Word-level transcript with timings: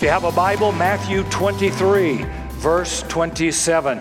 If 0.00 0.04
you 0.04 0.10
have 0.12 0.24
a 0.24 0.32
Bible, 0.32 0.72
Matthew 0.72 1.24
23, 1.24 2.24
verse 2.52 3.02
27. 3.02 4.00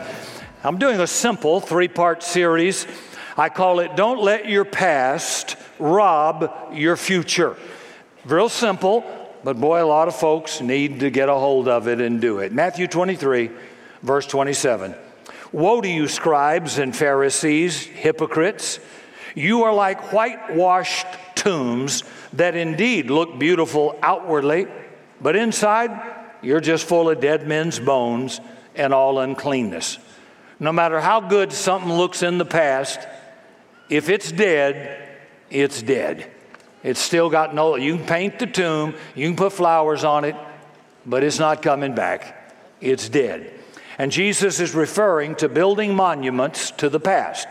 I'm 0.64 0.78
doing 0.78 1.02
a 1.02 1.06
simple 1.06 1.60
three 1.60 1.90
part 1.90 2.24
series. 2.24 2.88
I 3.36 3.50
call 3.50 3.82
it 3.82 3.98
Don't 3.98 4.22
Let 4.22 4.48
Your 4.48 4.64
Past 4.64 5.58
Rob 5.78 6.70
Your 6.72 6.96
Future. 6.96 7.58
Real 8.24 8.48
simple, 8.48 9.04
but 9.44 9.60
boy, 9.60 9.84
a 9.84 9.86
lot 9.86 10.08
of 10.08 10.16
folks 10.16 10.62
need 10.62 11.02
to 11.02 11.10
get 11.10 11.28
a 11.28 11.34
hold 11.34 11.68
of 11.68 11.90
it 11.90 12.00
and 12.00 12.22
do 12.22 12.40
it. 12.40 12.54
Matthew 12.54 12.88
23, 12.88 13.52
verse 14.02 14.26
27. 14.26 14.96
Woe 15.52 15.82
to 15.82 15.90
you, 15.90 16.08
scribes 16.08 16.80
and 16.80 16.96
Pharisees, 16.96 17.84
hypocrites! 17.84 18.80
You 19.36 19.64
are 19.64 19.74
like 19.74 20.14
whitewashed 20.14 21.08
tombs 21.36 22.06
that 22.32 22.56
indeed 22.56 23.12
look 23.12 23.38
beautiful 23.38 24.00
outwardly, 24.02 24.68
but 25.22 25.36
inside 25.36 25.90
you're 26.42 26.62
just 26.62 26.86
full 26.86 27.10
of 27.10 27.20
dead 27.20 27.48
men's 27.48 27.80
bones 27.80 28.40
and 28.76 28.94
all 28.94 29.20
uncleanness. 29.20 29.98
No 30.60 30.72
matter 30.72 31.00
how 31.00 31.22
good 31.22 31.52
something 31.52 31.92
looks 31.92 32.24
in 32.24 32.38
the 32.38 32.46
past, 32.46 33.00
if 33.90 34.10
it's 34.10 34.32
dead, 34.32 35.18
it's 35.50 35.82
dead. 35.82 36.30
It's 36.84 37.00
still 37.00 37.30
got 37.30 37.54
no, 37.54 37.76
you 37.76 37.98
can 37.98 38.06
paint 38.06 38.40
the 38.40 38.48
tomb, 38.48 38.96
you 39.16 39.28
can 39.28 39.36
put 39.36 39.54
flowers 39.54 40.04
on 40.04 40.24
it, 40.26 40.36
but 41.06 41.24
it's 41.24 41.40
not 41.40 41.62
coming 41.62 41.96
back. 41.96 42.54
It's 42.80 43.10
dead. 43.10 43.54
And 43.98 44.12
Jesus 44.12 44.62
is 44.62 44.74
referring 44.74 45.36
to 45.36 45.50
building 45.50 45.94
monuments 45.94 46.72
to 46.72 46.90
the 46.90 47.02
past. 47.02 47.48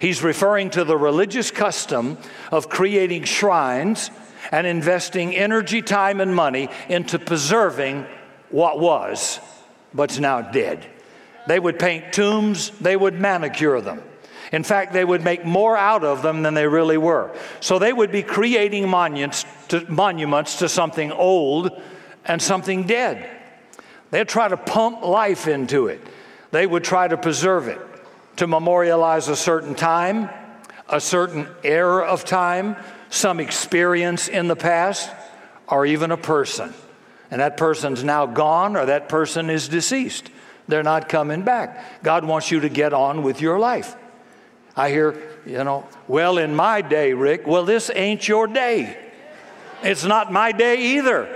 He's 0.00 0.22
referring 0.22 0.70
to 0.70 0.82
the 0.82 0.96
religious 0.96 1.52
custom 1.52 2.18
of 2.50 2.68
creating 2.68 3.24
shrines 3.24 4.10
and 4.52 4.66
investing 4.66 5.34
energy, 5.34 5.82
time, 5.82 6.20
and 6.20 6.32
money 6.32 6.68
into 6.88 7.18
preserving 7.18 8.06
what 8.50 8.78
was, 8.78 9.40
but's 9.92 10.20
now 10.20 10.42
dead. 10.42 10.86
They 11.48 11.58
would 11.58 11.78
paint 11.78 12.12
tombs, 12.12 12.70
they 12.78 12.96
would 12.96 13.18
manicure 13.18 13.80
them. 13.80 14.02
In 14.52 14.62
fact, 14.62 14.92
they 14.92 15.04
would 15.04 15.24
make 15.24 15.46
more 15.46 15.76
out 15.76 16.04
of 16.04 16.20
them 16.20 16.42
than 16.42 16.52
they 16.52 16.66
really 16.66 16.98
were. 16.98 17.34
So 17.60 17.78
they 17.78 17.92
would 17.92 18.12
be 18.12 18.22
creating 18.22 18.86
monuments 18.86 19.46
to, 19.68 19.90
monuments 19.90 20.58
to 20.58 20.68
something 20.68 21.10
old 21.10 21.80
and 22.26 22.40
something 22.40 22.86
dead. 22.86 23.28
They'd 24.10 24.28
try 24.28 24.48
to 24.48 24.58
pump 24.58 25.02
life 25.02 25.48
into 25.48 25.86
it. 25.86 26.06
They 26.50 26.66
would 26.66 26.84
try 26.84 27.08
to 27.08 27.16
preserve 27.16 27.66
it, 27.66 27.80
to 28.36 28.46
memorialize 28.46 29.28
a 29.28 29.36
certain 29.36 29.74
time, 29.74 30.28
a 30.86 31.00
certain 31.00 31.48
era 31.64 32.04
of 32.04 32.26
time, 32.26 32.76
some 33.12 33.40
experience 33.40 34.26
in 34.26 34.48
the 34.48 34.56
past, 34.56 35.10
or 35.68 35.84
even 35.84 36.10
a 36.10 36.16
person. 36.16 36.72
And 37.30 37.40
that 37.40 37.56
person's 37.56 38.02
now 38.02 38.24
gone 38.26 38.74
or 38.74 38.86
that 38.86 39.08
person 39.08 39.50
is 39.50 39.68
deceased. 39.68 40.30
They're 40.66 40.82
not 40.82 41.08
coming 41.08 41.42
back. 41.42 42.02
God 42.02 42.24
wants 42.24 42.50
you 42.50 42.60
to 42.60 42.68
get 42.70 42.92
on 42.92 43.22
with 43.22 43.40
your 43.40 43.58
life. 43.58 43.94
I 44.74 44.88
hear, 44.88 45.14
you 45.44 45.62
know, 45.62 45.86
well, 46.08 46.38
in 46.38 46.54
my 46.54 46.80
day, 46.80 47.12
Rick, 47.12 47.46
well, 47.46 47.66
this 47.66 47.90
ain't 47.94 48.26
your 48.26 48.46
day. 48.46 48.96
It's 49.82 50.04
not 50.04 50.32
my 50.32 50.52
day 50.52 50.96
either. 50.96 51.28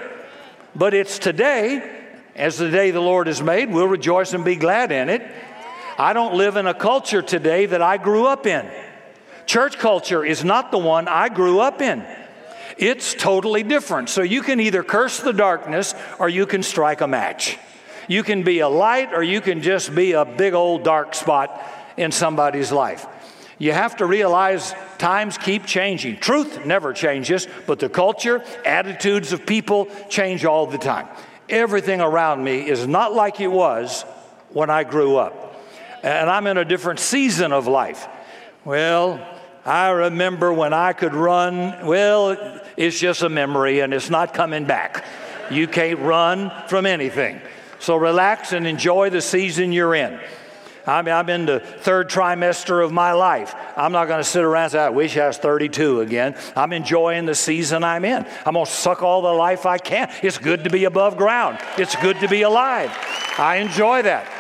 But 0.75 0.95
it's 0.95 1.19
today, 1.19 2.05
as 2.35 2.57
the 2.57 2.71
day 2.71 2.91
the 2.91 3.01
Lord 3.01 3.27
has 3.27 3.43
made. 3.43 3.71
We'll 3.71 3.89
rejoice 3.89 4.33
and 4.33 4.45
be 4.45 4.57
glad 4.57 4.93
in 4.93 5.11
it. 5.11 5.31
I 5.99 6.15
don't 6.15 6.35
live 6.37 6.57
in 6.57 6.67
a 6.67 6.75
culture 6.75 7.23
today 7.23 7.67
that 7.67 7.83
I 7.83 7.99
grew 7.99 8.27
up 8.27 8.47
in. 8.47 8.67
Church 9.47 9.78
culture 9.78 10.25
is 10.25 10.44
not 10.44 10.70
the 10.70 10.78
one 10.78 11.08
I 11.08 11.28
grew 11.28 11.61
up 11.61 11.80
in. 11.80 12.05
It's 12.77 13.14
totally 13.14 13.62
different. 13.62 14.08
So 14.08 14.22
you 14.22 14.42
can 14.42 14.61
either 14.61 14.83
curse 14.83 15.20
the 15.20 15.33
darkness 15.33 15.95
or 16.18 16.29
you 16.29 16.46
can 16.46 16.62
strike 16.62 17.01
a 17.01 17.07
match. 17.07 17.58
You 18.08 18.23
can 18.23 18.42
be 18.42 18.61
a 18.61 18.68
light 18.68 19.14
or 19.14 19.23
you 19.23 19.40
can 19.40 19.62
just 19.62 19.95
be 19.95 20.12
a 20.12 20.24
big 20.24 20.52
old 20.52 20.85
dark 20.85 21.14
spot 21.14 21.61
in 21.96 22.12
somebody's 22.12 22.70
life. 22.70 23.06
You 23.58 23.73
have 23.73 23.96
to 23.96 24.06
realize 24.06 24.74
times 24.98 25.39
keep 25.39 25.64
changing. 25.64 26.18
Truth 26.18 26.67
never 26.67 26.92
changes, 26.92 27.48
but 27.67 27.79
the 27.79 27.89
culture, 27.89 28.45
attitudes 28.67 29.33
of 29.33 29.46
people 29.46 29.89
change 30.11 30.45
all 30.45 30.67
the 30.67 30.77
time. 30.77 31.08
Everything 31.48 32.01
around 32.01 32.45
me 32.45 32.68
is 32.68 32.86
not 32.86 33.14
like 33.14 33.40
it 33.40 33.48
was 33.48 34.02
when 34.51 34.68
I 34.68 34.85
grew 34.85 35.17
up. 35.17 35.56
And 36.02 36.29
I'm 36.29 36.46
in 36.46 36.58
a 36.58 36.64
different 36.64 37.01
season 37.01 37.52
of 37.52 37.67
life. 37.67 38.06
Well, 38.64 39.36
I 39.67 39.91
remember 39.91 40.53
when 40.53 40.73
I 40.73 40.93
could 40.93 41.13
run. 41.13 41.85
Well, 41.85 42.61
it's 42.77 42.99
just 43.01 43.23
a 43.23 43.29
memory 43.29 43.81
and 43.81 43.93
it's 43.93 44.09
not 44.09 44.33
coming 44.33 44.65
back. 44.65 45.05
You 45.51 45.67
can't 45.67 45.99
run 45.99 46.53
from 46.69 46.87
anything. 46.87 47.41
So 47.81 47.97
relax 47.97 48.53
and 48.53 48.65
enjoy 48.65 49.11
the 49.11 49.21
season 49.21 49.73
you're 49.73 49.95
in. 49.95 50.21
I 50.87 51.03
mean, 51.03 51.13
I'm 51.13 51.29
in 51.29 51.47
the 51.47 51.59
third 51.59 52.09
trimester 52.09 52.85
of 52.85 52.93
my 52.93 53.11
life. 53.11 53.57
I'm 53.77 53.91
not 53.91 54.07
going 54.07 54.21
to 54.21 54.25
sit 54.25 54.45
around 54.45 54.65
and 54.65 54.73
say, 54.73 54.79
I 54.79 54.91
wish 54.91 55.17
I 55.17 55.27
was 55.27 55.37
32 55.37 56.01
again. 56.01 56.37
I'm 56.55 56.73
enjoying 56.73 57.27
the 57.27 57.35
season 57.35 57.83
I'm 57.83 58.05
in. 58.05 58.25
I'm 58.45 58.55
going 58.55 58.67
to 58.67 58.71
suck 58.71 59.03
all 59.03 59.21
the 59.21 59.33
life 59.33 59.67
I 59.67 59.79
can. 59.79 60.13
It's 60.23 60.39
good 60.39 60.63
to 60.63 60.71
be 60.71 60.85
above 60.85 61.17
ground, 61.17 61.59
it's 61.77 61.97
good 61.97 62.21
to 62.21 62.29
be 62.29 62.43
alive. 62.43 62.97
I 63.37 63.57
enjoy 63.57 64.03
that. 64.03 64.31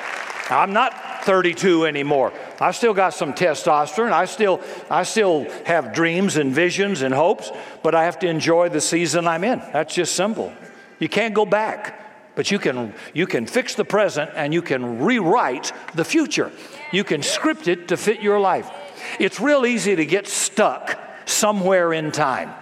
I'm 0.48 0.72
not 0.72 1.05
32 1.26 1.84
anymore. 1.84 2.32
I 2.60 2.70
still 2.70 2.94
got 2.94 3.12
some 3.12 3.34
testosterone. 3.34 4.12
I 4.12 4.24
still, 4.24 4.60
I 4.88 5.02
still 5.02 5.46
have 5.64 5.92
dreams 5.92 6.36
and 6.36 6.54
visions 6.54 7.02
and 7.02 7.12
hopes, 7.12 7.50
but 7.82 7.94
I 7.94 8.04
have 8.04 8.18
to 8.20 8.28
enjoy 8.28 8.68
the 8.68 8.80
season 8.80 9.26
I'm 9.26 9.44
in. 9.44 9.58
That's 9.72 9.94
just 9.94 10.14
simple. 10.14 10.52
You 10.98 11.08
can't 11.08 11.34
go 11.34 11.44
back. 11.44 12.02
But 12.36 12.50
you 12.50 12.58
can, 12.58 12.94
you 13.14 13.26
can 13.26 13.46
fix 13.46 13.74
the 13.74 13.84
present 13.84 14.30
and 14.34 14.52
you 14.52 14.60
can 14.60 14.98
rewrite 15.00 15.72
the 15.94 16.04
future. 16.04 16.52
You 16.92 17.02
can 17.02 17.22
script 17.22 17.66
it 17.66 17.88
to 17.88 17.96
fit 17.96 18.20
your 18.20 18.38
life. 18.38 18.70
It's 19.18 19.40
real 19.40 19.64
easy 19.64 19.96
to 19.96 20.04
get 20.04 20.28
stuck 20.28 20.98
somewhere 21.24 21.94
in 21.94 22.12
time. 22.12 22.52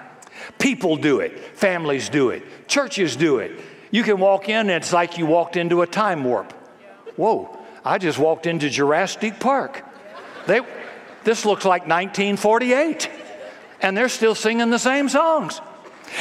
People 0.58 0.96
do 0.96 1.18
it, 1.18 1.38
families 1.56 2.08
do 2.08 2.30
it, 2.30 2.68
churches 2.68 3.16
do 3.16 3.38
it. 3.38 3.60
You 3.90 4.04
can 4.04 4.18
walk 4.18 4.48
in 4.48 4.70
and 4.70 4.70
it's 4.70 4.92
like 4.92 5.18
you 5.18 5.26
walked 5.26 5.56
into 5.56 5.82
a 5.82 5.86
time 5.88 6.22
warp. 6.22 6.52
Whoa, 7.16 7.58
I 7.84 7.98
just 7.98 8.18
walked 8.18 8.46
into 8.46 8.70
Jurassic 8.70 9.38
Park. 9.38 9.84
They, 10.46 10.60
this 11.22 11.44
looks 11.44 11.66
like 11.66 11.82
1948, 11.82 13.10
and 13.82 13.96
they're 13.96 14.08
still 14.08 14.34
singing 14.34 14.70
the 14.70 14.78
same 14.78 15.10
songs. 15.10 15.60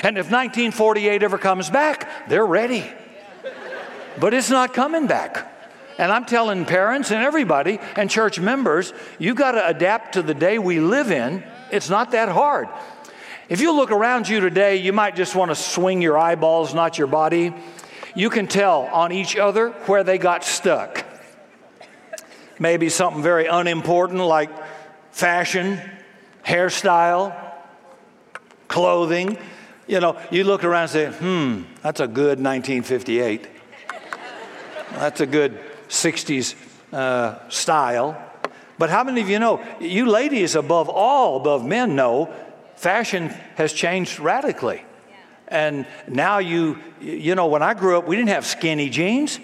And 0.04 0.18
if 0.18 0.26
1948 0.26 1.24
ever 1.24 1.38
comes 1.38 1.70
back, 1.70 2.28
they're 2.28 2.46
ready. 2.46 2.86
But 4.20 4.34
it's 4.34 4.50
not 4.50 4.74
coming 4.74 5.08
back. 5.08 5.50
And 5.98 6.12
I'm 6.12 6.26
telling 6.26 6.66
parents 6.66 7.12
and 7.12 7.24
everybody 7.24 7.80
and 7.96 8.10
church 8.10 8.40
members, 8.40 8.92
you've 9.18 9.38
got 9.38 9.52
to 9.52 9.66
adapt 9.66 10.14
to 10.14 10.22
the 10.22 10.34
day 10.34 10.60
we 10.60 10.80
live 10.80 11.12
in. 11.12 11.44
It's 11.72 11.90
not 11.90 12.12
that 12.12 12.30
hard. 12.30 12.68
If 13.48 13.62
you 13.62 13.74
look 13.74 13.92
around 13.92 14.28
you 14.28 14.40
today, 14.40 14.78
you 14.78 14.92
might 14.92 15.16
just 15.16 15.36
want 15.36 15.52
to 15.52 15.56
swing 15.56 16.02
your 16.02 16.18
eyeballs, 16.18 16.74
not 16.74 16.98
your 16.98 17.08
body. 17.08 17.54
You 18.16 18.30
can 18.30 18.48
tell 18.48 18.84
on 18.92 19.12
each 19.12 19.38
other 19.38 19.70
where 19.86 20.04
they 20.04 20.18
got 20.18 20.44
stuck 20.44 21.03
maybe 22.64 22.88
something 22.88 23.22
very 23.22 23.46
unimportant 23.46 24.22
like 24.22 24.50
fashion, 25.12 25.78
hairstyle, 26.46 27.36
clothing. 28.70 29.38
You 29.86 30.00
know, 30.00 30.18
you 30.32 30.46
look 30.46 30.64
around 30.64 30.84
and 30.84 30.92
say, 30.92 31.12
hmm, 31.12 31.64
that's 31.82 32.00
a 32.00 32.08
good 32.08 32.40
1958. 32.40 33.48
That's 34.94 35.20
a 35.20 35.26
good 35.26 35.60
60s 35.90 36.56
uh, 36.94 37.50
style. 37.50 38.16
But 38.78 38.90
how 38.90 39.04
many 39.04 39.20
of 39.20 39.30
you 39.30 39.40
know, 39.40 39.62
you 39.82 40.06
ladies 40.06 40.56
above 40.56 40.88
all, 40.88 41.36
above 41.36 41.66
men 41.66 41.98
know, 41.98 42.34
fashion 42.78 43.28
has 43.56 43.74
changed 43.74 44.20
radically. 44.22 44.86
And 45.50 45.86
now 46.08 46.38
you, 46.38 46.80
you 47.02 47.36
know, 47.36 47.48
when 47.48 47.62
I 47.62 47.74
grew 47.74 47.98
up, 47.98 48.08
we 48.08 48.16
didn't 48.16 48.30
have 48.30 48.46
skinny 48.46 48.90
jeans. 48.90 49.38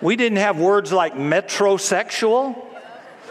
We 0.00 0.16
didn't 0.16 0.38
have 0.38 0.58
words 0.58 0.92
like 0.92 1.14
metrosexual, 1.14 2.56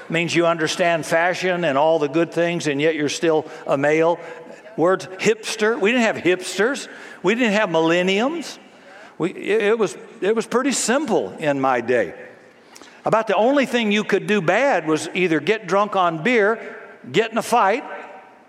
means 0.09 0.35
you 0.35 0.45
understand 0.45 1.05
fashion 1.05 1.63
and 1.63 1.77
all 1.77 1.99
the 1.99 2.07
good 2.07 2.31
things, 2.31 2.67
and 2.67 2.81
yet 2.81 2.95
you're 2.95 3.09
still 3.09 3.45
a 3.67 3.77
male. 3.77 4.19
Words 4.77 5.05
hipster, 5.05 5.79
we 5.79 5.91
didn't 5.91 6.03
have 6.03 6.17
hipsters. 6.17 6.87
We 7.23 7.35
didn't 7.35 7.53
have 7.53 7.69
millenniums. 7.69 8.59
We, 9.17 9.31
it, 9.31 9.79
was, 9.79 9.97
it 10.21 10.35
was 10.35 10.45
pretty 10.45 10.73
simple 10.73 11.31
in 11.31 11.61
my 11.61 11.81
day. 11.81 12.13
About 13.05 13.27
the 13.27 13.35
only 13.35 13.65
thing 13.65 13.91
you 13.91 14.03
could 14.03 14.27
do 14.27 14.41
bad 14.41 14.87
was 14.87 15.07
either 15.13 15.39
get 15.39 15.67
drunk 15.67 15.95
on 15.95 16.23
beer, 16.23 16.75
get 17.11 17.31
in 17.31 17.37
a 17.37 17.43
fight, 17.43 17.83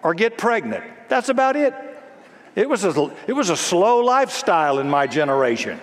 or 0.03 0.15
get 0.15 0.39
pregnant. 0.39 0.85
That's 1.09 1.29
about 1.29 1.57
it. 1.57 1.75
It 2.55 2.69
was 2.69 2.85
a, 2.85 3.15
it 3.27 3.35
was 3.35 3.51
a 3.51 3.57
slow 3.57 4.01
lifestyle 4.01 4.79
in 4.79 4.89
my 4.89 5.07
generation. 5.07 5.79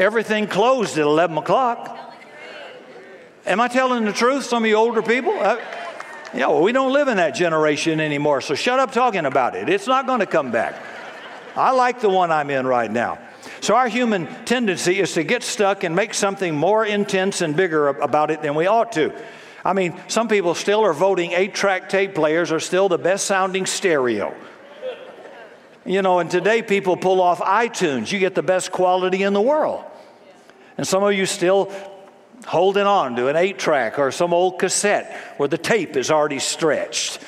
Everything 0.00 0.46
closed 0.46 0.96
at 0.96 1.04
11 1.04 1.36
o'clock. 1.36 1.94
Am 3.44 3.60
I 3.60 3.68
telling 3.68 4.06
the 4.06 4.14
truth, 4.14 4.44
some 4.44 4.64
of 4.64 4.70
you 4.70 4.76
older 4.76 5.02
people? 5.02 5.38
Uh, 5.38 5.58
yeah, 6.32 6.46
well, 6.46 6.62
we 6.62 6.72
don't 6.72 6.94
live 6.94 7.08
in 7.08 7.18
that 7.18 7.32
generation 7.32 8.00
anymore, 8.00 8.40
so 8.40 8.54
shut 8.54 8.78
up 8.78 8.92
talking 8.92 9.26
about 9.26 9.56
it. 9.56 9.68
It's 9.68 9.86
not 9.86 10.06
going 10.06 10.20
to 10.20 10.26
come 10.26 10.50
back. 10.52 10.74
I 11.54 11.72
like 11.72 12.00
the 12.00 12.08
one 12.08 12.32
I'm 12.32 12.48
in 12.48 12.66
right 12.66 12.90
now. 12.90 13.18
So, 13.60 13.74
our 13.74 13.88
human 13.88 14.26
tendency 14.46 15.00
is 15.00 15.12
to 15.12 15.22
get 15.22 15.42
stuck 15.42 15.84
and 15.84 15.94
make 15.94 16.14
something 16.14 16.56
more 16.56 16.86
intense 16.86 17.42
and 17.42 17.54
bigger 17.54 17.88
about 17.88 18.30
it 18.30 18.40
than 18.40 18.54
we 18.54 18.66
ought 18.66 18.92
to. 18.92 19.12
I 19.66 19.74
mean, 19.74 20.00
some 20.08 20.28
people 20.28 20.54
still 20.54 20.80
are 20.80 20.94
voting 20.94 21.32
eight 21.32 21.54
track 21.54 21.90
tape 21.90 22.14
players 22.14 22.52
are 22.52 22.60
still 22.60 22.88
the 22.88 22.96
best 22.96 23.26
sounding 23.26 23.66
stereo. 23.66 24.34
You 25.84 26.00
know, 26.00 26.20
and 26.20 26.30
today 26.30 26.62
people 26.62 26.96
pull 26.96 27.20
off 27.20 27.40
iTunes. 27.40 28.10
You 28.10 28.18
get 28.18 28.34
the 28.34 28.42
best 28.42 28.72
quality 28.72 29.24
in 29.24 29.34
the 29.34 29.42
world. 29.42 29.84
And 30.80 30.88
some 30.88 31.02
of 31.02 31.12
you 31.12 31.26
still 31.26 31.70
holding 32.46 32.86
on 32.86 33.14
to 33.16 33.28
an 33.28 33.36
eight 33.36 33.58
track 33.58 33.98
or 33.98 34.10
some 34.10 34.32
old 34.32 34.58
cassette 34.58 35.14
where 35.36 35.46
the 35.46 35.58
tape 35.58 35.94
is 35.94 36.10
already 36.10 36.38
stretched. 36.38 37.18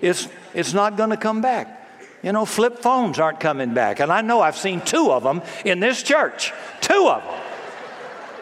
It's, 0.00 0.28
it's 0.54 0.72
not 0.72 0.96
going 0.96 1.10
to 1.10 1.18
come 1.18 1.42
back. 1.42 1.90
You 2.22 2.32
know, 2.32 2.46
flip 2.46 2.78
phones 2.78 3.18
aren't 3.18 3.38
coming 3.38 3.74
back. 3.74 4.00
And 4.00 4.10
I 4.10 4.22
know 4.22 4.40
I've 4.40 4.56
seen 4.56 4.80
two 4.80 5.12
of 5.12 5.24
them 5.24 5.42
in 5.66 5.78
this 5.78 6.02
church. 6.02 6.54
Two 6.80 7.06
of 7.06 7.22
them. 7.22 7.34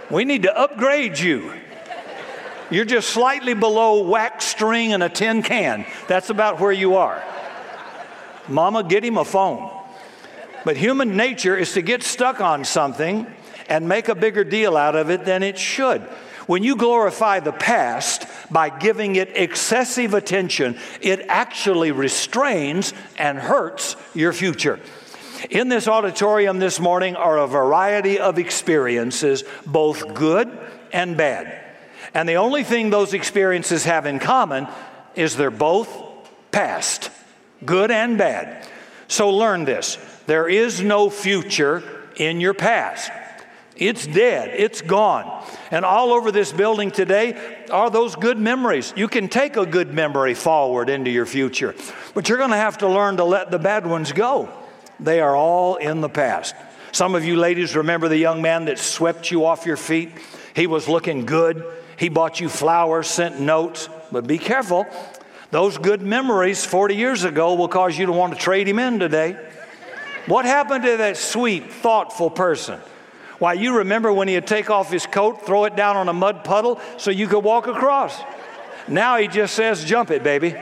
We 0.08 0.24
need 0.24 0.44
to 0.44 0.56
upgrade 0.56 1.18
you. 1.18 1.52
You're 2.70 2.84
just 2.84 3.08
slightly 3.08 3.54
below 3.54 4.04
wax 4.04 4.44
string 4.44 4.92
and 4.92 5.02
a 5.02 5.08
tin 5.08 5.42
can. 5.42 5.84
That's 6.06 6.30
about 6.30 6.60
where 6.60 6.70
you 6.70 6.94
are. 6.94 7.20
Mama, 8.46 8.84
get 8.84 9.04
him 9.04 9.18
a 9.18 9.24
phone. 9.24 9.68
But 10.64 10.76
human 10.76 11.16
nature 11.16 11.56
is 11.56 11.72
to 11.72 11.82
get 11.82 12.04
stuck 12.04 12.40
on 12.40 12.64
something 12.64 13.26
and 13.70 13.88
make 13.88 14.08
a 14.08 14.14
bigger 14.14 14.44
deal 14.44 14.76
out 14.76 14.96
of 14.96 15.08
it 15.08 15.24
than 15.24 15.42
it 15.42 15.56
should. 15.56 16.02
When 16.46 16.64
you 16.64 16.74
glorify 16.74 17.38
the 17.38 17.52
past 17.52 18.26
by 18.50 18.68
giving 18.70 19.14
it 19.14 19.36
excessive 19.36 20.12
attention, 20.12 20.76
it 21.00 21.20
actually 21.28 21.92
restrains 21.92 22.92
and 23.16 23.38
hurts 23.38 23.94
your 24.14 24.32
future. 24.32 24.80
In 25.48 25.68
this 25.68 25.86
auditorium 25.86 26.58
this 26.58 26.80
morning 26.80 27.14
are 27.14 27.38
a 27.38 27.46
variety 27.46 28.18
of 28.18 28.38
experiences, 28.38 29.44
both 29.64 30.12
good 30.12 30.50
and 30.92 31.16
bad. 31.16 31.56
And 32.12 32.28
the 32.28 32.34
only 32.34 32.64
thing 32.64 32.90
those 32.90 33.14
experiences 33.14 33.84
have 33.84 34.04
in 34.04 34.18
common 34.18 34.66
is 35.14 35.36
they're 35.36 35.52
both 35.52 35.88
past, 36.50 37.10
good 37.64 37.92
and 37.92 38.18
bad. 38.18 38.66
So 39.06 39.30
learn 39.30 39.64
this 39.64 39.98
there 40.26 40.48
is 40.48 40.80
no 40.80 41.10
future 41.10 41.84
in 42.16 42.40
your 42.40 42.54
past. 42.54 43.10
It's 43.80 44.06
dead, 44.06 44.50
it's 44.54 44.82
gone. 44.82 45.42
And 45.70 45.86
all 45.86 46.12
over 46.12 46.30
this 46.30 46.52
building 46.52 46.90
today 46.90 47.64
are 47.70 47.88
those 47.88 48.14
good 48.14 48.38
memories. 48.38 48.92
You 48.94 49.08
can 49.08 49.28
take 49.28 49.56
a 49.56 49.64
good 49.64 49.94
memory 49.94 50.34
forward 50.34 50.90
into 50.90 51.10
your 51.10 51.24
future, 51.24 51.74
but 52.12 52.28
you're 52.28 52.36
going 52.36 52.50
to 52.50 52.56
have 52.56 52.78
to 52.78 52.88
learn 52.88 53.16
to 53.16 53.24
let 53.24 53.50
the 53.50 53.58
bad 53.58 53.86
ones 53.86 54.12
go. 54.12 54.50
They 55.00 55.20
are 55.20 55.34
all 55.34 55.76
in 55.76 56.02
the 56.02 56.10
past. 56.10 56.54
Some 56.92 57.14
of 57.14 57.24
you 57.24 57.36
ladies 57.36 57.74
remember 57.74 58.08
the 58.08 58.18
young 58.18 58.42
man 58.42 58.66
that 58.66 58.78
swept 58.78 59.30
you 59.30 59.46
off 59.46 59.64
your 59.64 59.78
feet. 59.78 60.10
He 60.54 60.66
was 60.66 60.86
looking 60.86 61.24
good. 61.24 61.64
He 61.96 62.10
bought 62.10 62.38
you 62.38 62.50
flowers, 62.50 63.06
sent 63.06 63.40
notes, 63.40 63.88
but 64.12 64.26
be 64.26 64.36
careful. 64.36 64.86
Those 65.52 65.78
good 65.78 66.02
memories 66.02 66.66
40 66.66 66.96
years 66.96 67.24
ago 67.24 67.54
will 67.54 67.68
cause 67.68 67.96
you 67.96 68.06
to 68.06 68.12
want 68.12 68.34
to 68.34 68.38
trade 68.38 68.68
him 68.68 68.78
in 68.78 68.98
today. 68.98 69.38
What 70.26 70.44
happened 70.44 70.84
to 70.84 70.98
that 70.98 71.16
sweet, 71.16 71.72
thoughtful 71.72 72.28
person? 72.28 72.78
Why, 73.40 73.54
you 73.54 73.78
remember 73.78 74.12
when 74.12 74.28
he'd 74.28 74.46
take 74.46 74.68
off 74.68 74.92
his 74.92 75.06
coat, 75.06 75.46
throw 75.46 75.64
it 75.64 75.74
down 75.74 75.96
on 75.96 76.10
a 76.10 76.12
mud 76.12 76.44
puddle 76.44 76.78
so 76.98 77.10
you 77.10 77.26
could 77.26 77.42
walk 77.42 77.66
across. 77.66 78.20
Now 78.86 79.16
he 79.16 79.28
just 79.28 79.54
says, 79.54 79.82
Jump 79.82 80.10
it, 80.10 80.22
baby. 80.22 80.54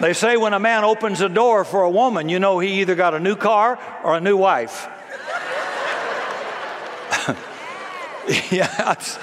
they 0.00 0.14
say 0.14 0.38
when 0.38 0.54
a 0.54 0.58
man 0.58 0.84
opens 0.84 1.20
a 1.20 1.28
door 1.28 1.62
for 1.62 1.82
a 1.82 1.90
woman, 1.90 2.30
you 2.30 2.38
know 2.38 2.58
he 2.58 2.80
either 2.80 2.94
got 2.94 3.12
a 3.12 3.20
new 3.20 3.36
car 3.36 3.78
or 4.02 4.16
a 4.16 4.20
new 4.20 4.38
wife. 4.38 4.88
yes. 8.50 9.18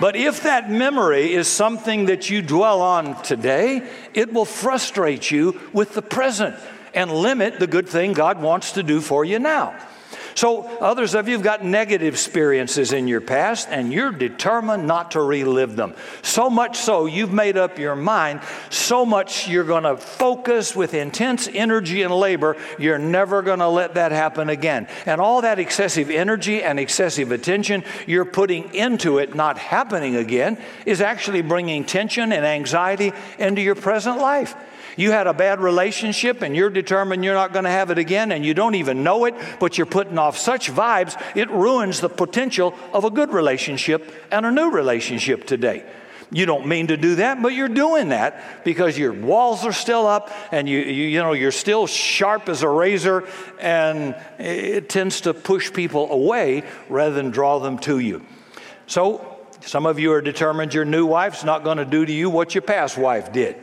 But 0.00 0.16
if 0.16 0.44
that 0.44 0.70
memory 0.70 1.34
is 1.34 1.46
something 1.46 2.06
that 2.06 2.30
you 2.30 2.40
dwell 2.40 2.80
on 2.80 3.22
today, 3.22 3.86
it 4.14 4.32
will 4.32 4.46
frustrate 4.46 5.30
you 5.30 5.60
with 5.74 5.92
the 5.92 6.00
present 6.00 6.56
and 6.94 7.10
limit 7.12 7.58
the 7.58 7.66
good 7.66 7.88
thing 7.88 8.12
God 8.12 8.40
wants 8.40 8.72
to 8.72 8.82
do 8.82 9.00
for 9.00 9.24
you 9.24 9.38
now. 9.38 9.74
So, 10.34 10.62
others 10.78 11.14
of 11.14 11.28
you 11.28 11.34
have 11.34 11.42
got 11.42 11.64
negative 11.64 12.14
experiences 12.14 12.92
in 12.92 13.08
your 13.08 13.20
past, 13.20 13.68
and 13.70 13.92
you're 13.92 14.12
determined 14.12 14.86
not 14.86 15.10
to 15.10 15.20
relive 15.20 15.76
them. 15.76 15.94
So 16.22 16.48
much 16.48 16.78
so, 16.78 17.06
you've 17.06 17.32
made 17.32 17.56
up 17.56 17.78
your 17.78 17.96
mind, 17.96 18.40
so 18.70 19.04
much 19.04 19.48
you're 19.48 19.64
going 19.64 19.82
to 19.82 19.96
focus 19.96 20.74
with 20.74 20.94
intense 20.94 21.48
energy 21.48 22.02
and 22.02 22.14
labor, 22.14 22.56
you're 22.78 22.98
never 22.98 23.42
going 23.42 23.58
to 23.58 23.68
let 23.68 23.94
that 23.94 24.12
happen 24.12 24.48
again. 24.48 24.88
And 25.04 25.20
all 25.20 25.42
that 25.42 25.58
excessive 25.58 26.10
energy 26.10 26.62
and 26.62 26.78
excessive 26.78 27.32
attention 27.32 27.84
you're 28.06 28.24
putting 28.24 28.72
into 28.74 29.18
it 29.18 29.34
not 29.34 29.58
happening 29.58 30.16
again 30.16 30.58
is 30.86 31.00
actually 31.00 31.42
bringing 31.42 31.84
tension 31.84 32.32
and 32.32 32.46
anxiety 32.46 33.12
into 33.38 33.60
your 33.60 33.74
present 33.74 34.18
life. 34.18 34.54
You 34.96 35.12
had 35.12 35.26
a 35.26 35.34
bad 35.34 35.60
relationship 35.60 36.42
and 36.42 36.56
you're 36.56 36.70
determined 36.70 37.24
you're 37.24 37.34
not 37.34 37.52
going 37.52 37.64
to 37.64 37.70
have 37.70 37.90
it 37.90 37.98
again 37.98 38.32
and 38.32 38.44
you 38.44 38.54
don't 38.54 38.74
even 38.74 39.02
know 39.02 39.24
it, 39.24 39.34
but 39.58 39.78
you're 39.78 39.86
putting 39.86 40.18
off 40.18 40.36
such 40.36 40.70
vibes, 40.70 41.20
it 41.36 41.50
ruins 41.50 42.00
the 42.00 42.08
potential 42.08 42.74
of 42.92 43.04
a 43.04 43.10
good 43.10 43.32
relationship 43.32 44.12
and 44.30 44.46
a 44.46 44.50
new 44.50 44.70
relationship 44.70 45.46
today. 45.46 45.84
You 46.32 46.46
don't 46.46 46.66
mean 46.66 46.88
to 46.88 46.96
do 46.96 47.16
that, 47.16 47.42
but 47.42 47.54
you're 47.54 47.68
doing 47.68 48.10
that 48.10 48.64
because 48.64 48.96
your 48.96 49.12
walls 49.12 49.64
are 49.66 49.72
still 49.72 50.06
up 50.06 50.30
and 50.52 50.68
you, 50.68 50.78
you, 50.78 51.08
you 51.08 51.18
know, 51.18 51.32
you're 51.32 51.50
still 51.50 51.88
sharp 51.88 52.48
as 52.48 52.62
a 52.62 52.68
razor 52.68 53.26
and 53.58 54.14
it 54.38 54.88
tends 54.88 55.22
to 55.22 55.34
push 55.34 55.72
people 55.72 56.10
away 56.12 56.62
rather 56.88 57.14
than 57.14 57.30
draw 57.30 57.58
them 57.58 57.78
to 57.80 57.98
you. 57.98 58.24
So, 58.86 59.26
some 59.62 59.84
of 59.86 59.98
you 59.98 60.12
are 60.12 60.22
determined 60.22 60.72
your 60.72 60.86
new 60.86 61.04
wife's 61.04 61.44
not 61.44 61.64
going 61.64 61.76
to 61.76 61.84
do 61.84 62.06
to 62.06 62.12
you 62.12 62.30
what 62.30 62.54
your 62.54 62.62
past 62.62 62.96
wife 62.96 63.32
did. 63.32 63.56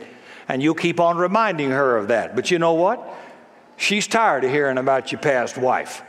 And 0.48 0.62
you'll 0.62 0.74
keep 0.74 0.98
on 0.98 1.18
reminding 1.18 1.70
her 1.70 1.96
of 1.96 2.08
that. 2.08 2.34
But 2.34 2.50
you 2.50 2.58
know 2.58 2.72
what? 2.72 3.06
She's 3.76 4.06
tired 4.06 4.44
of 4.44 4.50
hearing 4.50 4.78
about 4.78 5.12
your 5.12 5.20
past 5.20 5.56
wife. 5.58 6.02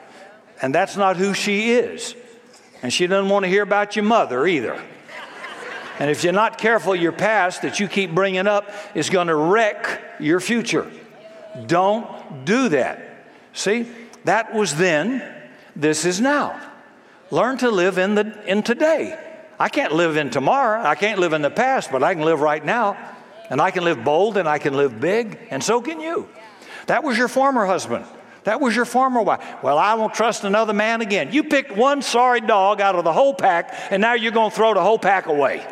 And 0.62 0.74
that's 0.74 0.98
not 0.98 1.18
who 1.18 1.34
she 1.34 1.72
is. 1.72 2.16
And 2.82 2.92
she 2.92 3.06
doesn't 3.06 3.30
want 3.30 3.44
to 3.44 3.50
hear 3.50 3.64
about 3.64 3.96
your 3.96 4.06
mother 4.06 4.48
either. 4.48 4.82
And 6.00 6.10
if 6.10 6.24
you're 6.24 6.34
not 6.34 6.58
careful, 6.58 6.96
your 6.96 7.12
past 7.12 7.62
that 7.64 7.80
you 7.80 7.90
keep 7.90 8.16
bringing 8.16 8.48
up 8.48 8.72
is 8.96 9.10
going 9.10 9.28
to 9.28 9.36
wreck 9.36 10.02
your 10.20 10.40
future. 10.40 10.90
Don't 11.68 12.46
do 12.46 12.70
that. 12.70 13.26
See, 13.54 13.86
that 14.24 14.54
was 14.54 14.76
then, 14.76 15.22
this 15.76 16.06
is 16.06 16.22
now. 16.22 16.60
Learn 17.32 17.58
to 17.58 17.70
live 17.70 17.98
in, 17.98 18.16
the, 18.16 18.42
in 18.46 18.64
today. 18.64 19.20
I 19.60 19.68
can't 19.68 19.94
live 19.94 20.16
in 20.16 20.30
tomorrow, 20.30 20.82
I 20.82 20.96
can't 20.96 21.20
live 21.20 21.34
in 21.34 21.42
the 21.42 21.50
past, 21.50 21.92
but 21.92 22.02
I 22.02 22.14
can 22.14 22.24
live 22.24 22.40
right 22.40 22.64
now. 22.64 22.98
And 23.50 23.60
I 23.62 23.72
can 23.72 23.84
live 23.84 24.04
bold 24.04 24.38
and 24.38 24.48
I 24.48 24.60
can 24.60 24.76
live 24.76 25.00
big, 25.00 25.40
and 25.50 25.64
so 25.64 25.82
can 25.82 26.00
you. 26.00 26.30
That 26.88 27.04
was 27.04 27.18
your 27.18 27.28
former 27.28 27.66
husband. 27.66 28.06
That 28.44 28.62
was 28.62 28.76
your 28.76 28.86
former 28.86 29.22
wife. 29.22 29.44
Well, 29.62 29.78
I 29.78 29.96
won't 29.96 30.14
trust 30.14 30.44
another 30.44 30.74
man 30.74 31.02
again. 31.02 31.32
You 31.32 31.44
picked 31.44 31.72
one 31.72 32.02
sorry 32.02 32.42
dog 32.42 32.82
out 32.82 32.96
of 32.96 33.04
the 33.04 33.14
whole 33.14 33.34
pack, 33.34 33.74
and 33.92 34.02
now 34.02 34.14
you're 34.14 34.32
going 34.32 34.50
to 34.50 34.56
throw 34.56 34.74
the 34.74 34.82
whole 34.82 35.00
pack 35.00 35.26
away. 35.26 35.66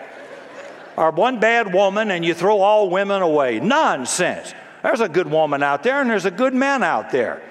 Or 0.96 1.12
one 1.12 1.40
bad 1.40 1.74
woman, 1.74 2.12
and 2.12 2.26
you 2.26 2.34
throw 2.34 2.60
all 2.60 2.90
women 2.90 3.22
away. 3.22 3.60
Nonsense. 3.60 4.54
There's 4.84 5.00
a 5.00 5.10
good 5.10 5.28
woman 5.28 5.64
out 5.64 5.84
there, 5.84 6.02
and 6.02 6.10
there's 6.10 6.26
a 6.26 6.32
good 6.32 6.54
man 6.54 6.84
out 6.84 7.12
there. 7.12 7.42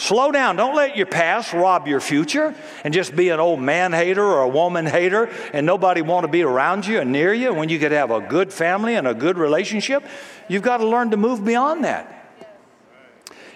Slow 0.00 0.32
down. 0.32 0.56
Don't 0.56 0.74
let 0.74 0.96
your 0.96 1.04
past 1.04 1.52
rob 1.52 1.86
your 1.86 2.00
future 2.00 2.54
and 2.84 2.94
just 2.94 3.14
be 3.14 3.28
an 3.28 3.38
old 3.38 3.60
man 3.60 3.92
hater 3.92 4.24
or 4.24 4.40
a 4.40 4.48
woman 4.48 4.86
hater 4.86 5.28
and 5.52 5.66
nobody 5.66 6.00
want 6.00 6.24
to 6.24 6.28
be 6.28 6.42
around 6.42 6.86
you 6.86 7.00
and 7.00 7.12
near 7.12 7.34
you 7.34 7.52
when 7.52 7.68
you 7.68 7.78
could 7.78 7.92
have 7.92 8.10
a 8.10 8.18
good 8.18 8.50
family 8.50 8.94
and 8.94 9.06
a 9.06 9.12
good 9.12 9.36
relationship. 9.36 10.02
You've 10.48 10.62
got 10.62 10.78
to 10.78 10.86
learn 10.86 11.10
to 11.10 11.18
move 11.18 11.44
beyond 11.44 11.84
that. 11.84 12.16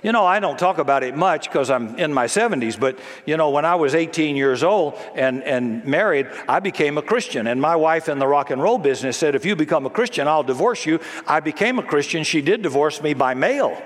You 0.02 0.12
know, 0.12 0.26
I 0.26 0.38
don't 0.38 0.58
talk 0.58 0.76
about 0.76 1.02
it 1.02 1.16
much 1.16 1.48
because 1.48 1.70
I'm 1.70 1.98
in 1.98 2.12
my 2.12 2.26
70s, 2.26 2.78
but 2.78 2.98
you 3.24 3.38
know, 3.38 3.48
when 3.48 3.64
I 3.64 3.76
was 3.76 3.94
18 3.94 4.36
years 4.36 4.62
old 4.62 4.98
and, 5.14 5.42
and 5.44 5.82
married, 5.86 6.28
I 6.46 6.60
became 6.60 6.98
a 6.98 7.02
Christian. 7.02 7.46
And 7.46 7.58
my 7.58 7.74
wife 7.74 8.06
in 8.10 8.18
the 8.18 8.26
rock 8.26 8.50
and 8.50 8.62
roll 8.62 8.76
business 8.76 9.16
said, 9.16 9.34
If 9.34 9.46
you 9.46 9.56
become 9.56 9.86
a 9.86 9.90
Christian, 9.90 10.28
I'll 10.28 10.42
divorce 10.42 10.84
you. 10.84 11.00
I 11.26 11.40
became 11.40 11.78
a 11.78 11.82
Christian. 11.82 12.22
She 12.22 12.42
did 12.42 12.60
divorce 12.60 13.00
me 13.00 13.14
by 13.14 13.32
mail. 13.32 13.82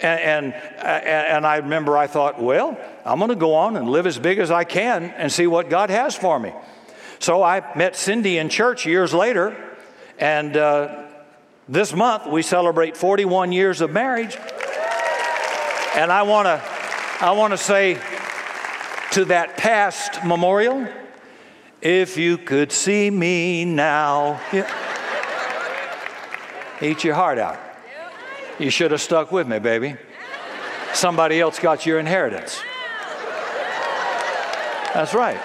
And, 0.00 0.54
and, 0.54 0.54
and 0.84 1.46
I 1.46 1.56
remember 1.56 1.98
I 1.98 2.06
thought, 2.06 2.40
well, 2.40 2.78
I'm 3.04 3.18
going 3.18 3.30
to 3.30 3.36
go 3.36 3.54
on 3.54 3.76
and 3.76 3.90
live 3.90 4.06
as 4.06 4.18
big 4.18 4.38
as 4.38 4.50
I 4.50 4.64
can 4.64 5.04
and 5.04 5.32
see 5.32 5.46
what 5.46 5.68
God 5.68 5.90
has 5.90 6.14
for 6.14 6.38
me. 6.38 6.52
So 7.18 7.42
I 7.42 7.76
met 7.76 7.96
Cindy 7.96 8.38
in 8.38 8.48
church 8.48 8.86
years 8.86 9.12
later, 9.12 9.56
and 10.18 10.56
uh, 10.56 11.06
this 11.68 11.92
month 11.92 12.26
we 12.26 12.42
celebrate 12.42 12.96
41 12.96 13.50
years 13.50 13.80
of 13.80 13.90
marriage. 13.90 14.36
And 15.96 16.12
I 16.12 16.22
want 16.22 16.46
to 16.46 16.62
I 17.20 17.32
want 17.32 17.52
to 17.52 17.58
say 17.58 17.94
to 19.12 19.24
that 19.24 19.56
past 19.56 20.24
memorial, 20.24 20.86
if 21.82 22.16
you 22.16 22.38
could 22.38 22.70
see 22.70 23.10
me 23.10 23.64
now, 23.64 24.40
yeah. 24.52 24.72
eat 26.80 27.02
your 27.02 27.16
heart 27.16 27.38
out. 27.38 27.67
You 28.58 28.70
should 28.70 28.90
have 28.90 29.00
stuck 29.00 29.30
with 29.30 29.46
me, 29.46 29.58
baby. 29.58 29.96
Somebody 30.92 31.40
else 31.40 31.58
got 31.58 31.86
your 31.86 31.98
inheritance. 32.00 32.60
That's 34.94 35.14
right. 35.14 35.38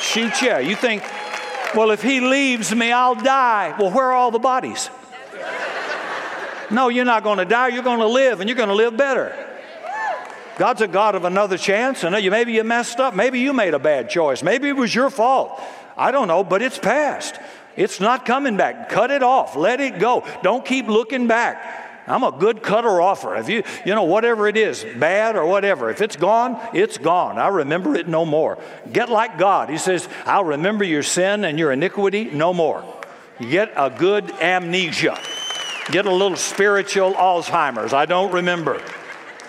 Shoot, 0.00 0.42
yeah. 0.42 0.58
You 0.58 0.74
think, 0.74 1.04
well, 1.74 1.90
if 1.90 2.02
he 2.02 2.20
leaves 2.20 2.74
me, 2.74 2.90
I'll 2.90 3.14
die. 3.14 3.76
Well, 3.78 3.92
where 3.92 4.06
are 4.06 4.12
all 4.12 4.30
the 4.30 4.38
bodies? 4.38 4.90
No, 6.70 6.88
you're 6.88 7.04
not 7.04 7.22
going 7.22 7.38
to 7.38 7.44
die. 7.44 7.68
You're 7.68 7.82
going 7.82 8.00
to 8.00 8.08
live, 8.08 8.40
and 8.40 8.48
you're 8.48 8.56
going 8.56 8.70
to 8.70 8.74
live 8.74 8.96
better. 8.96 9.36
God's 10.56 10.80
a 10.80 10.88
God 10.88 11.14
of 11.14 11.24
another 11.24 11.58
chance, 11.58 12.02
and 12.02 12.12
maybe 12.30 12.52
you 12.54 12.64
messed 12.64 12.98
up. 12.98 13.14
Maybe 13.14 13.40
you 13.40 13.52
made 13.52 13.74
a 13.74 13.78
bad 13.78 14.08
choice. 14.08 14.42
Maybe 14.42 14.68
it 14.68 14.76
was 14.76 14.94
your 14.94 15.10
fault. 15.10 15.60
I 15.96 16.10
don't 16.10 16.26
know, 16.26 16.42
but 16.42 16.62
it's 16.62 16.78
past. 16.78 17.38
It's 17.76 18.00
not 18.00 18.24
coming 18.24 18.56
back. 18.56 18.88
Cut 18.88 19.10
it 19.10 19.22
off. 19.22 19.56
Let 19.56 19.80
it 19.80 19.98
go. 19.98 20.24
Don't 20.42 20.64
keep 20.64 20.86
looking 20.86 21.26
back. 21.26 21.83
I'm 22.06 22.22
a 22.22 22.32
good 22.32 22.62
cutter 22.62 23.00
offer. 23.00 23.36
If 23.36 23.48
you, 23.48 23.62
you 23.86 23.94
know, 23.94 24.04
whatever 24.04 24.46
it 24.46 24.56
is, 24.56 24.84
bad 24.96 25.36
or 25.36 25.46
whatever, 25.46 25.90
if 25.90 26.00
it's 26.02 26.16
gone, 26.16 26.60
it's 26.74 26.98
gone. 26.98 27.38
I 27.38 27.48
remember 27.48 27.94
it 27.94 28.08
no 28.08 28.26
more. 28.26 28.58
Get 28.92 29.08
like 29.08 29.38
God. 29.38 29.70
He 29.70 29.78
says, 29.78 30.08
I'll 30.26 30.44
remember 30.44 30.84
your 30.84 31.02
sin 31.02 31.44
and 31.44 31.58
your 31.58 31.72
iniquity 31.72 32.24
no 32.26 32.52
more. 32.52 32.84
Get 33.40 33.72
a 33.76 33.90
good 33.90 34.30
amnesia. 34.32 35.18
Get 35.90 36.06
a 36.06 36.12
little 36.12 36.36
spiritual 36.36 37.14
Alzheimer's. 37.14 37.92
I 37.92 38.06
don't 38.06 38.32
remember. 38.32 38.82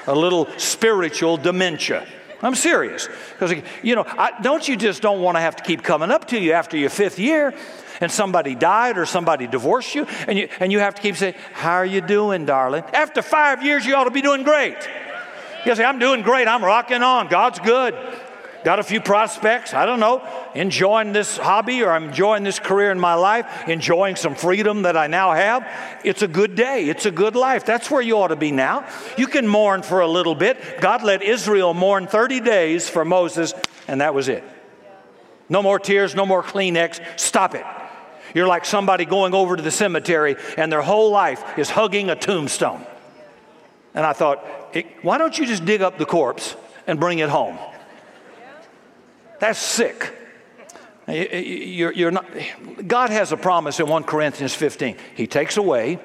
A 0.08 0.16
little 0.16 0.48
spiritual 0.58 1.38
dementia. 1.38 2.08
I'm 2.42 2.56
serious. 2.56 3.08
Because, 3.34 3.62
you 3.82 3.96
know, 3.96 4.06
I, 4.06 4.40
don't 4.42 4.68
you 4.68 4.76
just 4.76 5.02
don't 5.02 5.22
want 5.22 5.36
to 5.36 5.42
have 5.42 5.56
to 5.58 5.64
keep 5.64 5.84
coming 5.84 6.12
up 6.12 6.28
to 6.30 6.40
you 6.40 6.52
after 6.52 6.78
your 6.78 6.90
fifth 6.90 7.20
year 7.20 7.54
and 8.02 8.12
somebody 8.12 8.56
died 8.56 8.98
or 8.98 9.06
somebody 9.06 9.48
divorced 9.48 9.96
you 9.96 10.06
and 10.28 10.38
you, 10.38 10.50
and 10.60 10.72
you 10.72 10.80
have 10.80 10.96
to 10.96 11.02
keep 11.02 11.16
saying, 11.16 11.36
How 11.54 11.74
are 11.74 11.86
you 11.86 12.02
doing, 12.02 12.46
darling? 12.46 12.84
After 12.94 13.22
five 13.22 13.64
years, 13.64 13.86
you 13.86 13.96
ought 13.96 14.06
to 14.06 14.12
be 14.12 14.22
doing 14.22 14.44
great. 14.44 14.78
You 15.66 15.76
say, 15.76 15.84
I'm 15.84 16.00
doing 16.00 16.22
great. 16.22 16.48
I'm 16.48 16.64
rocking 16.64 17.02
on. 17.02 17.28
God's 17.28 17.60
good. 17.60 17.96
Got 18.66 18.80
a 18.80 18.84
few 18.84 19.00
prospects, 19.00 19.76
I 19.76 19.86
don't 19.86 20.00
know, 20.00 20.28
enjoying 20.56 21.14
this 21.14 21.38
hobby 21.38 21.84
or 21.84 21.92
I'm 21.92 22.06
enjoying 22.06 22.44
this 22.44 22.58
career 22.58 22.90
in 22.90 23.00
my 23.00 23.14
life, 23.14 23.46
enjoying 23.68 24.16
some 24.16 24.34
freedom 24.34 24.82
that 24.82 24.98
I 24.98 25.06
now 25.06 25.34
have. 25.34 25.70
It's 26.04 26.24
a 26.24 26.28
good 26.28 26.56
day. 26.56 26.90
It's 26.90 27.06
a 27.06 27.12
good 27.12 27.36
life. 27.36 27.64
That's 27.64 27.92
where 27.92 28.02
you 28.02 28.18
ought 28.18 28.30
to 28.30 28.36
be 28.36 28.52
now. 28.52 28.88
You 29.20 29.28
can 29.28 29.48
mourn 29.48 29.84
for 29.84 30.00
a 30.00 30.08
little 30.08 30.34
bit. 30.34 30.82
God 30.82 31.04
let 31.04 31.22
Israel 31.22 31.76
mourn 31.76 32.08
30 32.08 32.40
days 32.40 32.90
for 32.90 33.06
Moses, 33.06 33.54
and 33.88 34.02
that 34.02 34.16
was 34.16 34.30
it. 34.30 34.44
No 35.48 35.62
more 35.62 35.78
tears, 35.78 36.16
no 36.16 36.26
more 36.26 36.42
Kleenex. 36.42 37.20
Stop 37.20 37.54
it. 37.54 37.66
You're 38.36 38.48
like 38.48 38.66
somebody 38.66 39.06
going 39.06 39.34
over 39.34 39.56
to 39.56 39.64
the 39.64 39.72
cemetery 39.72 40.36
and 40.58 40.70
their 40.70 40.82
whole 40.82 41.10
life 41.10 41.58
is 41.58 41.70
hugging 41.70 42.10
a 42.10 42.16
tombstone. 42.16 42.86
And 43.94 44.06
I 44.06 44.12
thought, 44.12 44.46
why 45.02 45.18
don't 45.18 45.40
you 45.40 45.46
just 45.46 45.64
dig 45.64 45.82
up 45.82 45.98
the 45.98 46.06
corpse 46.06 46.56
and 46.86 47.00
bring 47.00 47.20
it 47.20 47.30
home? 47.30 47.58
That's 49.40 49.58
sick. 49.58 50.14
You're, 51.08 51.94
you're 51.94 52.12
not, 52.12 52.26
God 52.86 53.10
has 53.10 53.32
a 53.32 53.38
promise 53.38 53.80
in 53.80 53.88
1 53.88 54.04
Corinthians 54.04 54.54
15. 54.54 54.98
He 55.16 55.28
takes 55.28 55.56
away 55.56 56.00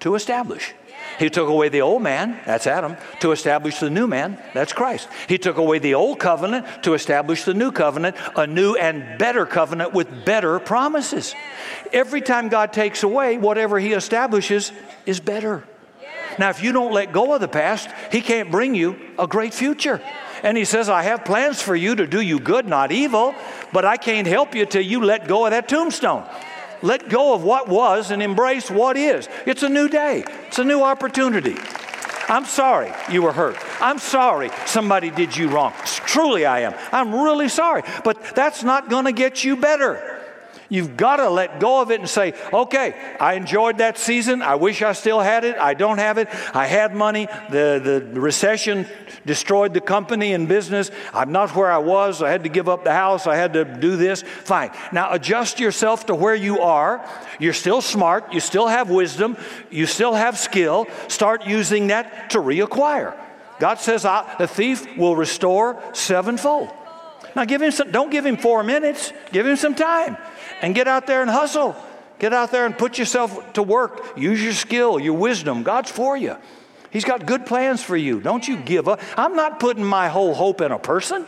to 0.00 0.14
establish. 0.14 0.74
He 1.18 1.30
took 1.30 1.48
away 1.48 1.68
the 1.68 1.80
old 1.80 2.02
man, 2.02 2.38
that's 2.46 2.66
Adam, 2.66 2.96
to 3.20 3.32
establish 3.32 3.78
the 3.78 3.90
new 3.90 4.06
man, 4.06 4.40
that's 4.54 4.72
Christ. 4.72 5.08
He 5.28 5.38
took 5.38 5.56
away 5.56 5.78
the 5.78 5.94
old 5.94 6.20
covenant 6.20 6.66
to 6.84 6.94
establish 6.94 7.44
the 7.44 7.54
new 7.54 7.72
covenant, 7.72 8.16
a 8.36 8.46
new 8.46 8.74
and 8.74 9.18
better 9.18 9.44
covenant 9.44 9.92
with 9.92 10.24
better 10.24 10.58
promises. 10.60 11.34
Every 11.92 12.20
time 12.20 12.48
God 12.48 12.72
takes 12.72 13.02
away, 13.02 13.38
whatever 13.38 13.78
He 13.78 13.92
establishes 13.92 14.72
is 15.06 15.20
better. 15.20 15.64
Now, 16.38 16.50
if 16.50 16.62
you 16.62 16.70
don't 16.70 16.92
let 16.92 17.12
go 17.12 17.34
of 17.34 17.40
the 17.40 17.48
past, 17.48 17.88
He 18.12 18.20
can't 18.20 18.50
bring 18.50 18.74
you 18.74 18.96
a 19.18 19.26
great 19.26 19.54
future. 19.54 20.00
And 20.42 20.56
he 20.56 20.64
says, 20.64 20.88
I 20.88 21.02
have 21.02 21.24
plans 21.24 21.60
for 21.60 21.74
you 21.74 21.96
to 21.96 22.06
do 22.06 22.20
you 22.20 22.38
good, 22.38 22.66
not 22.66 22.92
evil, 22.92 23.34
but 23.72 23.84
I 23.84 23.96
can't 23.96 24.26
help 24.26 24.54
you 24.54 24.66
till 24.66 24.82
you 24.82 25.04
let 25.04 25.26
go 25.26 25.44
of 25.44 25.50
that 25.50 25.68
tombstone. 25.68 26.24
Let 26.82 27.08
go 27.08 27.34
of 27.34 27.42
what 27.42 27.68
was 27.68 28.10
and 28.10 28.22
embrace 28.22 28.70
what 28.70 28.96
is. 28.96 29.28
It's 29.46 29.62
a 29.62 29.68
new 29.68 29.88
day, 29.88 30.24
it's 30.46 30.58
a 30.58 30.64
new 30.64 30.82
opportunity. 30.82 31.56
I'm 32.28 32.44
sorry 32.44 32.92
you 33.10 33.22
were 33.22 33.32
hurt. 33.32 33.56
I'm 33.80 33.98
sorry 33.98 34.50
somebody 34.66 35.10
did 35.10 35.34
you 35.36 35.48
wrong. 35.48 35.72
Truly, 35.84 36.44
I 36.44 36.60
am. 36.60 36.74
I'm 36.92 37.14
really 37.14 37.48
sorry. 37.48 37.82
But 38.04 38.22
that's 38.34 38.62
not 38.62 38.90
going 38.90 39.06
to 39.06 39.12
get 39.12 39.44
you 39.44 39.56
better. 39.56 40.17
You've 40.70 40.98
got 40.98 41.16
to 41.16 41.30
let 41.30 41.60
go 41.60 41.80
of 41.80 41.90
it 41.90 42.00
and 42.00 42.08
say, 42.08 42.34
okay, 42.52 42.94
I 43.18 43.34
enjoyed 43.34 43.78
that 43.78 43.96
season. 43.96 44.42
I 44.42 44.56
wish 44.56 44.82
I 44.82 44.92
still 44.92 45.20
had 45.20 45.44
it. 45.44 45.56
I 45.56 45.72
don't 45.72 45.96
have 45.96 46.18
it. 46.18 46.28
I 46.54 46.66
had 46.66 46.94
money. 46.94 47.26
The, 47.50 47.80
the 48.12 48.20
recession 48.20 48.86
destroyed 49.24 49.72
the 49.72 49.80
company 49.80 50.34
and 50.34 50.46
business. 50.46 50.90
I'm 51.14 51.32
not 51.32 51.56
where 51.56 51.70
I 51.70 51.78
was. 51.78 52.22
I 52.22 52.30
had 52.30 52.42
to 52.42 52.50
give 52.50 52.68
up 52.68 52.84
the 52.84 52.92
house. 52.92 53.26
I 53.26 53.36
had 53.36 53.54
to 53.54 53.64
do 53.64 53.96
this. 53.96 54.20
Fine. 54.22 54.72
Now 54.92 55.12
adjust 55.12 55.58
yourself 55.58 56.04
to 56.06 56.14
where 56.14 56.34
you 56.34 56.60
are. 56.60 57.02
You're 57.38 57.54
still 57.54 57.80
smart. 57.80 58.34
You 58.34 58.40
still 58.40 58.66
have 58.66 58.90
wisdom. 58.90 59.38
You 59.70 59.86
still 59.86 60.12
have 60.12 60.38
skill. 60.38 60.86
Start 61.08 61.46
using 61.46 61.86
that 61.86 62.30
to 62.30 62.38
reacquire. 62.40 63.18
God 63.58 63.80
says, 63.80 64.02
the 64.02 64.46
thief 64.46 64.98
will 64.98 65.16
restore 65.16 65.82
sevenfold. 65.94 66.68
Now 67.34 67.44
give 67.44 67.62
him 67.62 67.70
some, 67.70 67.90
don't 67.90 68.10
give 68.10 68.26
him 68.26 68.36
four 68.36 68.62
minutes, 68.62 69.12
give 69.32 69.46
him 69.46 69.56
some 69.56 69.74
time 69.74 70.16
and 70.62 70.74
get 70.74 70.88
out 70.88 71.06
there 71.06 71.22
and 71.22 71.30
hustle. 71.30 71.76
Get 72.18 72.32
out 72.32 72.50
there 72.50 72.66
and 72.66 72.76
put 72.76 72.98
yourself 72.98 73.52
to 73.52 73.62
work. 73.62 74.16
Use 74.16 74.42
your 74.42 74.52
skill, 74.52 74.98
your 74.98 75.14
wisdom. 75.14 75.62
God's 75.62 75.90
for 75.90 76.16
you. 76.16 76.36
He's 76.90 77.04
got 77.04 77.26
good 77.26 77.46
plans 77.46 77.82
for 77.82 77.96
you. 77.96 78.20
Don't 78.20 78.46
you 78.46 78.56
give 78.56 78.88
up. 78.88 79.00
I'm 79.16 79.36
not 79.36 79.60
putting 79.60 79.84
my 79.84 80.08
whole 80.08 80.34
hope 80.34 80.60
in 80.60 80.72
a 80.72 80.78
person. 80.78 81.26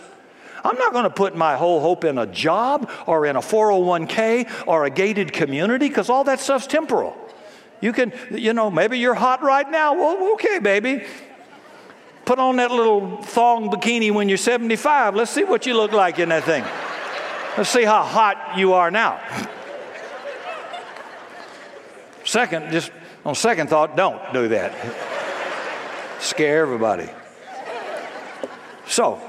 I'm 0.65 0.77
not 0.77 0.93
going 0.93 1.05
to 1.05 1.11
put 1.11 1.37
my 1.37 1.57
whole 1.57 1.81
hope 1.81 2.05
in 2.05 2.19
a 2.19 2.27
job 2.27 2.91
or 3.07 3.27
in 3.27 3.37
a 3.37 3.41
401k 3.41 4.67
or 4.67 4.85
a 4.85 4.91
gated 4.91 5.33
community 5.33 5.89
because 5.89 6.11
all 6.11 6.25
that 6.25 6.41
stuff's 6.41 6.67
temporal. 6.67 7.17
You 7.81 7.93
can, 7.93 8.12
you 8.31 8.53
know, 8.53 8.71
maybe 8.71 8.99
you're 8.99 9.15
hot 9.15 9.43
right 9.43 9.69
now. 9.71 9.95
Well, 9.95 10.35
okay, 10.35 10.59
baby. 10.59 11.05
Put 12.27 12.39
on 12.39 12.57
that 12.57 12.71
little 12.71 13.23
thong 13.23 13.71
bikini 13.71 14.12
when 14.12 14.29
you're 14.29 14.39
75. 14.39 15.15
Let's 15.15 15.31
see 15.31 15.45
what 15.45 15.67
you 15.67 15.75
look 15.75 15.93
like 15.93 16.19
in 16.19 16.29
that 16.29 16.45
thing. 16.45 16.65
Let's 17.61 17.69
see 17.69 17.85
how 17.85 18.02
hot 18.02 18.57
you 18.57 18.73
are 18.73 18.90
now. 18.90 19.21
Second, 22.25 22.73
just 22.73 22.90
on 23.23 23.35
second 23.35 23.69
thought, 23.69 23.99
don't 23.99 24.33
do 24.33 24.49
that. 24.49 24.73
Scare 26.21 26.62
everybody. 26.62 27.11
So, 28.87 29.21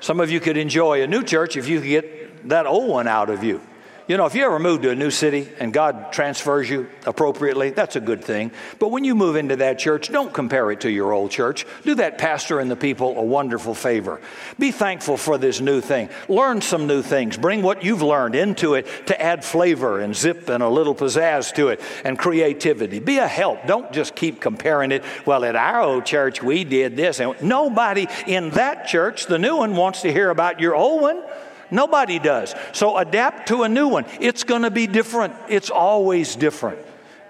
some 0.00 0.20
of 0.20 0.30
you 0.30 0.38
could 0.38 0.58
enjoy 0.58 1.02
a 1.02 1.06
new 1.06 1.22
church 1.22 1.56
if 1.56 1.66
you 1.66 1.80
could 1.80 1.88
get 1.88 2.48
that 2.50 2.66
old 2.66 2.90
one 2.90 3.08
out 3.08 3.30
of 3.30 3.42
you. 3.42 3.62
You 4.08 4.16
know, 4.16 4.26
if 4.26 4.34
you 4.34 4.44
ever 4.44 4.58
move 4.58 4.82
to 4.82 4.90
a 4.90 4.96
new 4.96 5.12
city 5.12 5.48
and 5.60 5.72
God 5.72 6.12
transfers 6.12 6.68
you 6.68 6.88
appropriately, 7.06 7.70
that's 7.70 7.94
a 7.94 8.00
good 8.00 8.24
thing. 8.24 8.50
But 8.80 8.90
when 8.90 9.04
you 9.04 9.14
move 9.14 9.36
into 9.36 9.54
that 9.56 9.78
church, 9.78 10.10
don't 10.10 10.34
compare 10.34 10.72
it 10.72 10.80
to 10.80 10.90
your 10.90 11.12
old 11.12 11.30
church. 11.30 11.64
Do 11.84 11.94
that 11.94 12.18
pastor 12.18 12.58
and 12.58 12.68
the 12.68 12.74
people 12.74 13.16
a 13.16 13.22
wonderful 13.22 13.74
favor. 13.74 14.20
Be 14.58 14.72
thankful 14.72 15.16
for 15.16 15.38
this 15.38 15.60
new 15.60 15.80
thing. 15.80 16.08
Learn 16.28 16.60
some 16.60 16.88
new 16.88 17.00
things. 17.00 17.36
Bring 17.36 17.62
what 17.62 17.84
you've 17.84 18.02
learned 18.02 18.34
into 18.34 18.74
it 18.74 18.88
to 19.06 19.22
add 19.22 19.44
flavor 19.44 20.00
and 20.00 20.16
zip 20.16 20.48
and 20.48 20.64
a 20.64 20.68
little 20.68 20.96
pizzazz 20.96 21.54
to 21.54 21.68
it 21.68 21.80
and 22.04 22.18
creativity. 22.18 22.98
Be 22.98 23.18
a 23.18 23.28
help. 23.28 23.66
Don't 23.68 23.92
just 23.92 24.16
keep 24.16 24.40
comparing 24.40 24.90
it. 24.90 25.04
Well, 25.26 25.44
at 25.44 25.54
our 25.54 25.80
old 25.80 26.06
church, 26.06 26.42
we 26.42 26.64
did 26.64 26.96
this. 26.96 27.20
And 27.20 27.40
nobody 27.40 28.08
in 28.26 28.50
that 28.50 28.88
church, 28.88 29.26
the 29.26 29.38
new 29.38 29.58
one, 29.58 29.76
wants 29.76 30.02
to 30.02 30.12
hear 30.12 30.30
about 30.30 30.58
your 30.58 30.74
old 30.74 31.02
one. 31.02 31.22
Nobody 31.72 32.18
does. 32.18 32.54
So 32.72 32.96
adapt 32.98 33.48
to 33.48 33.62
a 33.62 33.68
new 33.68 33.88
one. 33.88 34.04
It's 34.20 34.44
going 34.44 34.62
to 34.62 34.70
be 34.70 34.86
different. 34.86 35.34
It's 35.48 35.70
always 35.70 36.36
different. 36.36 36.78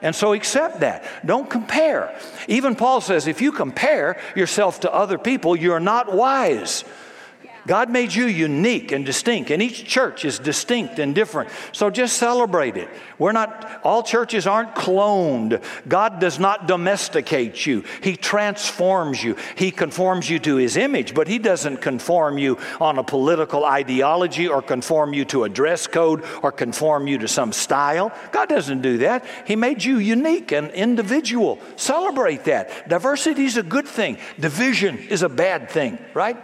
And 0.02 0.14
so 0.14 0.32
accept 0.32 0.80
that. 0.80 1.04
Don't 1.24 1.48
compare. 1.48 2.18
Even 2.48 2.74
Paul 2.74 3.00
says 3.00 3.28
if 3.28 3.40
you 3.40 3.52
compare 3.52 4.20
yourself 4.34 4.80
to 4.80 4.92
other 4.92 5.16
people, 5.16 5.54
you're 5.54 5.80
not 5.80 6.12
wise. 6.12 6.84
God 7.66 7.90
made 7.90 8.12
you 8.12 8.26
unique 8.26 8.92
and 8.92 9.06
distinct, 9.06 9.50
and 9.50 9.62
each 9.62 9.84
church 9.84 10.24
is 10.24 10.38
distinct 10.38 10.98
and 10.98 11.14
different. 11.14 11.50
So 11.72 11.90
just 11.90 12.16
celebrate 12.16 12.76
it. 12.76 12.88
We're 13.18 13.32
not, 13.32 13.80
all 13.84 14.02
churches 14.02 14.46
aren't 14.46 14.74
cloned. 14.74 15.62
God 15.86 16.18
does 16.18 16.38
not 16.38 16.66
domesticate 16.66 17.64
you, 17.66 17.84
He 18.02 18.16
transforms 18.16 19.22
you. 19.22 19.36
He 19.56 19.70
conforms 19.70 20.28
you 20.28 20.38
to 20.40 20.56
His 20.56 20.76
image, 20.76 21.14
but 21.14 21.28
He 21.28 21.38
doesn't 21.38 21.78
conform 21.78 22.38
you 22.38 22.58
on 22.80 22.98
a 22.98 23.04
political 23.04 23.64
ideology 23.64 24.48
or 24.48 24.60
conform 24.60 25.12
you 25.14 25.24
to 25.26 25.44
a 25.44 25.48
dress 25.48 25.86
code 25.86 26.24
or 26.42 26.50
conform 26.50 27.06
you 27.06 27.18
to 27.18 27.28
some 27.28 27.52
style. 27.52 28.12
God 28.32 28.48
doesn't 28.48 28.82
do 28.82 28.98
that. 28.98 29.24
He 29.46 29.56
made 29.56 29.84
you 29.84 29.98
unique 29.98 30.52
and 30.52 30.70
individual. 30.72 31.60
Celebrate 31.76 32.44
that. 32.44 32.88
Diversity 32.88 33.44
is 33.44 33.56
a 33.56 33.62
good 33.62 33.86
thing, 33.86 34.18
division 34.38 34.98
is 34.98 35.22
a 35.22 35.28
bad 35.28 35.70
thing, 35.70 35.98
right? 36.14 36.36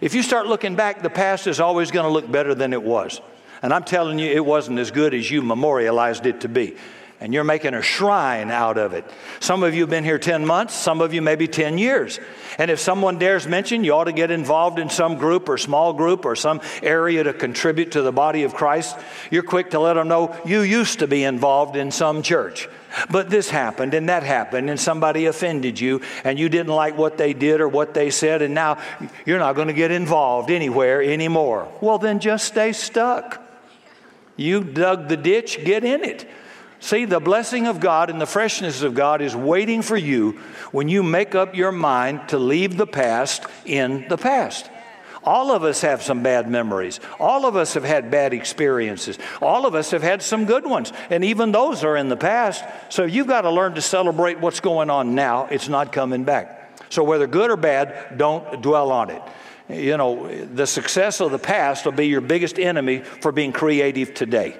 If 0.00 0.14
you 0.14 0.22
start 0.22 0.46
looking 0.46 0.76
back, 0.76 1.02
the 1.02 1.10
past 1.10 1.46
is 1.46 1.60
always 1.60 1.90
going 1.90 2.04
to 2.04 2.12
look 2.12 2.30
better 2.30 2.54
than 2.54 2.72
it 2.72 2.82
was. 2.82 3.20
And 3.62 3.72
I'm 3.72 3.84
telling 3.84 4.18
you, 4.18 4.30
it 4.30 4.44
wasn't 4.44 4.78
as 4.78 4.90
good 4.90 5.14
as 5.14 5.30
you 5.30 5.42
memorialized 5.42 6.26
it 6.26 6.42
to 6.42 6.48
be. 6.48 6.76
and 7.20 7.34
you're 7.34 7.44
making 7.44 7.74
a 7.74 7.82
shrine 7.82 8.50
out 8.50 8.78
of 8.78 8.92
it. 8.92 9.04
Some 9.40 9.62
of 9.62 9.74
you 9.74 9.80
have 9.82 9.90
been 9.90 10.04
here 10.04 10.18
10 10.18 10.46
months, 10.46 10.74
some 10.74 11.00
of 11.00 11.12
you 11.12 11.20
maybe 11.20 11.48
10 11.48 11.76
years. 11.76 12.20
And 12.58 12.70
if 12.70 12.78
someone 12.78 13.18
dares 13.18 13.46
mention 13.46 13.82
you 13.82 13.92
ought 13.92 14.04
to 14.04 14.12
get 14.12 14.30
involved 14.30 14.78
in 14.78 14.88
some 14.88 15.16
group 15.16 15.48
or 15.48 15.58
small 15.58 15.92
group 15.92 16.24
or 16.24 16.36
some 16.36 16.60
area 16.82 17.24
to 17.24 17.32
contribute 17.32 17.92
to 17.92 18.02
the 18.02 18.12
body 18.12 18.44
of 18.44 18.54
Christ, 18.54 18.96
you're 19.30 19.42
quick 19.42 19.70
to 19.70 19.80
let 19.80 19.94
them 19.94 20.08
know 20.08 20.36
you 20.44 20.60
used 20.60 21.00
to 21.00 21.08
be 21.08 21.24
involved 21.24 21.76
in 21.76 21.90
some 21.90 22.22
church. 22.22 22.68
But 23.10 23.30
this 23.30 23.50
happened 23.50 23.94
and 23.94 24.08
that 24.08 24.22
happened, 24.22 24.70
and 24.70 24.78
somebody 24.78 25.26
offended 25.26 25.80
you, 25.80 26.00
and 26.24 26.38
you 26.38 26.48
didn't 26.48 26.72
like 26.72 26.96
what 26.96 27.18
they 27.18 27.32
did 27.32 27.60
or 27.60 27.68
what 27.68 27.94
they 27.94 28.10
said, 28.10 28.42
and 28.42 28.54
now 28.54 28.78
you're 29.26 29.38
not 29.38 29.54
going 29.54 29.68
to 29.68 29.74
get 29.74 29.90
involved 29.90 30.50
anywhere 30.50 31.02
anymore. 31.02 31.70
Well, 31.80 31.98
then 31.98 32.20
just 32.20 32.46
stay 32.46 32.72
stuck. 32.72 33.42
You 34.36 34.62
dug 34.62 35.08
the 35.08 35.16
ditch, 35.16 35.64
get 35.64 35.84
in 35.84 36.04
it. 36.04 36.28
See, 36.80 37.04
the 37.04 37.18
blessing 37.18 37.66
of 37.66 37.80
God 37.80 38.08
and 38.08 38.20
the 38.20 38.26
freshness 38.26 38.82
of 38.82 38.94
God 38.94 39.20
is 39.20 39.34
waiting 39.34 39.82
for 39.82 39.96
you 39.96 40.38
when 40.70 40.88
you 40.88 41.02
make 41.02 41.34
up 41.34 41.56
your 41.56 41.72
mind 41.72 42.28
to 42.28 42.38
leave 42.38 42.76
the 42.76 42.86
past 42.86 43.44
in 43.64 44.06
the 44.08 44.16
past. 44.16 44.70
All 45.28 45.52
of 45.52 45.62
us 45.62 45.82
have 45.82 46.02
some 46.02 46.22
bad 46.22 46.48
memories. 46.48 47.00
All 47.20 47.44
of 47.44 47.54
us 47.54 47.74
have 47.74 47.84
had 47.84 48.10
bad 48.10 48.32
experiences. 48.32 49.18
All 49.42 49.66
of 49.66 49.74
us 49.74 49.90
have 49.90 50.02
had 50.02 50.22
some 50.22 50.46
good 50.46 50.64
ones. 50.64 50.90
And 51.10 51.22
even 51.22 51.52
those 51.52 51.84
are 51.84 51.98
in 51.98 52.08
the 52.08 52.16
past. 52.16 52.64
So 52.88 53.04
you've 53.04 53.26
got 53.26 53.42
to 53.42 53.50
learn 53.50 53.74
to 53.74 53.82
celebrate 53.82 54.40
what's 54.40 54.60
going 54.60 54.88
on 54.88 55.14
now. 55.14 55.44
It's 55.50 55.68
not 55.68 55.92
coming 55.92 56.24
back. 56.24 56.80
So 56.88 57.04
whether 57.04 57.26
good 57.26 57.50
or 57.50 57.58
bad, 57.58 58.16
don't 58.16 58.62
dwell 58.62 58.90
on 58.90 59.10
it. 59.10 59.22
You 59.68 59.98
know, 59.98 60.34
the 60.46 60.66
success 60.66 61.20
of 61.20 61.30
the 61.30 61.38
past 61.38 61.84
will 61.84 61.92
be 61.92 62.06
your 62.06 62.22
biggest 62.22 62.58
enemy 62.58 63.00
for 63.00 63.30
being 63.30 63.52
creative 63.52 64.14
today. 64.14 64.58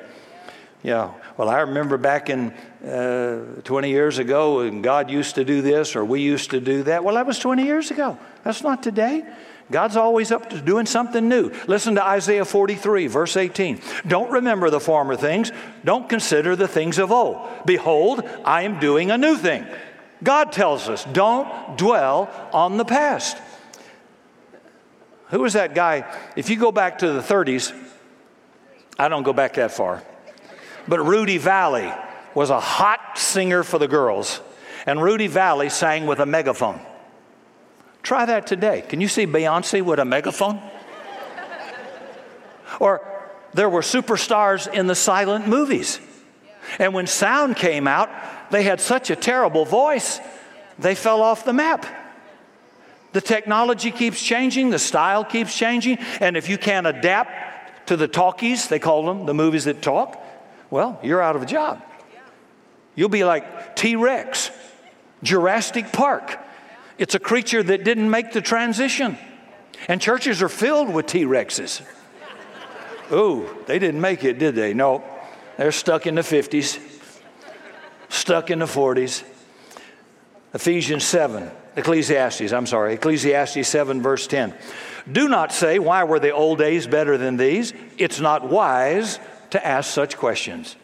Yeah. 0.82 1.14
Well, 1.38 1.48
I 1.48 1.60
remember 1.60 1.96
back 1.96 2.28
in 2.28 2.50
uh, 2.86 3.62
20 3.64 3.88
years 3.88 4.18
ago, 4.18 4.60
and 4.60 4.84
God 4.84 5.10
used 5.10 5.36
to 5.36 5.46
do 5.46 5.62
this 5.62 5.96
or 5.96 6.04
we 6.04 6.20
used 6.20 6.50
to 6.50 6.60
do 6.60 6.82
that. 6.82 7.04
Well, 7.04 7.14
that 7.14 7.26
was 7.26 7.38
20 7.38 7.64
years 7.64 7.90
ago. 7.90 8.18
That's 8.44 8.62
not 8.62 8.82
today. 8.82 9.24
God's 9.70 9.96
always 9.96 10.32
up 10.32 10.50
to 10.50 10.60
doing 10.60 10.86
something 10.86 11.28
new. 11.28 11.50
Listen 11.66 11.94
to 11.96 12.04
Isaiah 12.04 12.44
43, 12.44 13.06
verse 13.06 13.36
18. 13.36 13.80
Don't 14.06 14.30
remember 14.30 14.70
the 14.70 14.80
former 14.80 15.14
things. 15.14 15.52
Don't 15.84 16.08
consider 16.08 16.56
the 16.56 16.68
things 16.68 16.98
of 16.98 17.12
old. 17.12 17.46
Behold, 17.66 18.22
I 18.44 18.62
am 18.62 18.80
doing 18.80 19.10
a 19.10 19.18
new 19.18 19.36
thing. 19.36 19.66
God 20.22 20.52
tells 20.52 20.88
us, 20.88 21.04
don't 21.12 21.76
dwell 21.76 22.30
on 22.52 22.76
the 22.76 22.84
past. 22.84 23.36
Who 25.28 25.40
was 25.40 25.52
that 25.52 25.74
guy? 25.74 26.10
If 26.36 26.48
you 26.48 26.56
go 26.56 26.72
back 26.72 26.98
to 26.98 27.12
the 27.12 27.20
30s, 27.20 27.74
I 28.98 29.08
don't 29.08 29.22
go 29.22 29.32
back 29.32 29.54
that 29.54 29.70
far, 29.70 30.02
but 30.88 31.00
Rudy 31.00 31.38
Vallee 31.38 31.92
was 32.34 32.50
a 32.50 32.58
hot 32.58 33.18
singer 33.18 33.62
for 33.62 33.78
the 33.78 33.88
girls. 33.88 34.40
And 34.86 35.02
Rudy 35.02 35.26
Vallee 35.26 35.68
sang 35.68 36.06
with 36.06 36.18
a 36.18 36.26
megaphone. 36.26 36.80
Try 38.08 38.24
that 38.24 38.46
today. 38.46 38.80
Can 38.88 39.02
you 39.02 39.06
see 39.06 39.26
Beyonce 39.26 39.82
with 39.82 39.98
a 39.98 40.04
megaphone? 40.06 40.62
or 42.80 43.02
there 43.52 43.68
were 43.68 43.82
superstars 43.82 44.66
in 44.72 44.86
the 44.86 44.94
silent 44.94 45.46
movies. 45.46 46.00
And 46.78 46.94
when 46.94 47.06
sound 47.06 47.56
came 47.56 47.86
out, 47.86 48.08
they 48.50 48.62
had 48.62 48.80
such 48.80 49.10
a 49.10 49.14
terrible 49.14 49.66
voice, 49.66 50.20
they 50.78 50.94
fell 50.94 51.20
off 51.20 51.44
the 51.44 51.52
map. 51.52 51.84
The 53.12 53.20
technology 53.20 53.90
keeps 53.90 54.22
changing, 54.22 54.70
the 54.70 54.78
style 54.78 55.22
keeps 55.22 55.54
changing, 55.54 55.98
and 56.18 56.34
if 56.34 56.48
you 56.48 56.56
can't 56.56 56.86
adapt 56.86 57.88
to 57.88 57.96
the 57.98 58.08
talkies, 58.08 58.68
they 58.68 58.78
call 58.78 59.04
them, 59.04 59.26
the 59.26 59.34
movies 59.34 59.66
that 59.66 59.82
talk, 59.82 60.18
well, 60.70 60.98
you're 61.02 61.20
out 61.20 61.36
of 61.36 61.42
a 61.42 61.46
job. 61.46 61.82
You'll 62.94 63.10
be 63.10 63.24
like 63.24 63.76
T 63.76 63.96
Rex, 63.96 64.50
Jurassic 65.22 65.92
Park. 65.92 66.38
It's 66.98 67.14
a 67.14 67.20
creature 67.20 67.62
that 67.62 67.84
didn't 67.84 68.10
make 68.10 68.32
the 68.32 68.40
transition. 68.40 69.16
And 69.86 70.00
churches 70.00 70.42
are 70.42 70.48
filled 70.48 70.92
with 70.92 71.06
T 71.06 71.24
Rexes. 71.24 71.82
Oh, 73.10 73.48
they 73.66 73.78
didn't 73.78 74.00
make 74.00 74.24
it, 74.24 74.38
did 74.38 74.54
they? 74.54 74.74
No. 74.74 75.02
They're 75.56 75.72
stuck 75.72 76.06
in 76.06 76.14
the 76.14 76.22
50s, 76.22 76.78
stuck 78.08 78.50
in 78.50 78.60
the 78.60 78.66
40s. 78.66 79.24
Ephesians 80.54 81.04
7, 81.04 81.50
Ecclesiastes, 81.76 82.52
I'm 82.52 82.66
sorry, 82.66 82.94
Ecclesiastes 82.94 83.68
7, 83.68 84.00
verse 84.00 84.26
10. 84.26 84.54
Do 85.10 85.28
not 85.28 85.52
say, 85.52 85.78
Why 85.78 86.04
were 86.04 86.18
the 86.18 86.30
old 86.30 86.58
days 86.58 86.86
better 86.86 87.18
than 87.18 87.36
these? 87.36 87.72
It's 87.98 88.20
not 88.20 88.48
wise 88.48 89.18
to 89.50 89.66
ask 89.66 89.90
such 89.90 90.16
questions. 90.16 90.76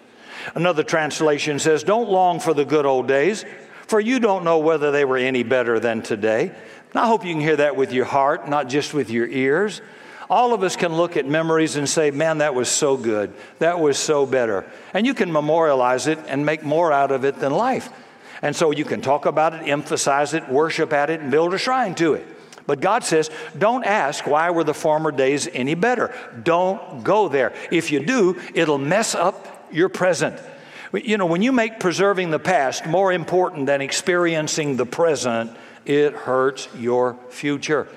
Another 0.55 0.83
translation 0.83 1.59
says, 1.59 1.83
Don't 1.83 2.11
long 2.11 2.41
for 2.41 2.53
the 2.53 2.65
good 2.65 2.85
old 2.85 3.09
days, 3.09 3.45
for 3.87 4.01
you 4.01 4.19
don't 4.19 4.45
know 4.45 4.59
whether 4.59 4.91
they 4.91 5.05
were 5.05 5.17
any 5.17 5.43
better 5.43 5.79
than 5.81 6.03
today. 6.03 6.43
And 6.91 7.01
I 7.01 7.07
hope 7.07 7.25
you 7.25 7.33
can 7.33 7.41
hear 7.41 7.57
that 7.57 7.77
with 7.77 7.93
your 7.93 8.05
heart, 8.05 8.49
not 8.49 8.69
just 8.69 8.95
with 8.95 9.11
your 9.11 9.27
ears. 9.27 9.81
All 10.31 10.55
of 10.55 10.63
us 10.63 10.77
can 10.77 10.95
look 10.95 11.17
at 11.17 11.27
memories 11.27 11.77
and 11.77 11.89
say, 11.89 12.11
man, 12.11 12.39
that 12.39 12.55
was 12.55 12.69
so 12.69 12.97
good. 12.97 13.33
That 13.59 13.79
was 13.81 13.99
so 13.99 14.27
better. 14.27 14.65
And 14.95 15.07
you 15.07 15.13
can 15.13 15.31
memorialize 15.31 16.07
it 16.07 16.19
and 16.29 16.47
make 16.47 16.63
more 16.63 16.93
out 16.93 17.11
of 17.11 17.25
it 17.25 17.37
than 17.41 17.53
life. 17.53 17.91
And 18.41 18.55
so 18.55 18.71
you 18.71 18.85
can 18.85 19.01
talk 19.01 19.27
about 19.27 19.55
it, 19.55 19.69
emphasize 19.69 20.35
it, 20.35 20.49
worship 20.49 20.93
at 20.93 21.11
it, 21.11 21.21
and 21.21 21.31
build 21.31 21.53
a 21.55 21.59
shrine 21.59 21.95
to 21.97 22.15
it. 22.15 22.27
But 22.67 22.81
God 22.81 23.05
says, 23.05 23.31
don't 23.59 23.85
ask 23.85 24.27
why 24.27 24.51
were 24.51 24.65
the 24.65 24.75
former 24.75 25.13
days 25.13 25.47
any 25.53 25.75
better. 25.75 26.15
Don't 26.43 27.05
go 27.05 27.29
there. 27.29 27.53
If 27.71 27.93
you 27.93 28.01
do, 28.01 28.41
it'll 28.55 28.79
mess 28.79 29.15
up 29.15 29.69
your 29.71 29.89
present. 29.89 30.41
You 31.03 31.19
know, 31.19 31.27
when 31.27 31.43
you 31.43 31.51
make 31.51 31.81
preserving 31.81 32.31
the 32.31 32.39
past 32.39 32.87
more 32.87 33.13
important 33.13 33.67
than 33.67 33.81
experiencing 33.81 34.77
the 34.77 34.87
present, 34.87 35.51
it 35.85 36.13
hurts 36.13 36.69
your 36.77 37.17
future. 37.31 37.89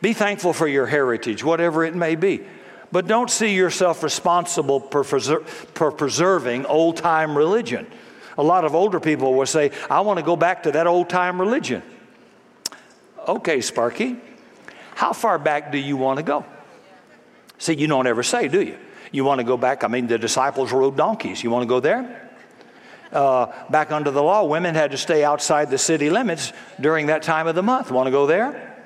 Be 0.00 0.12
thankful 0.12 0.52
for 0.52 0.66
your 0.66 0.86
heritage, 0.86 1.44
whatever 1.44 1.84
it 1.84 1.94
may 1.94 2.16
be. 2.16 2.42
But 2.90 3.06
don't 3.06 3.30
see 3.30 3.54
yourself 3.54 4.02
responsible 4.02 4.80
for, 4.80 5.02
preser- 5.02 5.46
for 5.46 5.92
preserving 5.92 6.66
old 6.66 6.96
time 6.98 7.36
religion. 7.36 7.86
A 8.36 8.42
lot 8.42 8.64
of 8.64 8.74
older 8.74 9.00
people 9.00 9.34
will 9.34 9.46
say, 9.46 9.70
I 9.88 10.00
want 10.00 10.18
to 10.18 10.24
go 10.24 10.36
back 10.36 10.64
to 10.64 10.72
that 10.72 10.86
old 10.86 11.08
time 11.08 11.40
religion. 11.40 11.82
Okay, 13.26 13.60
Sparky, 13.60 14.16
how 14.94 15.12
far 15.12 15.38
back 15.38 15.70
do 15.70 15.78
you 15.78 15.96
want 15.96 16.18
to 16.18 16.22
go? 16.22 16.44
See, 17.58 17.74
you 17.74 17.86
don't 17.86 18.06
ever 18.06 18.22
say, 18.22 18.48
do 18.48 18.60
you? 18.60 18.76
You 19.12 19.24
want 19.24 19.38
to 19.38 19.44
go 19.44 19.56
back? 19.56 19.84
I 19.84 19.88
mean, 19.88 20.06
the 20.06 20.18
disciples 20.18 20.72
rode 20.72 20.96
donkeys. 20.96 21.42
You 21.44 21.50
want 21.50 21.62
to 21.62 21.68
go 21.68 21.80
there? 21.80 22.21
Uh, 23.12 23.46
back 23.70 23.92
under 23.92 24.10
the 24.10 24.22
law, 24.22 24.44
women 24.44 24.74
had 24.74 24.90
to 24.92 24.96
stay 24.96 25.24
outside 25.24 25.70
the 25.70 25.78
city 25.78 26.10
limits 26.10 26.52
during 26.80 27.06
that 27.06 27.22
time 27.22 27.46
of 27.46 27.54
the 27.54 27.62
month. 27.62 27.90
Want 27.90 28.06
to 28.06 28.10
go 28.10 28.26
there? 28.26 28.76